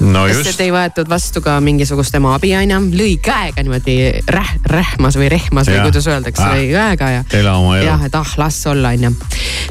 no 0.00 0.24
sest 0.30 0.60
ei 0.62 0.70
võetud 0.74 1.08
vastu 1.10 1.40
ka 1.44 1.58
mingisugust 1.64 2.14
tema 2.14 2.34
abi 2.36 2.52
onju, 2.56 2.80
lõi 2.98 3.16
käega 3.22 3.62
niimoodi 3.64 3.96
räh, 4.30 4.52
rähmas 4.70 5.18
või 5.18 5.30
rehmas 5.32 5.70
või 5.70 5.78
Jah. 5.80 5.88
kuidas 5.88 6.06
öeldakse 6.06 6.42
Ah. 6.42 6.54
lõi 6.54 6.68
käega 6.72 7.10
ja. 7.10 7.24
ela 7.40 7.56
oma 7.58 7.78
elu 7.78 7.86
jah, 7.86 8.04
et 8.06 8.14
ah 8.14 8.34
las 8.38 8.60
olla 8.66 8.94
onju. 8.94 9.14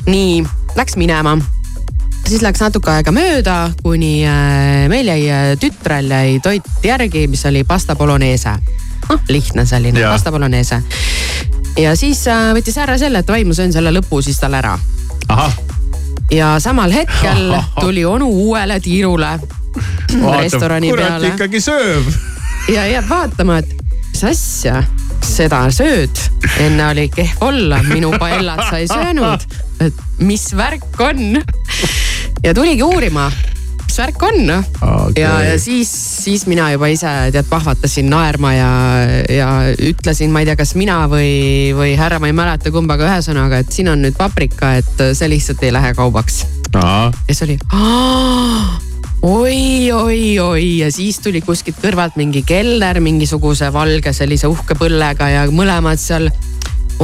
nii, 0.05 0.43
läks 0.75 0.97
minema 0.99 1.37
siis 2.27 2.41
läks 2.43 2.59
natuke 2.59 2.91
aega 2.91 3.11
mööda, 3.15 3.55
kuni 3.83 4.25
äh, 4.27 4.87
meil 4.91 5.07
jäi 5.07 5.29
äh, 5.31 5.53
tütrel 5.59 6.11
jäi 6.11 6.39
toit 6.43 6.67
järgi, 6.83 7.27
mis 7.31 7.45
oli 7.47 7.63
pasta 7.63 7.95
bolognese. 7.95 8.57
noh, 9.09 9.21
lihtne 9.29 9.65
selline 9.65 9.99
Jaa. 9.99 10.11
pasta 10.11 10.31
bolognese. 10.31 10.81
ja 11.79 11.95
siis 11.95 12.25
äh, 12.27 12.51
võttis 12.57 12.75
härra 12.75 12.97
selle, 12.97 13.23
et 13.23 13.27
davai, 13.27 13.45
ma 13.47 13.55
söön 13.55 13.71
selle 13.73 13.93
lõpu 13.95 14.21
siis 14.21 14.39
tal 14.43 14.53
ära. 14.59 14.75
ahah, 15.29 15.55
ja 16.31 16.57
samal 16.59 16.91
hetkel 16.91 17.55
tuli 17.83 18.05
onu 18.05 18.27
uuele 18.27 18.79
tiirule 18.83 19.37
restorani 20.41 20.93
peale 20.95 21.33
ikkagi 21.33 21.61
sööb. 21.63 22.13
ja 22.73 22.87
jääb 22.89 23.09
vaatama, 23.09 23.61
et 23.63 23.75
mis 24.17 24.23
asja, 24.31 24.81
seda 25.25 25.67
sööd, 25.73 26.21
enne 26.63 26.87
oli 26.89 27.07
kehv 27.13 27.43
olla, 27.45 27.81
minu 27.85 28.13
paellat 28.17 28.63
sa 28.69 28.79
ei 28.81 28.87
söönud, 28.89 29.43
et 29.85 29.99
mis 30.25 30.47
värk 30.57 31.03
on. 31.05 31.37
ja 32.43 32.53
tuligi 32.57 32.81
uurima, 32.81 33.27
mis 33.83 33.97
värk 33.99 34.23
on 34.25 34.39
Okei. 34.49 35.21
ja, 35.21 35.35
ja 35.43 35.59
siis, 35.61 35.91
siis 36.23 36.47
mina 36.49 36.71
juba 36.73 36.89
ise 36.93 37.11
tead 37.35 37.45
pahvatasin 37.49 38.09
naerma 38.09 38.53
ja, 38.55 38.71
ja 39.29 39.51
ütlesin, 39.91 40.33
ma 40.33 40.41
ei 40.41 40.49
tea, 40.49 40.57
kas 40.59 40.73
mina 40.79 41.03
või, 41.11 41.75
või 41.77 41.93
härra, 41.99 42.17
ma 42.23 42.31
ei 42.31 42.37
mäleta 42.37 42.73
kumbaga, 42.73 43.05
ühesõnaga, 43.11 43.61
et 43.61 43.71
siin 43.73 43.93
on 43.93 44.01
nüüd 44.05 44.17
paprika, 44.17 44.77
et 44.81 45.07
see 45.13 45.29
lihtsalt 45.29 45.63
ei 45.67 45.75
lähe 45.75 45.93
kaubaks. 45.97 46.45
ja 46.73 47.11
siis 47.29 47.45
oli 47.47 47.61
oi, 49.21 49.91
oi, 49.91 50.39
oi. 50.39 50.65
Ja 50.81 50.91
siis 50.91 51.19
tuli 51.23 51.41
kuskilt 51.41 51.79
kõrvalt 51.81 52.17
mingi 52.19 52.43
kelner 52.47 52.99
mingisuguse 53.03 53.71
valge 53.73 54.13
sellise 54.13 54.49
uhke 54.51 54.77
põllega 54.77 55.29
ja 55.31 55.45
mõlemad 55.51 56.01
seal 56.01 56.29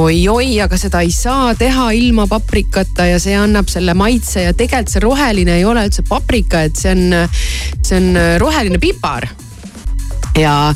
oi-oi, 0.00 0.56
aga 0.62 0.78
seda 0.78 1.04
ei 1.06 1.12
saa 1.14 1.52
teha 1.58 1.90
ilma 1.94 2.26
paprikata 2.30 3.06
ja 3.06 3.20
see 3.22 3.36
annab 3.38 3.70
selle 3.70 3.94
maitse 3.94 4.42
ja 4.48 4.54
tegelikult 4.56 4.90
see 4.90 5.04
roheline 5.04 5.58
ei 5.60 5.64
ole 5.68 5.84
üldse 5.86 6.02
paprika, 6.08 6.64
et 6.66 6.78
see 6.78 6.94
on, 6.94 7.28
see 7.82 8.00
on 8.00 8.18
roheline 8.42 8.80
pipar. 8.82 9.28
Ja, 10.34 10.74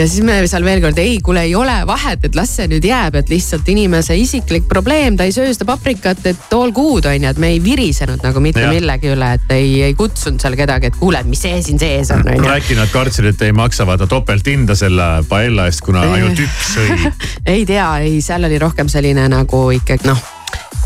ja 0.00 0.06
siis 0.08 0.24
me 0.24 0.38
seal 0.48 0.64
veel 0.64 0.80
kord, 0.80 0.98
ei, 1.00 1.18
kuule, 1.24 1.42
ei 1.44 1.54
ole 1.58 1.74
vahet, 1.88 2.22
et 2.24 2.36
las 2.38 2.54
see 2.56 2.68
nüüd 2.70 2.84
jääb, 2.86 3.18
et 3.20 3.28
lihtsalt 3.32 3.68
inimese 3.68 4.16
isiklik 4.16 4.64
probleem, 4.70 5.18
ta 5.18 5.26
ei 5.28 5.34
söö 5.34 5.50
seda 5.52 5.66
paprikat, 5.68 6.22
et 6.30 6.56
all 6.56 6.72
good 6.76 7.08
on 7.10 7.26
ju, 7.26 7.32
et 7.34 7.40
me 7.42 7.52
ei 7.52 7.60
virisenud 7.64 8.24
nagu 8.24 8.40
mitte 8.40 8.64
Jah. 8.64 8.72
millegi 8.72 9.12
üle, 9.12 9.30
et 9.36 9.54
ei, 9.54 9.74
ei 9.90 9.96
kutsunud 9.98 10.40
seal 10.40 10.56
kedagi, 10.56 10.88
et 10.90 10.98
kuule, 11.00 11.20
mis 11.28 11.44
see 11.44 11.60
siin 11.66 11.80
sees 11.82 12.12
on, 12.16 12.24
äkki 12.54 12.78
nad 12.78 12.92
kartsid, 12.92 13.28
et 13.34 13.44
ei 13.44 13.52
maksa 13.56 13.84
vaata 13.88 14.08
topelthinda 14.10 14.76
selle 14.78 15.10
paella 15.28 15.68
eest, 15.68 15.84
kuna 15.84 16.06
ainult 16.14 16.40
üks 16.40 16.74
sõi. 16.78 17.12
ei 17.54 17.68
tea, 17.68 17.90
ei, 18.06 18.20
seal 18.24 18.48
oli 18.48 18.60
rohkem 18.62 18.88
selline 18.88 19.28
nagu 19.28 19.66
ikkagi 19.76 20.08
noh, 20.08 20.24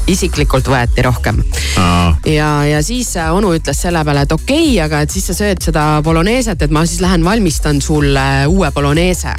isiklikult 0.06 0.68
võeti 0.68 1.02
rohkem. 1.04 1.42
ja, 2.26 2.50
ja 2.68 2.82
siis 2.84 3.14
onu 3.30 3.54
ütles 3.56 3.80
selle 3.86 4.04
peale, 4.04 4.26
et 4.26 4.32
okei 4.32 4.70
okay,, 4.74 4.80
aga 4.84 5.04
et 5.04 5.10
siis 5.10 5.26
sa 5.30 5.36
sööd 5.36 5.62
seda 5.64 5.86
boloneeset, 6.04 6.62
et 6.62 6.74
ma 6.74 6.84
siis 6.86 7.02
lähen 7.04 7.24
valmistan 7.24 7.80
sulle 7.82 8.46
uue 8.50 8.70
boloneese 8.74 9.34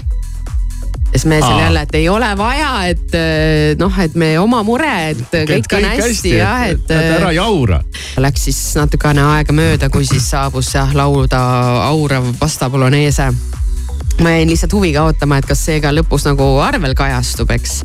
siis 1.16 1.26
me 1.26 1.39
seal 1.39 1.53
Aa. 1.53 1.61
jälle, 1.61 1.82
et 1.82 1.95
ei 1.95 2.09
ole 2.09 2.38
vaja, 2.38 2.72
et 2.91 3.16
äh, 3.16 3.78
noh, 3.80 3.99
et 3.99 4.16
me 4.16 4.34
oma 4.39 4.63
mure, 4.68 4.91
et 5.09 5.38
kõik 5.47 5.78
on 5.78 5.88
hästi 5.88 6.34
jah, 6.36 6.66
et. 6.74 6.91
ära 6.91 7.32
jaura. 7.36 7.80
Läks 8.20 8.47
siis 8.49 8.59
natukene 8.76 9.24
aega 9.36 9.55
mööda, 9.55 9.89
kui 9.93 10.07
siis 10.07 10.28
saabus 10.34 10.74
jah 10.76 10.91
lauda 10.95 11.39
aurav 11.88 12.34
pasta 12.39 12.70
boloneese. 12.70 13.32
Ma 14.24 14.32
jäin 14.32 14.49
lihtsalt 14.49 14.74
huviga 14.74 15.03
ootama, 15.03 15.38
et 15.41 15.47
kas 15.49 15.66
see 15.68 15.82
ka 15.84 15.91
lõpus 15.95 16.26
nagu 16.28 16.45
arvel 16.63 16.95
kajastub, 16.97 17.51
eks. 17.55 17.82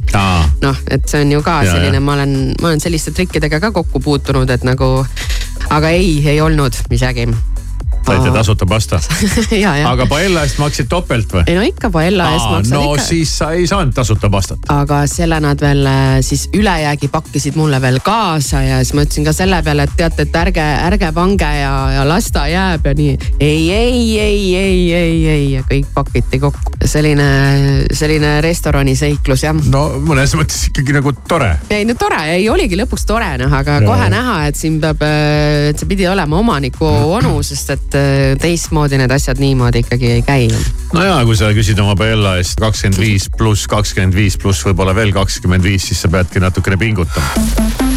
noh, 0.63 0.83
et 0.91 1.09
see 1.11 1.25
on 1.25 1.33
ju 1.35 1.43
ka 1.47 1.61
Ja, 1.67 1.75
selline, 1.75 2.01
ma 2.01 2.15
olen, 2.19 2.35
ma 2.61 2.71
olen 2.71 2.83
selliste 2.83 3.15
trikkidega 3.17 3.61
ka 3.61 3.73
kokku 3.75 4.01
puutunud, 4.05 4.51
et 4.51 4.65
nagu, 4.67 4.93
aga 5.71 5.95
ei, 5.97 6.21
ei 6.31 6.41
olnud 6.41 6.77
isegi. 6.91 7.27
Saite 8.11 8.33
tasuta 8.35 8.67
pasta. 8.67 9.01
ja, 9.65 9.75
ja. 9.81 9.91
aga 9.91 10.07
paella 10.11 10.45
eest 10.47 10.61
maksid 10.63 10.89
topelt 10.91 11.33
või? 11.35 11.45
ei 11.51 11.57
no 11.59 11.65
ikka 11.67 11.91
paella 11.95 12.31
eest 12.35 12.51
maksad 12.51 12.77
no 12.77 12.83
ikka 12.95 13.07
siis 13.07 13.33
sa 13.41 13.51
ei 13.57 13.67
saanud 13.71 13.95
tasuta 13.97 14.31
pastat. 14.33 14.71
aga 14.73 15.03
selle 15.11 15.41
nad 15.43 15.61
veel 15.61 15.83
äh, 15.87 16.19
siis 16.27 16.49
ülejäägi 16.57 17.11
pakkisid 17.13 17.59
mulle 17.59 17.81
veel 17.83 18.01
kaasa 18.05 18.63
ja 18.67 18.81
siis 18.85 18.95
ma 18.97 19.05
ütlesin 19.07 19.27
ka 19.27 19.35
selle 19.37 19.63
peale, 19.67 19.87
et 19.89 19.97
teate, 19.99 20.27
et 20.29 20.41
ärge, 20.43 20.67
ärge 20.91 21.13
pange 21.17 21.51
ja, 21.61 21.75
ja 21.97 22.07
las 22.09 22.31
ta 22.35 22.47
jääb 22.51 22.87
ja 22.87 22.95
nii. 22.97 23.17
ei, 23.41 23.65
ei, 23.75 24.05
ei, 24.21 24.45
ei, 24.57 24.81
ei, 24.95 25.19
ei 25.35 25.47
ja 25.57 25.65
kõik 25.67 25.91
pakiti 25.95 26.43
kokku. 26.43 26.79
selline, 26.85 27.29
selline 27.93 28.37
restoraniseiklus 28.45 29.47
jah. 29.49 29.65
no 29.73 29.87
mõnes 30.05 30.35
mõttes 30.39 30.69
ikkagi 30.71 30.97
nagu 30.97 31.15
tore. 31.29 31.53
ei 31.71 31.87
no 31.89 31.99
tore, 31.99 32.23
ei 32.37 32.49
oligi 32.53 32.79
lõpuks 32.81 33.07
tore 33.09 33.33
noh, 33.41 33.53
aga 33.61 33.81
Ja, 33.81 33.87
kohe 33.87 34.05
ja. 34.05 34.11
näha, 34.13 34.37
et 34.51 34.59
siin 34.59 34.79
peab, 34.83 35.03
et 35.71 35.81
see 35.81 35.89
pidi 35.89 36.07
olema 36.11 36.39
omaniku 36.41 36.89
onu, 37.17 37.39
sest 37.47 37.73
et 37.77 37.97
äh, 37.99 38.00
teistmoodi 38.41 39.01
need 39.01 39.13
asjad 39.15 39.41
niimoodi 39.43 39.85
ikkagi 39.85 40.11
ei 40.19 40.25
käi. 40.27 40.49
no 40.95 41.05
ja 41.05 41.21
kui 41.27 41.39
sa 41.39 41.53
küsid 41.57 41.81
oma 41.83 41.97
paella 41.99 42.37
eest 42.41 42.61
kakskümmend 42.63 43.01
viis 43.01 43.29
pluss 43.37 43.69
kakskümmend 43.71 44.17
viis 44.17 44.39
pluss 44.41 44.67
võib-olla 44.67 44.95
veel 44.97 45.15
kakskümmend 45.17 45.67
viis, 45.67 45.91
siis 45.91 46.03
sa 46.05 46.13
peadki 46.13 46.43
natukene 46.43 46.81
pingutama. 46.81 47.90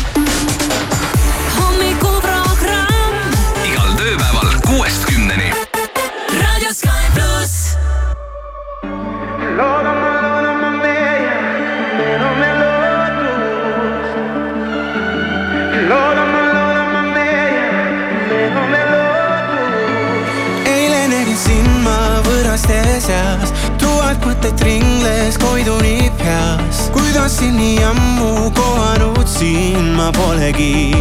Mõtet 24.44 24.62
ringles 24.66 25.38
koiduni 25.39 26.12
peas. 26.20 26.89
kuidas 26.91 27.38
sind 27.38 27.56
nii 27.56 27.84
ammu 27.84 28.52
kohanud 28.52 29.28
siin 29.28 29.94
ma 29.96 30.12
polegi. 30.12 30.91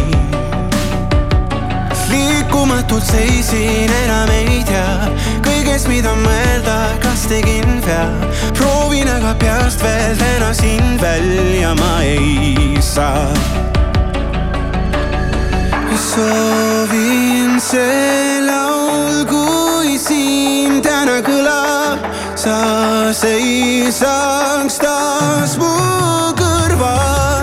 liikumatult 2.07 3.03
seisin, 3.03 3.91
enam 4.03 4.29
ei 4.31 4.63
tea 4.63 5.11
kõigest, 5.43 5.89
mida 5.91 6.15
mõelda, 6.15 6.95
kas 7.03 7.27
tegin 7.27 7.83
vea. 7.83 8.07
proovin 8.55 9.11
aga 9.11 9.35
peast 9.35 9.83
veel 9.83 10.15
täna 10.15 10.53
sind 10.53 11.01
välja 11.01 11.75
ma 11.75 11.99
ei 12.01 12.79
saa 12.79 13.27
soovin 15.99 17.59
see 17.59 18.39
laul, 18.47 19.25
kui 19.27 19.97
siin 19.99 20.79
täna 20.81 21.19
kõlab, 21.25 21.82
sa 22.43 23.07
seisaks 23.15 24.75
taas 24.83 25.55
mu 25.55 25.71
kõrval. 26.35 27.42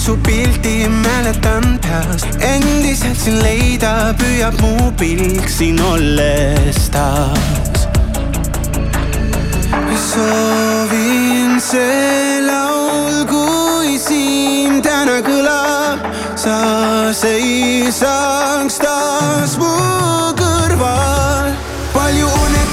Su 0.00 0.16
pilti 0.16 0.88
mäletan 0.88 1.78
peast. 1.82 2.26
endiselt 2.40 3.18
sind 3.20 3.42
leida 3.42 4.14
püüab 4.18 4.56
mu 4.62 4.92
pilk 4.98 5.48
siin 5.48 5.80
olles 5.80 6.88
taas. 6.94 7.84
soovin 10.10 11.60
see 11.60 12.40
laul, 12.46 13.18
kui 13.32 13.98
siin 14.06 14.80
täna 14.86 15.18
kõlab, 15.28 16.08
sa 16.44 16.56
seisaks 17.22 18.80
taas 18.80 19.58
mu 19.60 19.74
kõrval. 20.40 21.52
palju 21.92 22.26
õnnetuid 22.40 22.69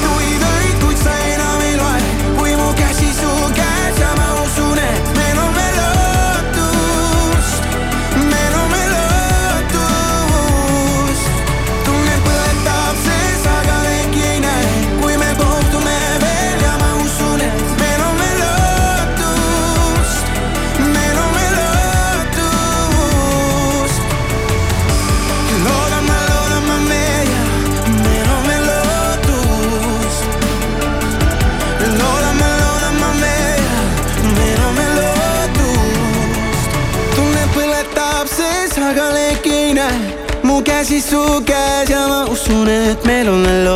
usun, 42.47 42.67
et 42.69 43.05
meil 43.05 43.27
on 43.29 43.43
veel 43.43 43.66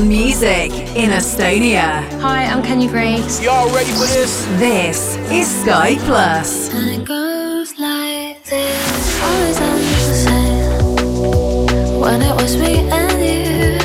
one 0.00 0.08
music 0.08 0.72
in 0.96 1.10
Estonia. 1.10 2.02
Hi, 2.20 2.44
I'm 2.44 2.62
Kenny 2.62 2.86
Grace. 2.86 3.42
Y'all 3.42 3.68
ready 3.74 3.90
for 3.92 4.06
this? 4.06 4.46
This 4.58 5.16
is 5.30 5.46
Sky 5.62 5.96
Plus. 6.06 6.72
And 6.74 6.88
it 6.90 7.04
goes 7.06 7.78
like 7.78 8.42
this. 8.44 9.22
Always 9.22 9.58
ends 9.60 10.08
the 10.08 10.14
same. 10.26 12.00
When 12.00 12.22
it 12.22 12.34
was 12.34 12.56
me 12.56 12.88
and 12.88 13.20
you. 13.28 13.78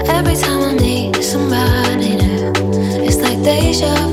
But 0.00 0.10
every 0.10 0.36
time 0.36 0.62
I 0.62 0.74
meet 0.74 1.22
somebody 1.22 2.16
new, 2.16 2.52
it's 3.06 3.18
like 3.18 3.42
deja 3.42 3.94
vu. 4.08 4.11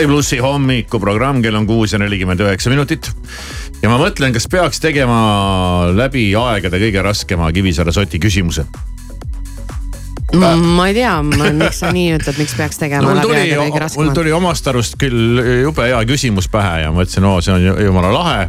Sky 0.00 0.08
plussi 0.08 0.38
hommikuprogramm, 0.40 1.42
kell 1.44 1.58
on 1.58 1.66
kuus 1.68 1.92
ja 1.92 1.98
nelikümmend 2.00 2.40
üheksa 2.40 2.70
minutit. 2.72 3.10
ja 3.82 3.90
ma 3.92 3.98
mõtlen, 4.00 4.32
kas 4.32 4.46
peaks 4.48 4.80
tegema 4.80 5.90
läbi 5.92 6.22
aegade 6.40 6.80
kõige 6.80 7.02
raskema 7.04 7.50
Kivisaare 7.52 7.92
soti 7.92 8.16
küsimuse. 8.16 8.64
ma 10.32 10.86
ei 10.88 10.96
tea, 10.96 11.12
miks 11.20 11.82
sa 11.82 11.92
nii 11.92 12.14
ütled, 12.16 12.40
miks 12.40 12.56
peaks 12.56 12.80
tegema 12.80 13.10
mul 13.10 13.20
läbi 13.20 13.52
tuli, 13.52 13.84
mul 13.98 14.14
tuli 14.16 14.32
omast 14.32 14.72
arust 14.72 14.96
küll 14.96 15.44
jube 15.66 15.90
hea 15.90 16.00
küsimus 16.08 16.48
pähe 16.48 16.86
ja 16.86 16.96
mõtlesin, 16.96 17.28
oo, 17.28 17.44
see 17.44 17.58
on 17.58 17.66
ju- 17.68 17.78
jumala 17.90 18.14
lahe. 18.16 18.48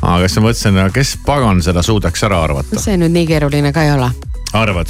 aga 0.00 0.24
siis 0.24 0.40
ma 0.40 0.48
mõtlesin, 0.48 0.82
kes 0.96 1.16
pagan 1.26 1.60
seda 1.60 1.84
suudaks 1.84 2.24
ära 2.24 2.40
arvata, 2.48 2.80
see 2.80 2.96
nüüd 2.96 3.12
nii 3.12 3.28
keeruline 3.28 3.76
ka 3.76 3.84
ei 3.84 3.92
ole. 3.98 4.08
arvad? 4.56 4.88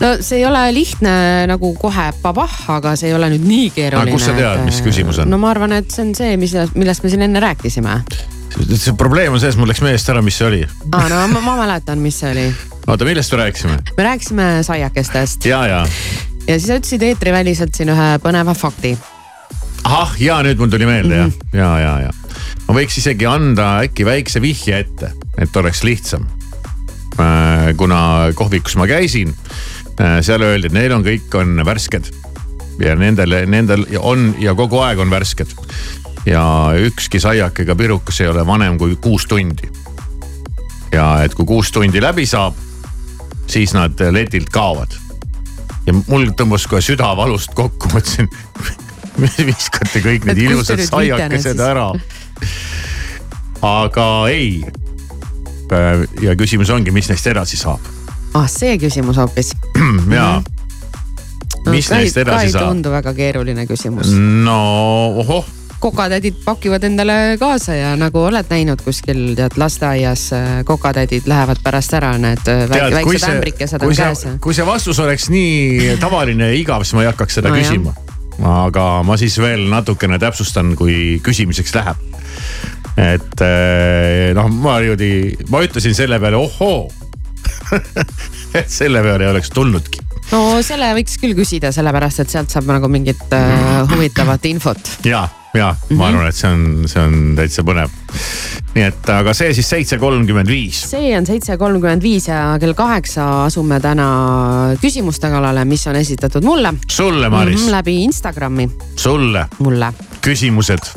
No 0.00 0.10
see 0.20 0.38
ei 0.40 0.46
ole 0.46 0.62
lihtne 0.74 1.12
nagu 1.50 1.72
kohe 1.78 2.10
pabah, 2.22 2.54
aga 2.76 2.96
see 2.98 3.08
ei 3.12 3.14
ole 3.14 3.28
nüüd 3.34 3.44
nii 3.46 3.70
keeruline. 3.76 4.10
Kust 4.14 4.26
sa 4.30 4.36
tead, 4.36 4.64
mis 4.66 4.80
küsimus 4.84 5.18
on? 5.22 5.30
no 5.30 5.38
ma 5.38 5.50
arvan, 5.54 5.72
et 5.72 5.90
see 5.94 6.02
on 6.06 6.14
see, 6.18 6.36
mis, 6.40 6.54
millest 6.74 7.04
me 7.04 7.12
siin 7.12 7.22
enne 7.28 7.40
rääkisime. 7.40 8.00
see 8.74 8.94
probleem 8.98 9.32
on 9.32 9.40
selles, 9.42 9.56
mul 9.58 9.70
läks 9.70 9.82
meelest 9.82 10.08
ära, 10.10 10.22
mis 10.22 10.38
see 10.38 10.46
oli. 10.46 10.62
aa, 10.92 11.08
no 11.08 11.24
ma, 11.32 11.40
ma 11.40 11.56
mäletan, 11.62 11.98
mis 12.02 12.18
see 12.20 12.30
oli. 12.30 12.46
oota, 12.86 13.04
millest 13.04 13.32
me 13.32 13.38
rääkisime? 13.44 13.78
me 13.96 14.06
rääkisime 14.10 14.46
saiakestest 14.66 15.44
ja, 15.50 15.66
ja. 15.66 15.80
ja 16.46 16.58
siis 16.58 16.66
sa 16.68 16.78
ütlesid 16.78 17.02
eetriväliselt 17.02 17.74
siin 17.74 17.90
ühe 17.94 18.08
põneva 18.22 18.54
fakti. 18.54 18.96
ahah, 19.84 20.14
ja 20.20 20.40
nüüd 20.46 20.58
mul 20.58 20.70
tuli 20.74 20.86
meelde 20.86 21.16
Mhm. 21.16 21.24
mm 21.24 21.30
-hmm. 21.30 21.58
ja, 21.58 21.78
ja, 21.78 21.98
ja, 22.00 22.00
ja. 22.08 22.10
ma 22.68 22.74
võiks 22.80 22.98
isegi 22.98 23.26
anda 23.26 23.78
äkki 23.84 24.04
väikse 24.04 24.40
vihje 24.42 24.78
ette, 24.78 25.12
et 25.38 25.56
oleks 25.56 25.82
lihtsam. 25.84 26.26
kuna 27.76 28.30
kohvikus 28.34 28.74
ma 28.76 28.86
käisin, 28.90 29.34
seal 29.96 30.42
öeldi, 30.42 30.70
et 30.70 30.74
neil 30.74 30.92
on 30.94 31.04
kõik 31.06 31.34
on 31.38 31.60
värsked 31.66 32.10
ja 32.82 32.94
nendel, 32.98 33.36
nendel 33.46 33.86
on 34.00 34.32
ja 34.42 34.54
kogu 34.58 34.80
aeg 34.82 34.98
on 34.98 35.10
värsked. 35.10 35.54
ja 36.26 36.72
ükski 36.80 37.20
saiak 37.20 37.60
ega 37.60 37.76
pirukas 37.76 38.20
ei 38.20 38.28
ole 38.28 38.46
vanem 38.46 38.78
kui 38.78 38.96
kuus 38.96 39.26
tundi. 39.26 39.68
ja 40.92 41.22
et 41.24 41.34
kui 41.34 41.46
kuus 41.46 41.70
tundi 41.72 42.02
läbi 42.02 42.26
saab, 42.26 42.54
siis 43.46 43.74
nad 43.74 44.00
letilt 44.10 44.50
kaovad. 44.50 44.96
ja 45.86 45.94
mul 46.06 46.30
tõmbas 46.34 46.66
kohe 46.68 46.82
süda 46.82 47.14
valust 47.16 47.54
kokku, 47.54 47.88
mõtlesin 47.94 48.30
viskate 49.46 50.02
kõik 50.02 50.26
need 50.26 50.42
ilusad 50.48 50.82
saiakesed 50.88 51.60
ära. 51.60 51.92
aga 53.62 54.08
ei. 54.28 54.64
ja 56.22 56.34
küsimus 56.36 56.70
ongi, 56.70 56.90
mis 56.90 57.08
neist 57.08 57.26
edasi 57.26 57.56
saab 57.56 57.94
ah, 58.34 58.48
see 58.50 58.74
küsimus 58.82 59.18
hoopis. 59.22 59.54
Ja 60.12 60.42
mis 61.70 61.88
ka 61.88 61.96
ei- 61.96 62.04
neist 62.04 62.16
edasi 62.20 62.36
ka 62.36 62.42
ei 62.46 62.50
saab? 62.52 62.68
tundu 62.68 62.90
väga 62.92 63.14
keeruline 63.14 63.66
küsimus. 63.66 64.10
no 64.44 64.58
ohoh, 65.24 65.44
kokatädid 65.84 66.34
pakivad 66.44 66.84
endale 66.84 67.36
kaasa 67.40 67.74
ja 67.76 67.90
nagu 67.96 68.22
oled 68.28 68.46
näinud 68.50 68.80
kuskil 68.84 69.34
tead 69.36 69.56
lasteaias 69.60 70.30
äh, 70.32 70.52
kokatädid 70.64 71.26
lähevad 71.28 71.60
pärast 71.64 71.92
ära, 71.94 72.14
need 72.18 72.40
äh, 72.48 72.64
tead, 72.70 72.92
väiksed 72.94 73.20
see, 73.26 73.34
ämbrikesed 73.34 73.82
on 73.84 73.94
käes. 73.96 74.26
kui 74.40 74.54
see 74.56 74.66
vastus 74.66 75.00
oleks 75.04 75.28
nii 75.32 75.94
tavaline 76.04 76.50
ja 76.52 76.56
igav, 76.60 76.84
siis 76.84 76.94
ma 76.96 77.04
ei 77.04 77.10
hakkaks 77.12 77.40
seda 77.40 77.48
No 77.52 77.56
no, 77.56 77.62
küsima. 77.62 77.94
aga 78.64 78.86
ma 79.06 79.16
siis 79.20 79.36
veel 79.38 79.68
natukene 79.70 80.18
täpsustan, 80.18 80.72
kui 80.76 81.20
küsimiseks 81.22 81.74
läheb. 81.76 81.96
et 82.96 83.40
eh, 83.44 84.32
noh, 84.34 84.48
ma 84.48 84.78
niimoodi, 84.80 85.10
ma 85.50 85.60
ütlesin 85.66 85.94
selle 85.94 86.18
peale 86.22 86.36
ohoo 86.40 86.88
selle 88.78 89.02
peale 89.04 89.26
ei 89.26 89.30
oleks 89.30 89.50
tulnudki. 89.54 90.04
no 90.32 90.42
selle 90.64 90.92
võiks 90.98 91.18
küll 91.22 91.36
küsida, 91.38 91.72
sellepärast 91.74 92.24
et 92.24 92.36
sealt 92.36 92.52
saab 92.54 92.68
nagu 92.70 92.90
mingit 92.92 93.24
äh, 93.36 93.80
huvitavat 93.94 94.50
infot. 94.50 94.94
Ja, 95.54 95.74
ja 95.90 95.96
ma 95.96 96.08
arvan, 96.08 96.28
et 96.28 96.36
see 96.36 96.50
on, 96.50 96.64
see 96.90 97.02
on 97.02 97.18
täitsa 97.38 97.64
põnev. 97.66 97.92
nii 98.74 98.84
et, 98.88 99.08
aga 99.14 99.34
see 99.36 99.52
siis 99.54 99.68
seitse 99.70 99.98
kolmkümmend 100.02 100.50
viis. 100.50 100.80
see 100.90 101.12
on 101.16 101.26
seitse 101.28 101.56
kolmkümmend 101.60 102.02
viis 102.02 102.28
ja 102.28 102.56
kell 102.60 102.74
kaheksa 102.78 103.44
asume 103.44 103.78
täna 103.82 104.08
küsimuste 104.82 105.30
kallale, 105.30 105.64
mis 105.68 105.86
on 105.90 105.98
esitatud 106.00 106.46
mulle. 106.46 106.74
sulle, 106.88 107.30
Maris 107.30 107.60
mm. 107.60 107.66
-hmm, 107.66 107.76
läbi 107.78 107.96
Instagrami. 108.04 108.70
sulle. 108.96 109.46
mulle. 109.58 109.92
küsimused. 110.20 110.90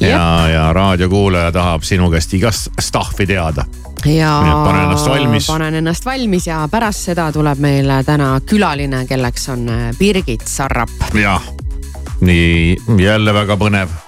ja, 0.00 0.48
ja 0.48 0.72
raadiokuulaja 0.72 1.52
tahab 1.52 1.82
sinu 1.82 2.10
käest 2.10 2.34
igast 2.34 2.68
stuff'i 2.80 3.26
teada 3.26 3.64
ja 4.04 4.62
panen 4.64 4.84
ennast 4.84 5.08
valmis. 5.08 5.46
panen 5.46 5.74
ennast 5.74 6.06
valmis 6.06 6.46
ja 6.46 6.68
pärast 6.70 7.10
seda 7.10 7.32
tuleb 7.32 7.58
meile 7.58 8.02
täna 8.04 8.40
külaline, 8.40 9.06
kelleks 9.06 9.48
on 9.48 9.66
Birgit 9.98 10.46
Sarrap. 10.46 10.90
jah 11.14 11.69
nii 12.20 12.76
jälle 13.00 13.34
väga 13.34 13.56
põnev 13.60 13.98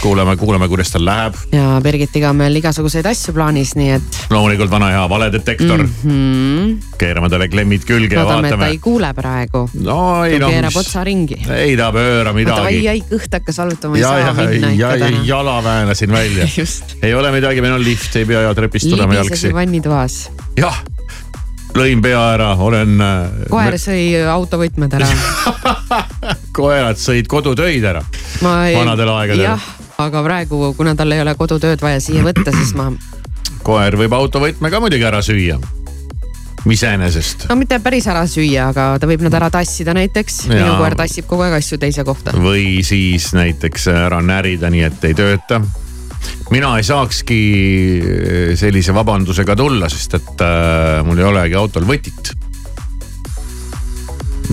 kuulame, 0.00 0.36
kuulame, 0.36 0.68
kuidas 0.68 0.90
tal 0.92 1.04
läheb. 1.04 1.34
ja 1.52 1.80
Birgitiga 1.82 2.30
on 2.30 2.38
meil 2.40 2.56
igasuguseid 2.60 3.06
asju 3.10 3.34
plaanis, 3.36 3.74
nii 3.78 3.90
et. 3.96 4.18
loomulikult 4.30 4.70
vana 4.70 4.90
hea 4.92 5.04
valedetektor 5.10 5.82
mm. 5.82 5.92
-hmm. 6.04 6.96
keerame 6.98 7.30
talle 7.32 7.48
klemmid 7.48 7.86
külge 7.88 8.16
Loodame, 8.16 8.36
ja 8.36 8.42
vaatame. 8.42 8.64
ta 8.64 8.70
ei 8.70 8.78
kuule 8.78 9.12
praegu. 9.14 9.68
no 9.82 10.24
ei 10.24 10.38
no. 10.38 10.50
keerab 10.50 10.76
otsa 10.76 11.04
ringi. 11.04 11.38
ei 11.56 11.76
ta 11.76 11.92
pööra 11.92 12.32
midagi. 12.32 12.66
ai, 12.66 12.88
ai 12.88 13.04
kõht 13.10 13.38
hakkas 13.38 13.58
valutama, 13.62 13.96
ei 13.96 14.02
ja, 14.02 14.08
saa 14.08 14.18
ja, 14.18 14.34
minna 14.34 14.72
ja, 14.72 14.92
ikka 14.94 15.06
täna. 15.06 15.24
jala 15.24 15.56
väänasin 15.64 16.12
välja 16.12 16.48
ei 17.06 17.14
ole 17.14 17.32
midagi, 17.32 17.60
meil 17.60 17.78
on 17.78 17.84
lift, 17.84 18.16
ei 18.16 18.26
pea 18.26 18.54
trepist 18.54 18.90
tulema 18.90 19.14
jalgsi. 19.14 19.30
libisesin 19.30 19.54
vannitoas. 19.54 20.20
jah 20.56 20.84
lõin 21.76 22.02
pea 22.02 22.20
ära, 22.34 22.50
olen. 22.56 22.96
koer 23.50 23.78
sõi 23.80 24.08
autovõtmed 24.30 24.96
ära 24.98 25.08
koerad 26.56 27.00
sõid 27.00 27.28
kodutöid 27.30 27.84
ära 27.84 28.02
ma 28.44 28.58
ei, 28.68 28.76
vanadel 28.78 29.12
aegadel. 29.14 29.46
jah, 29.50 29.70
aga 30.02 30.22
praegu, 30.26 30.72
kuna 30.78 30.96
tal 30.98 31.12
ei 31.12 31.24
ole 31.24 31.36
kodutööd 31.38 31.82
vaja 31.82 32.02
siia 32.02 32.24
võtta, 32.26 32.52
siis 32.56 32.74
ma. 32.78 32.90
koer 33.66 33.98
võib 34.00 34.16
autovõtme 34.16 34.72
ka 34.72 34.82
muidugi 34.82 35.08
ära 35.08 35.22
süüa 35.24 35.60
iseenesest. 36.72 37.46
no 37.50 37.56
mitte 37.60 37.78
päris 37.84 38.06
ära 38.10 38.24
süüa, 38.30 38.70
aga 38.72 38.88
ta 39.00 39.08
võib 39.08 39.24
nad 39.26 39.34
ära 39.38 39.50
tassida 39.54 39.94
näiteks. 39.96 40.46
minu 40.50 40.76
koer 40.80 40.96
tassib 40.98 41.28
kogu 41.30 41.46
aeg 41.46 41.58
asju 41.60 41.78
teise 41.82 42.04
kohta. 42.04 42.34
või 42.36 42.82
siis 42.86 43.32
näiteks 43.36 43.90
ära 43.94 44.22
närida, 44.22 44.70
nii 44.72 44.86
et 44.88 45.10
ei 45.10 45.18
tööta 45.18 45.60
mina 46.50 46.76
ei 46.78 46.84
saakski 46.86 47.40
sellise 48.58 48.94
vabandusega 48.94 49.56
tulla, 49.58 49.88
sest 49.92 50.18
et 50.18 50.44
äh, 50.44 51.00
mul 51.06 51.20
ei 51.20 51.28
olegi 51.30 51.58
autol 51.58 51.86
võtit. 51.88 52.34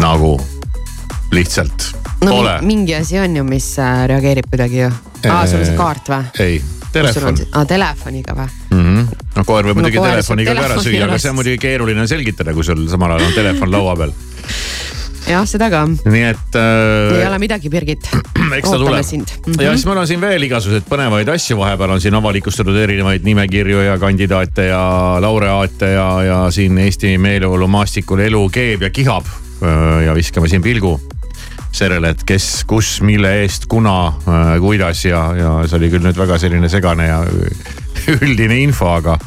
nagu 0.01 0.35
lihtsalt 1.33 1.91
no, 2.23 2.31
pole. 2.31 2.61
mingi 2.61 2.95
asi 2.95 3.19
on 3.19 3.35
ju, 3.37 3.43
mis 3.47 3.67
äh, 3.79 4.05
reageerib 4.09 4.49
kuidagi 4.49 4.83
ju. 4.83 4.91
aa, 5.29 5.43
sul 5.47 5.61
on 5.61 5.67
see 5.67 5.77
kaart 5.77 6.11
või? 6.13 6.31
ei, 6.43 6.61
telefon. 6.93 7.39
aa, 7.51 7.65
telefoniga 7.69 8.35
või 8.37 8.47
mm? 8.47 8.83
-hmm. 8.83 9.25
no 9.37 9.45
koer 9.47 9.69
võib 9.69 9.81
muidugi 9.81 10.01
no, 10.01 10.07
telefoniga 10.09 10.55
ka 10.57 10.67
ära 10.69 10.81
süüa, 10.81 11.07
aga 11.07 11.19
see 11.21 11.33
on 11.33 11.39
muidugi 11.39 11.61
keeruline 11.65 12.07
selgitada, 12.09 12.55
kui 12.55 12.65
sul 12.67 12.85
samal 12.91 13.15
ajal 13.17 13.29
on 13.29 13.37
telefon 13.37 13.73
laua 13.73 13.97
peal 13.99 14.15
jah, 15.27 15.45
seda 15.47 15.69
ka. 15.71 15.83
nii 15.87 16.23
et 16.27 16.57
äh,. 16.59 17.19
ei 17.19 17.27
ole 17.27 17.39
midagi, 17.41 17.71
Birgit. 17.73 18.09
eks 18.57 18.69
ta 18.69 18.77
tuleb. 18.77 18.99
Mm 19.03 19.23
-hmm. 19.23 19.61
ja 19.63 19.71
siis 19.75 19.85
mul 19.85 19.97
on 19.97 20.07
siin 20.07 20.21
veel 20.21 20.47
igasuguseid 20.49 20.87
põnevaid 20.89 21.29
asju, 21.33 21.57
vahepeal 21.57 21.95
on 21.95 22.01
siin 22.01 22.15
avalikustatud 22.15 22.77
erinevaid 22.77 23.23
nimekirju 23.23 23.85
ja 23.87 23.97
kandidaate 23.97 24.67
ja 24.71 24.83
laureaate 25.19 25.93
ja, 25.93 26.09
ja 26.23 26.51
siin 26.51 26.77
Eesti 26.77 27.17
meeleolumaastikul 27.17 28.19
elu 28.19 28.49
keeb 28.49 28.81
ja 28.81 28.89
kihab. 28.89 29.25
ja 30.05 30.13
viskame 30.15 30.47
siin 30.47 30.61
pilgu 30.61 30.99
sellele, 31.71 32.09
et 32.13 32.23
kes, 32.27 32.63
kus, 32.67 33.01
mille 33.01 33.29
eest, 33.41 33.65
kuna, 33.71 34.13
kuidas 34.59 35.05
ja, 35.05 35.21
ja 35.37 35.53
see 35.67 35.77
oli 35.77 35.89
küll 35.89 36.05
nüüd 36.05 36.17
väga 36.17 36.37
selline 36.37 36.69
segane 36.69 37.07
ja 37.07 37.23
üldine 38.21 38.59
info, 38.61 38.91
aga 38.93 39.17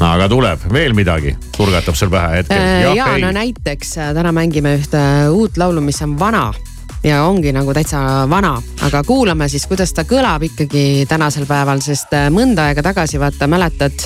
no 0.00 0.08
aga 0.14 0.30
tuleb 0.32 0.62
veel 0.72 0.94
midagi, 0.96 1.34
turgatab 1.56 1.96
sul 1.98 2.10
pähe 2.12 2.40
hetkel? 2.40 2.64
ja, 2.86 2.94
ja 2.96 3.12
no 3.20 3.32
näiteks 3.36 3.96
äh, 4.00 4.12
täna 4.16 4.32
mängime 4.32 4.74
ühte 4.78 5.02
uut 5.28 5.60
laulu, 5.60 5.82
mis 5.84 6.00
on 6.06 6.16
vana 6.20 6.48
ja 7.04 7.22
ongi 7.24 7.52
nagu 7.54 7.72
täitsa 7.72 8.00
vana, 8.28 8.54
aga 8.84 9.00
kuulame 9.06 9.48
siis, 9.48 9.64
kuidas 9.68 9.92
ta 9.96 10.04
kõlab 10.08 10.44
ikkagi 10.50 11.06
tänasel 11.08 11.46
päeval, 11.48 11.80
sest 11.84 12.12
äh, 12.16 12.28
mõnda 12.32 12.68
aega 12.68 12.84
tagasi 12.84 13.20
vaata 13.20 13.48
mäletad, 13.48 14.04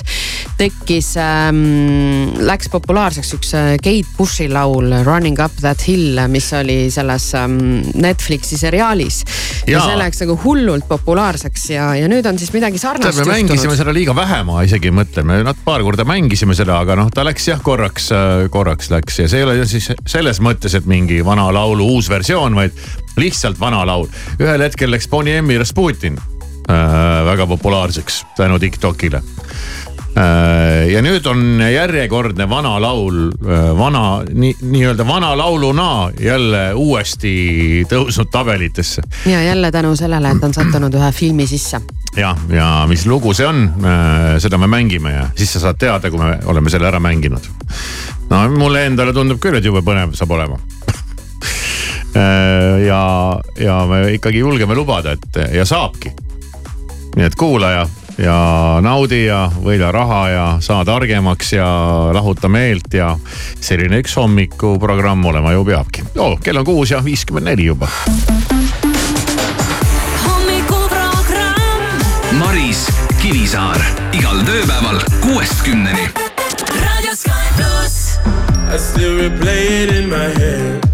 tekkis 0.59 1.15
ähm,, 1.19 2.37
läks 2.47 2.71
populaarseks 2.71 3.35
üks 3.35 3.51
äh, 3.59 3.71
Kate 3.83 4.15
Bushi 4.19 4.47
laul 4.53 4.93
Running 5.07 5.41
up 5.43 5.57
that 5.63 5.83
hill, 5.89 6.21
mis 6.31 6.53
oli 6.55 6.87
selles 6.95 7.33
ähm, 7.39 7.83
Netflixi 7.99 8.59
seriaalis. 8.61 9.25
ja 9.67 9.81
see 9.83 9.99
läks 9.99 10.23
nagu 10.23 10.37
hullult 10.45 10.87
populaarseks 10.87 11.67
ja, 11.75 11.89
ja 11.99 12.09
nüüd 12.11 12.27
on 12.31 12.39
siis 12.39 12.53
midagi 12.55 12.79
sarnast 12.79 13.11
juhtunud. 13.11 13.33
me 13.33 13.41
mängisime 13.41 13.79
seda 13.79 13.95
liiga 13.97 14.15
vähe, 14.15 14.43
ma 14.47 14.63
isegi 14.67 14.95
mõtlen, 14.95 15.27
me 15.27 15.41
nad 15.47 15.59
paar 15.67 15.83
korda 15.83 16.07
mängisime 16.07 16.55
seda, 16.55 16.79
aga 16.85 16.99
noh, 17.01 17.11
ta 17.11 17.27
läks 17.27 17.51
jah 17.51 17.63
korraks, 17.65 18.13
korraks 18.55 18.93
läks 18.95 19.23
ja 19.25 19.29
see 19.31 19.43
ei 19.43 19.49
ole 19.49 19.67
siis 19.67 19.91
selles 20.07 20.39
mõttes, 20.45 20.79
et 20.79 20.87
mingi 20.87 21.25
vana 21.27 21.49
laulu 21.55 21.89
uus 21.97 22.13
versioon, 22.13 22.55
vaid 22.55 22.84
lihtsalt 23.17 23.61
vana 23.61 23.85
laul. 23.87 24.09
ühel 24.41 24.67
hetkel 24.67 24.91
läks 24.91 25.09
Bonnie 25.09 25.43
M-i 25.43 25.59
Rasputin 25.59 26.19
äh, 26.19 27.25
väga 27.27 27.47
populaarseks 27.47 28.25
tänu 28.37 28.59
Tiktokile 28.59 29.23
äh,. 30.17 30.91
ja 30.91 31.03
nüüd 31.03 31.27
on 31.31 31.61
järjekordne 31.73 32.49
vana 32.51 32.77
laul 32.83 33.29
äh,, 33.31 33.71
vana 33.79 34.23
nii, 34.33 34.57
nii-öelda 34.63 35.07
vana 35.07 35.35
lauluna 35.39 36.11
jälle 36.21 36.73
uuesti 36.75 37.85
tõusnud 37.91 38.31
tabelitesse. 38.31 39.03
ja 39.27 39.43
jälle 39.43 39.71
tänu 39.73 39.97
sellele, 39.97 40.31
et 40.31 40.45
on 40.45 40.55
sattunud 40.55 40.95
ühe 40.95 41.13
filmi 41.13 41.47
sisse 41.47 41.81
jah, 42.17 42.39
ja 42.51 42.69
mis 42.91 43.07
lugu 43.07 43.35
see 43.35 43.47
on, 43.47 43.67
äh, 43.83 44.37
seda 44.43 44.59
me 44.59 44.67
mängime 44.71 45.15
ja 45.15 45.27
siis 45.37 45.55
sa 45.55 45.69
saad 45.69 45.79
teada, 45.79 46.11
kui 46.11 46.19
me 46.19 46.39
oleme 46.51 46.71
selle 46.71 46.89
ära 46.91 47.01
mänginud. 47.01 47.51
no 48.31 48.49
mulle 48.59 48.87
endale 48.87 49.13
tundub 49.13 49.41
küll, 49.43 49.59
et 49.59 49.65
jube 49.65 49.83
põnev 49.87 50.15
saab 50.19 50.35
olema 50.35 50.59
ja, 52.87 53.03
ja 53.59 53.77
me 53.91 54.01
ikkagi 54.15 54.39
julgeme 54.39 54.75
lubada, 54.75 55.17
et 55.17 55.41
ja 55.55 55.65
saabki. 55.65 56.13
nii 57.17 57.27
et 57.27 57.35
kuulaja 57.39 57.87
ja 58.19 58.37
naudi 58.83 59.25
ja 59.27 59.47
võida 59.63 59.91
raha 59.93 60.21
ja 60.31 60.45
saa 60.63 60.85
targemaks 60.85 61.53
ja 61.53 61.67
lahuta 62.15 62.49
meelt 62.49 62.95
ja 62.95 63.15
selline 63.61 63.99
üks 64.03 64.17
hommikuprogramm 64.19 65.25
olema 65.25 65.53
ju 65.53 65.65
peabki 65.65 66.05
oh,. 66.19 66.39
kell 66.41 66.63
on 66.63 66.65
kuus 66.65 66.91
ja 66.95 67.03
viiskümmend 67.05 67.51
neli 67.51 67.67
juba. 67.71 67.89
Maris 72.35 72.87
Kivisaar 73.23 73.81
igal 74.13 74.43
tööpäeval 74.47 75.01
kuuest 75.23 75.63
kümneni. 75.67 76.11
I 78.75 78.79
still 78.79 79.21
replay 79.21 79.85
it 79.85 79.93
in 79.95 80.09
my 80.09 80.35
head. 80.35 80.94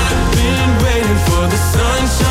sunshine. 1.81 2.30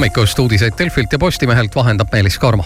Hommikust, 0.00 0.38
uudiseid 0.38 0.72
Delfilt 0.78 1.12
ja 1.12 1.18
Postimehelt 1.18 1.74
vahendab 1.76 2.08
Meelis 2.12 2.38
Karmo. 2.38 2.64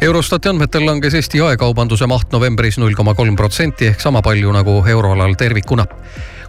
Eurostati 0.00 0.48
andmetel 0.48 0.86
langes 0.86 1.14
Eesti 1.14 1.38
jaekaubanduse 1.38 2.06
maht 2.06 2.30
novembris 2.32 2.78
null 2.78 2.94
koma 2.94 3.14
kolm 3.18 3.34
protsenti 3.36 3.88
ehk 3.90 4.00
sama 4.00 4.22
palju 4.22 4.52
nagu 4.54 4.76
euroalal 4.86 5.34
tervikuna. 5.34 5.86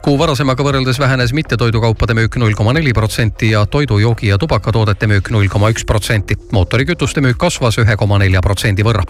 kuu 0.05 0.19
varasemaga 0.19 0.63
võrreldes 0.63 0.99
vähenes 0.99 1.33
mittetoidukaupade 1.33 2.13
müük 2.13 2.37
null 2.37 2.53
koma 2.53 2.73
neli 2.73 2.93
protsenti 2.93 3.49
ja 3.49 3.65
toidu, 3.65 3.97
joogi 3.97 4.27
ja 4.27 4.37
tubakatoodete 4.37 5.07
müük 5.07 5.29
null 5.29 5.47
koma 5.47 5.69
üks 5.69 5.85
protsenti. 5.85 6.37
mootorikütuste 6.51 7.21
müük 7.21 7.37
kasvas 7.37 7.77
ühe 7.77 7.97
koma 7.97 8.17
nelja 8.17 8.41
protsendi 8.41 8.83
võrra 8.83 9.03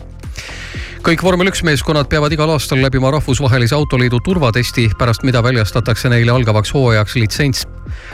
kõik 1.05 1.21
vormel 1.21 1.51
üks 1.51 1.61
meeskonnad 1.61 2.07
peavad 2.09 2.33
igal 2.33 2.49
aastal 2.49 2.79
läbima 2.81 3.11
rahvusvahelise 3.13 3.75
autoliidu 3.77 4.17
turvatesti, 4.25 4.87
pärast 4.97 5.21
mida 5.27 5.43
väljastatakse 5.45 6.09
neile 6.09 6.33
algavaks 6.33 6.73
hooajaks 6.73 7.15
litsents. 7.21 7.65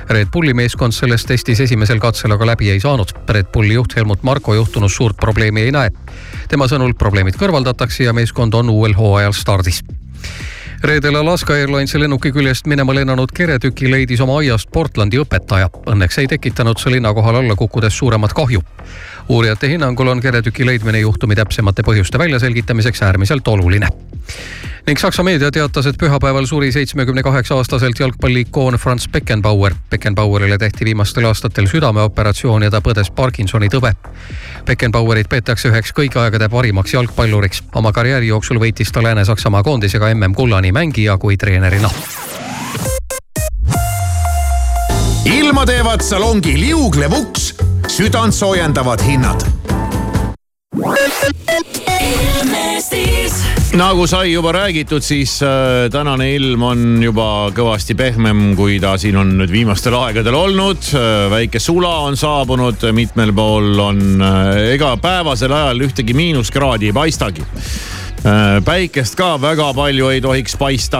Red 0.09 0.27
Bulli 0.33 0.51
meeskond 0.57 0.91
selles 0.95 1.23
testis 1.25 1.63
esimesel 1.63 2.01
katsel 2.03 2.35
aga 2.35 2.51
läbi 2.51 2.67
ei 2.73 2.83
saanud. 2.83 3.13
Red 3.29 3.47
Bulli 3.53 3.77
juht 3.79 3.95
Helmut 3.95 4.23
Marko 4.27 4.57
juhtunud 4.59 4.91
suurt 4.91 5.15
probleemi 5.15 5.63
ei 5.69 5.71
näe. 5.71 5.91
tema 6.49 6.67
sõnul 6.67 6.93
probleemid 6.99 7.39
kõrvaldatakse 7.39 8.03
ja 8.03 8.13
meeskond 8.13 8.53
on 8.53 8.69
uuel 8.69 8.97
hooajal 8.97 9.33
stardis 9.33 9.83
reedel 10.83 11.15
Alaska 11.15 11.53
Airlinesi 11.53 11.99
lennuki 11.99 12.31
küljest 12.33 12.65
minema 12.65 12.93
lennanud 12.95 13.29
keretüki 13.37 13.91
leidis 13.91 14.21
oma 14.21 14.39
aiast 14.41 14.69
Portlandi 14.73 15.19
õpetaja. 15.21 15.69
Õnneks 15.91 16.17
ei 16.21 16.29
tekitanud 16.31 16.81
see 16.81 16.95
linna 16.95 17.13
kohal 17.13 17.37
alla 17.41 17.55
kukkudes 17.55 17.97
suuremat 17.97 18.33
kahju. 18.33 18.63
Uurijate 19.31 19.69
hinnangul 19.69 20.07
on 20.07 20.19
keretüki 20.19 20.65
leidmine 20.65 20.99
juhtumi 20.99 21.35
täpsemate 21.35 21.85
põhjuste 21.87 22.19
väljaselgitamiseks 22.19 23.01
äärmiselt 23.07 23.47
oluline 23.47 23.87
ning 24.85 24.99
Saksa 24.99 25.23
meedia 25.23 25.51
teatas, 25.51 25.85
et 25.85 25.97
pühapäeval 25.97 26.45
suri 26.45 26.71
seitsmekümne 26.71 27.23
kaheksa 27.23 27.55
aastaselt 27.55 27.99
jalgpalliikoon 27.99 28.73
Franz 28.73 29.07
Beckenbauer. 29.07 29.75
Beckenbauerile 29.91 30.57
tehti 30.57 30.85
viimastel 30.85 31.25
aastatel 31.25 31.67
südameoperatsioon 31.67 32.63
ja 32.63 32.71
ta 32.71 32.81
põdes 32.81 33.11
Parkinsoni 33.15 33.69
tõve. 33.69 33.93
Beckenbauerit 34.65 35.29
peetakse 35.29 35.69
üheks 35.69 35.93
kõigi 35.93 36.19
aegade 36.19 36.49
parimaks 36.49 36.93
jalgpalluriks. 36.93 37.63
oma 37.75 37.91
karjääri 37.91 38.27
jooksul 38.27 38.59
võitis 38.59 38.91
ta 38.91 39.03
Lääne-Saksamaa 39.03 39.63
koondisega 39.63 40.13
MM-kulla 40.15 40.61
nii 40.61 40.71
mängija 40.71 41.17
kui 41.17 41.37
treenerina. 41.37 41.89
ilma 45.25 45.65
teevad 45.65 46.01
salongi 46.01 46.59
liuglev 46.59 47.13
uks, 47.13 47.53
südant 47.91 48.35
soojendavad 48.35 49.01
hinnad 49.03 49.43
nagu 53.75 54.05
sai 54.07 54.31
juba 54.31 54.51
räägitud, 54.55 55.03
siis 55.03 55.33
äh, 55.43 55.89
tänane 55.91 56.29
ilm 56.35 56.63
on 56.63 56.81
juba 57.03 57.25
kõvasti 57.55 57.95
pehmem, 57.99 58.53
kui 58.55 58.79
ta 58.83 58.93
siin 58.99 59.19
on 59.19 59.33
nüüd 59.41 59.51
viimastel 59.51 59.95
aegadel 59.99 60.35
olnud 60.39 60.91
äh,. 60.95 61.27
väike 61.31 61.59
sula 61.59 61.97
on 62.07 62.15
saabunud, 62.19 62.87
mitmel 62.95 63.35
pool 63.35 63.79
on 63.79 64.01
äh,, 64.23 64.51
ega 64.77 64.95
päevasel 65.01 65.51
ajal 65.55 65.83
ühtegi 65.89 66.15
miinuskraadi 66.15 66.91
ei 66.91 66.95
paistagi 66.95 67.47
päikest 68.65 69.15
ka 69.17 69.33
väga 69.41 69.71
palju 69.73 70.11
ei 70.13 70.21
tohiks 70.21 70.53
paista. 70.53 70.99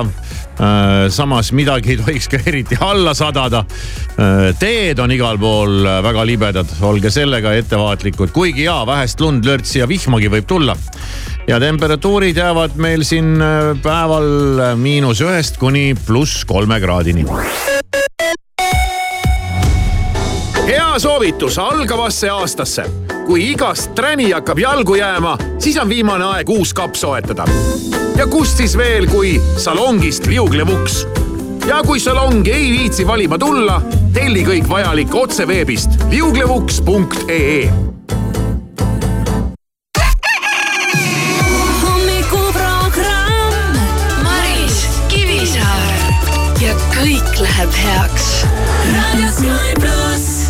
Samas 1.10 1.52
midagi 1.58 1.96
ei 1.96 1.98
tohiks 1.98 2.28
ka 2.30 2.38
eriti 2.46 2.78
alla 2.80 3.16
sadada 3.18 3.64
äh,. 3.66 4.52
teed 4.60 5.00
on 5.02 5.12
igal 5.12 5.40
pool 5.42 5.88
väga 6.06 6.26
libedad, 6.28 6.76
olge 6.86 7.10
sellega 7.10 7.56
ettevaatlikud, 7.58 8.30
kuigi 8.36 8.68
jaa, 8.68 8.86
vähest 8.86 9.22
lund, 9.22 9.46
lörtsi 9.46 9.82
ja 9.82 9.90
vihmagi 9.90 10.30
võib 10.30 10.46
tulla 10.50 10.78
ja 11.48 11.60
temperatuurid 11.60 12.38
jäävad 12.38 12.72
meil 12.76 13.04
siin 13.04 13.42
äh, 13.42 13.78
päeval 13.84 14.60
äh, 14.60 14.76
miinus 14.78 15.22
ühest 15.22 15.58
kuni 15.58 15.96
pluss 16.06 16.46
kolme 16.46 16.80
kraadini. 16.80 17.26
hea 20.68 21.00
soovitus 21.00 21.60
algavasse 21.60 22.30
aastasse. 22.30 22.86
Kui 23.26 23.52
igast 23.52 23.94
träni 23.96 24.32
hakkab 24.32 24.60
jalgu 24.60 24.96
jääma, 24.96 25.38
siis 25.60 25.78
on 25.82 25.90
viimane 25.90 26.26
aeg 26.26 26.50
uus 26.50 26.74
kapp 26.74 26.96
soetada. 26.96 27.46
ja 28.18 28.28
kust 28.28 28.58
siis 28.58 28.78
veel, 28.78 29.08
kui 29.08 29.42
salongist 29.58 30.26
liuglev 30.26 30.70
uks. 30.70 31.06
ja 31.68 31.82
kui 31.86 32.00
salongi 32.00 32.52
ei 32.52 32.72
viitsi 32.72 33.08
valima 33.08 33.38
tulla, 33.38 33.82
telli 34.14 34.44
kõik 34.44 34.70
vajalik 34.70 35.16
otse 35.16 35.48
veebist 35.48 35.90
liuglevuks.ee 36.10 37.92
ja 46.62 46.76
kõik 46.94 47.40
läheb 47.42 47.74
heaks. 47.74 48.28